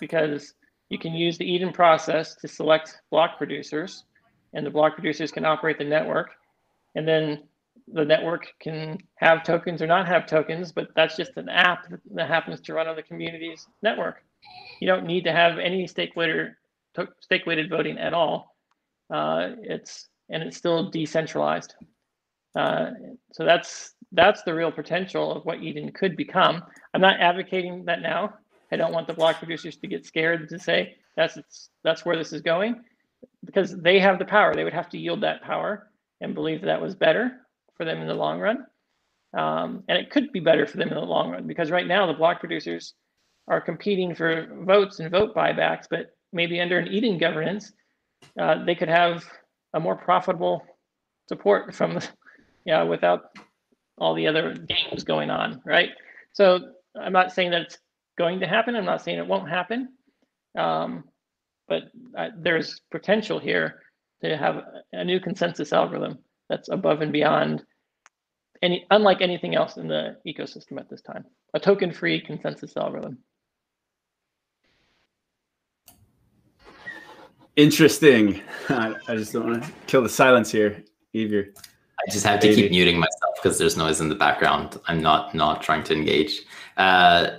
[0.01, 0.55] because
[0.89, 4.05] you can use the Eden process to select block producers,
[4.55, 6.31] and the block producers can operate the network.
[6.95, 7.43] And then
[7.93, 12.29] the network can have tokens or not have tokens, but that's just an app that
[12.29, 14.23] happens to run on the community's network.
[14.81, 16.53] You don't need to have any stake weighted,
[17.21, 18.57] stake weighted voting at all.
[19.13, 21.75] Uh, it's and it's still decentralized.
[22.57, 22.91] Uh,
[23.33, 26.63] so that's that's the real potential of what Eden could become.
[26.95, 28.35] I'm not advocating that now.
[28.73, 32.33] I don't want the block producers to get scared to say that's that's where this
[32.33, 32.83] is going,
[33.45, 34.55] because they have the power.
[34.55, 35.91] They would have to yield that power
[36.21, 38.67] and believe that, that was better for them in the long run.
[39.37, 42.07] Um, and it could be better for them in the long run because right now
[42.07, 42.95] the block producers
[43.49, 47.73] are competing for votes and vote buybacks, but maybe under an Eden governance,
[48.41, 49.25] uh, they could have
[49.75, 50.65] a more profitable
[51.29, 52.09] support from, the,
[52.65, 53.37] yeah, without
[53.99, 55.91] all the other games going on, right?
[56.33, 56.61] So
[57.01, 57.79] I'm not saying that it's
[58.19, 58.77] going to happen.
[58.77, 59.89] I'm not saying it won't happen,
[60.57, 61.05] um,
[61.69, 61.85] but
[62.17, 63.83] uh, there's potential here
[64.23, 64.63] to have
[64.93, 66.19] a new consensus algorithm
[66.49, 67.65] that's above and beyond
[68.63, 71.25] any, unlike anything else in the ecosystem at this time.
[71.55, 73.19] A token-free consensus algorithm.
[77.57, 78.43] Interesting.
[78.69, 81.49] I just don't want to kill the silence here, Evie.
[81.99, 84.81] I just have to keep muting myself because there's noise in the background.
[84.87, 86.43] I'm not not trying to engage.
[86.77, 87.39] Uh,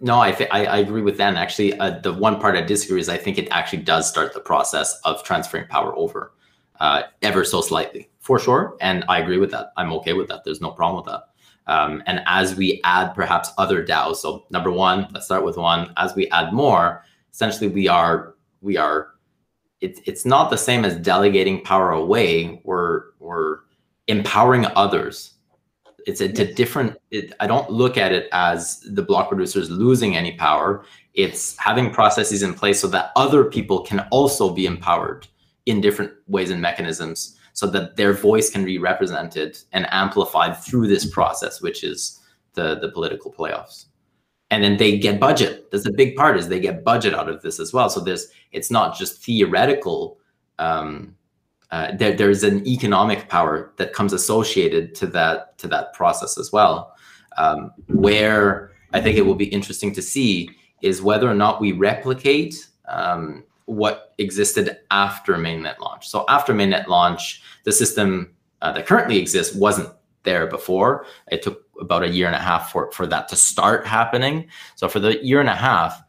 [0.00, 1.36] no, I, th- I, I agree with Dan.
[1.36, 4.40] Actually, uh, the one part I disagree is I think it actually does start the
[4.40, 6.32] process of transferring power over,
[6.80, 8.76] uh, ever so slightly, for sure.
[8.80, 9.72] And I agree with that.
[9.76, 10.42] I'm okay with that.
[10.44, 11.24] There's no problem with that.
[11.72, 15.92] Um, and as we add perhaps other DAOs, so number one, let's start with one.
[15.96, 19.10] As we add more, essentially we are we are.
[19.80, 22.60] It's it's not the same as delegating power away.
[22.64, 23.60] We're we're
[24.08, 25.34] empowering others.
[26.06, 29.70] It's a, it's a different it, i don't look at it as the block producers
[29.70, 30.84] losing any power.
[31.14, 35.26] It's having processes in place so that other people can also be empowered
[35.66, 40.86] in different ways and mechanisms so that their voice can be represented and amplified through
[40.88, 42.20] this process which is
[42.54, 43.86] the the political playoffs.
[44.50, 45.70] And then they get budget.
[45.70, 47.90] That's a big part is they get budget out of this as well.
[47.90, 50.18] So there's it's not just theoretical
[50.58, 51.14] um,
[51.70, 56.50] uh, there, there's an economic power that comes associated to that to that process as
[56.52, 56.94] well.
[57.36, 60.50] Um, where I think it will be interesting to see
[60.82, 66.08] is whether or not we replicate um, what existed after mainnet launch.
[66.08, 69.92] So after mainnet launch, the system uh, that currently exists wasn't
[70.22, 71.04] there before.
[71.30, 74.48] It took about a year and a half for, for that to start happening.
[74.74, 76.02] So for the year and a half,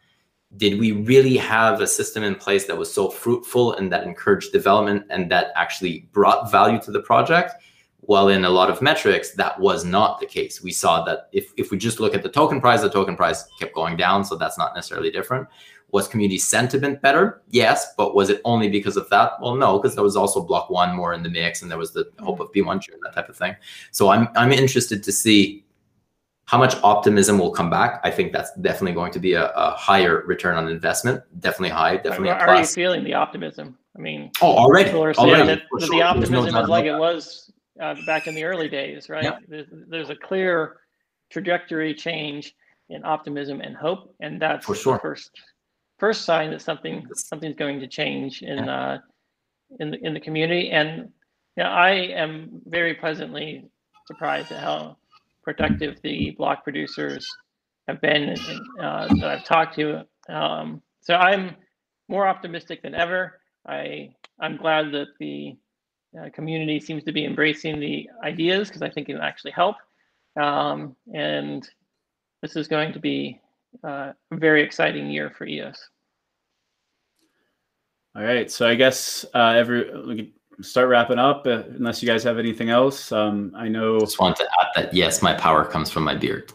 [0.57, 4.51] did we really have a system in place that was so fruitful and that encouraged
[4.51, 7.53] development and that actually brought value to the project?
[8.01, 10.63] Well, in a lot of metrics, that was not the case.
[10.63, 13.43] We saw that if, if we just look at the token price, the token price
[13.59, 14.25] kept going down.
[14.25, 15.47] So that's not necessarily different.
[15.91, 17.43] Was community sentiment better?
[17.49, 17.93] Yes.
[17.95, 19.33] But was it only because of that?
[19.39, 21.91] Well, no, because there was also block one more in the mix and there was
[21.91, 23.55] the hope of B1 and that type of thing.
[23.91, 25.63] So I'm, I'm interested to see
[26.49, 28.01] how much optimism will come back?
[28.03, 31.21] I think that's definitely going to be a, a higher return on investment.
[31.41, 31.97] Definitely high.
[31.97, 32.31] Definitely.
[32.31, 33.77] Are, are you feeling the optimism?
[33.95, 34.85] I mean, oh, already.
[34.85, 36.03] People are saying already, that the sure.
[36.03, 39.25] optimism no is like it was uh, back in the early days, right?
[39.25, 39.37] Yeah.
[39.47, 40.77] There's, there's, a clear
[41.29, 42.55] trajectory change
[42.89, 44.93] in optimism and hope, and that's for sure.
[44.93, 45.29] the first
[45.99, 48.75] first sign that something something's going to change in yeah.
[48.75, 48.97] uh,
[49.79, 50.71] in the in the community.
[50.71, 51.09] And
[51.57, 53.69] yeah, I am very pleasantly
[54.07, 54.97] surprised at how
[55.43, 57.27] productive the block producers
[57.87, 58.35] have been
[58.81, 60.05] uh, that I've talked to.
[60.27, 61.55] Um, so I'm
[62.07, 63.39] more optimistic than ever.
[63.67, 64.09] I
[64.39, 65.55] I'm glad that the
[66.19, 69.75] uh, community seems to be embracing the ideas because I think it will actually help.
[70.39, 71.67] Um, and
[72.41, 73.39] this is going to be
[73.83, 75.79] uh, a very exciting year for EOS.
[78.15, 81.45] All right, so I guess uh, every start wrapping up.
[81.45, 83.99] Uh, unless you guys have anything else, um, I know.
[83.99, 86.51] Just want to add that yes, my power comes from my beard.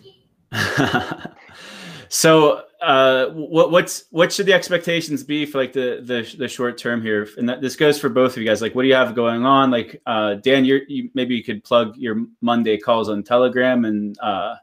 [2.09, 6.79] so, uh, what what's what should the expectations be for like the the, the short
[6.79, 7.29] term here?
[7.37, 8.63] And that, this goes for both of you guys.
[8.63, 9.71] Like, what do you have going on?
[9.71, 14.19] Like, uh, Dan, you're, you maybe you could plug your Monday calls on Telegram and
[14.21, 14.57] uh,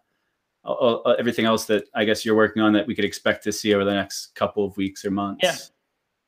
[1.18, 3.84] everything else that I guess you're working on that we could expect to see over
[3.84, 5.41] the next couple of weeks or months.
[5.43, 5.55] Yeah.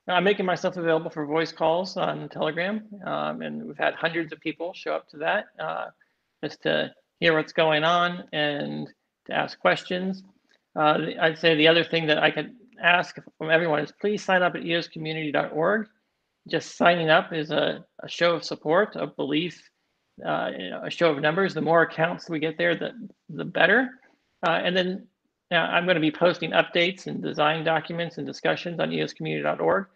[0.07, 4.39] I'm making myself available for voice calls on Telegram, um, and we've had hundreds of
[4.41, 5.85] people show up to that uh,
[6.43, 8.89] just to hear what's going on and
[9.27, 10.23] to ask questions.
[10.75, 14.41] Uh, I'd say the other thing that I could ask from everyone is please sign
[14.41, 15.88] up at eoscommunity.org.
[16.49, 19.61] Just signing up is a, a show of support, of belief,
[20.25, 21.53] uh, you know, a show of numbers.
[21.53, 22.91] The more accounts we get there, the
[23.30, 23.89] the better.
[24.45, 25.07] Uh, and then
[25.52, 29.88] now I'm going to be posting updates and design documents and discussions on eoscommunity.org.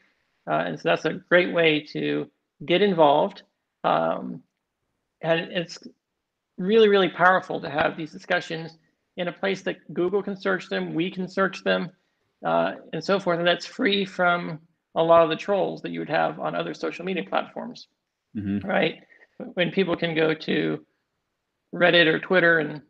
[0.49, 2.29] Uh, and so that's a great way to
[2.65, 3.43] get involved.
[3.83, 4.43] Um,
[5.21, 5.79] and it's
[6.57, 8.77] really, really powerful to have these discussions
[9.17, 11.89] in a place that Google can search them, we can search them,
[12.45, 13.39] uh, and so forth.
[13.39, 14.59] And that's free from
[14.95, 17.87] a lot of the trolls that you would have on other social media platforms,
[18.35, 18.67] mm-hmm.
[18.67, 19.01] right?
[19.53, 20.85] When people can go to
[21.73, 22.81] Reddit or Twitter and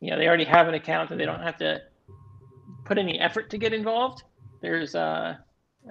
[0.00, 1.80] you know they already have an account and they don't have to
[2.84, 4.22] put any effort to get involved.
[4.60, 5.36] There's uh,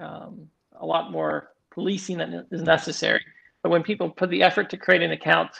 [0.00, 0.48] um,
[0.78, 3.24] a lot more policing that is necessary.
[3.62, 5.50] But when people put the effort to create an account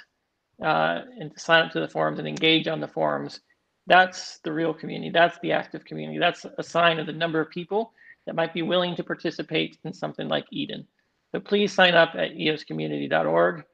[0.63, 3.41] uh, and to sign up to the forums and engage on the forums,
[3.87, 5.11] that's the real community.
[5.11, 6.19] That's the active community.
[6.19, 7.93] That's a sign of the number of people
[8.27, 10.87] that might be willing to participate in something like Eden.
[11.33, 13.65] So please sign up at eoscommunity.org,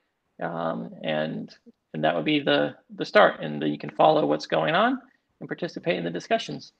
[0.42, 1.54] um, and
[1.94, 3.40] and that would be the the start.
[3.40, 5.00] And you can follow what's going on
[5.40, 6.72] and participate in the discussions.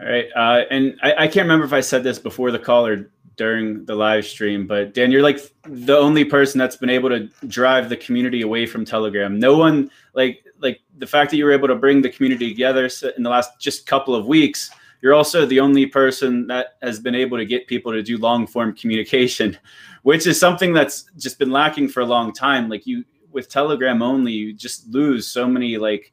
[0.00, 0.28] All right.
[0.34, 3.84] Uh, and I, I, can't remember if I said this before the call or during
[3.84, 7.88] the live stream, but Dan, you're like the only person that's been able to drive
[7.88, 9.38] the community away from Telegram.
[9.38, 12.88] No one like like the fact that you were able to bring the community together
[13.16, 14.70] in the last just couple of weeks.
[15.02, 18.46] You're also the only person that has been able to get people to do long
[18.46, 19.58] form communication,
[20.02, 22.68] which is something that's just been lacking for a long time.
[22.68, 26.12] Like you with Telegram only, you just lose so many like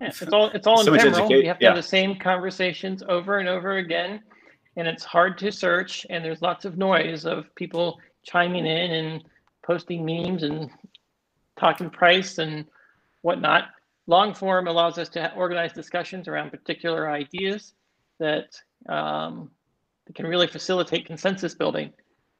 [0.00, 1.28] yeah, it's all it's all so ephemeral.
[1.28, 1.70] We have to yeah.
[1.70, 4.20] have the same conversations over and over again,
[4.76, 6.06] and it's hard to search.
[6.08, 9.24] And there's lots of noise of people chiming in and
[9.64, 10.70] posting memes and
[11.58, 12.64] talking price and
[13.22, 13.64] whatnot.
[14.06, 17.74] Long form allows us to organize discussions around particular ideas
[18.18, 18.46] that,
[18.88, 19.50] um,
[20.14, 21.92] can really facilitate consensus building,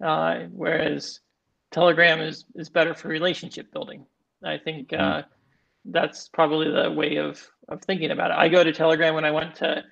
[0.02, 1.20] uh, whereas
[1.70, 4.06] Telegram is is better for relationship building.
[4.44, 4.92] I think.
[4.92, 5.22] Uh,
[5.84, 8.36] that's probably the way of of thinking about it.
[8.36, 9.84] I go to Telegram when I want to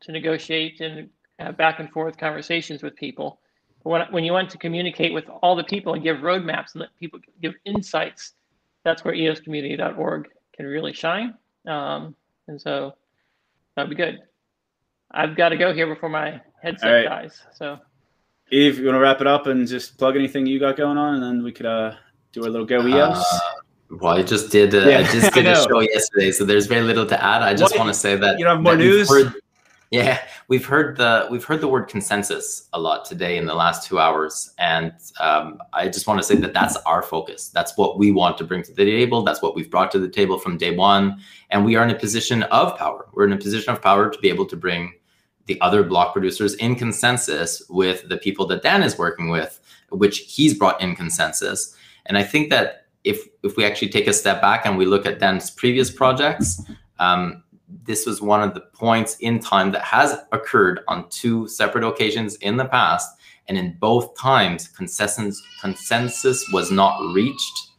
[0.00, 1.08] to negotiate and
[1.38, 3.40] have back and forth conversations with people.
[3.82, 6.82] But when when you want to communicate with all the people and give roadmaps and
[6.82, 8.32] let people give insights,
[8.84, 11.34] that's where eoscommunity.org can really shine.
[11.66, 12.14] Um,
[12.48, 12.94] and so
[13.76, 14.20] that'd be good.
[15.10, 17.04] I've got to go here before my headset right.
[17.04, 17.42] dies.
[17.52, 17.78] So,
[18.50, 21.14] Yves, you want to wrap it up and just plug anything you got going on,
[21.14, 21.92] and then we could uh,
[22.32, 23.18] do a little go EOS.
[23.18, 23.38] Uh,
[24.00, 24.74] well, I just did.
[24.74, 27.42] A, yeah, I just did I a show yesterday, so there's very little to add.
[27.42, 29.08] I just want to say that you don't have more news.
[29.08, 29.34] Heard,
[29.90, 33.86] yeah, we've heard the we've heard the word consensus a lot today in the last
[33.86, 37.50] two hours, and um, I just want to say that that's our focus.
[37.50, 39.22] That's what we want to bring to the table.
[39.22, 41.20] That's what we've brought to the table from day one,
[41.50, 43.06] and we are in a position of power.
[43.12, 44.94] We're in a position of power to be able to bring
[45.46, 49.60] the other block producers in consensus with the people that Dan is working with,
[49.90, 51.76] which he's brought in consensus.
[52.06, 55.06] And I think that if if we actually take a step back and we look
[55.06, 56.62] at Dan's previous projects,
[56.98, 57.42] um,
[57.84, 62.36] this was one of the points in time that has occurred on two separate occasions
[62.36, 63.10] in the past,
[63.48, 67.70] and in both times, consensus consensus was not reached.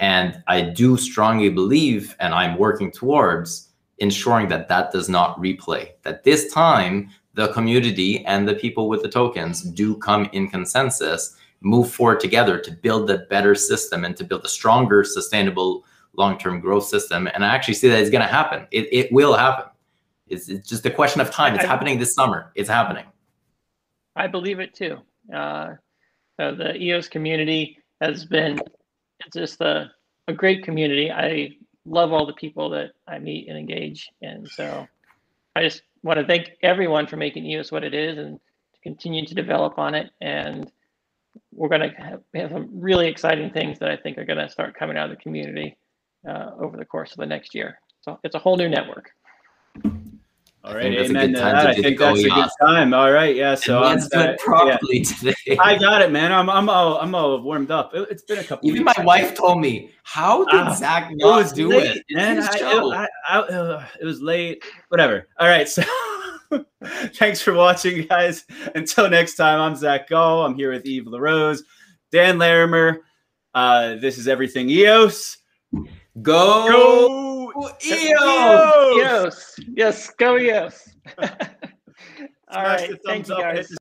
[0.00, 3.68] And I do strongly believe, and I'm working towards
[3.98, 5.90] ensuring that that does not replay.
[6.02, 11.36] That this time, the community and the people with the tokens do come in consensus
[11.62, 15.84] move forward together to build a better system and to build a stronger, sustainable
[16.16, 17.28] long-term growth system.
[17.32, 18.66] And I actually see that it's going to happen.
[18.70, 19.66] It, it will happen.
[20.26, 21.54] It's, it's just a question of time.
[21.54, 22.52] It's I, happening this summer.
[22.54, 23.04] It's happening.
[24.16, 24.98] I believe it too.
[25.34, 25.74] Uh,
[26.38, 28.58] so the EOS community has been
[29.26, 29.90] it's just a,
[30.28, 31.10] a great community.
[31.10, 31.50] I
[31.84, 34.10] love all the people that I meet and engage.
[34.20, 34.86] And so
[35.54, 38.38] I just want to thank everyone for making EOS what it is and
[38.74, 40.10] to continue to develop on it.
[40.20, 40.70] And
[41.52, 44.48] we're going to have, have, some really exciting things that I think are going to
[44.48, 45.76] start coming out of the community
[46.28, 47.78] uh, over the course of the next year.
[48.00, 49.10] So it's a whole new network.
[50.64, 51.66] All right, amen to that.
[51.66, 52.94] I think that's a good time.
[52.94, 53.56] All right, yeah.
[53.56, 55.02] So let's do it properly yeah.
[55.34, 55.58] today.
[55.60, 56.30] I got it, man.
[56.30, 57.92] I'm I'm all I'm all warmed up.
[57.94, 58.70] It, has been a couple.
[58.70, 62.48] Even my wife told me, "How did uh, Zack not do late, it?" Man, I,
[62.52, 64.62] I, I, uh, it was late.
[64.88, 65.26] Whatever.
[65.40, 65.82] All right, so.
[67.14, 68.44] Thanks for watching, guys.
[68.74, 70.44] Until next time, I'm Zack Gall.
[70.44, 71.62] I'm here with Yves La Rose,
[72.10, 73.00] Dan Larimer.
[73.54, 75.38] Uh, this is Everything EOS.
[76.20, 78.94] Go, go EOS!
[78.96, 79.60] EOS!
[79.74, 80.94] Yes, go EOS!
[82.48, 83.74] All right, thank you guys.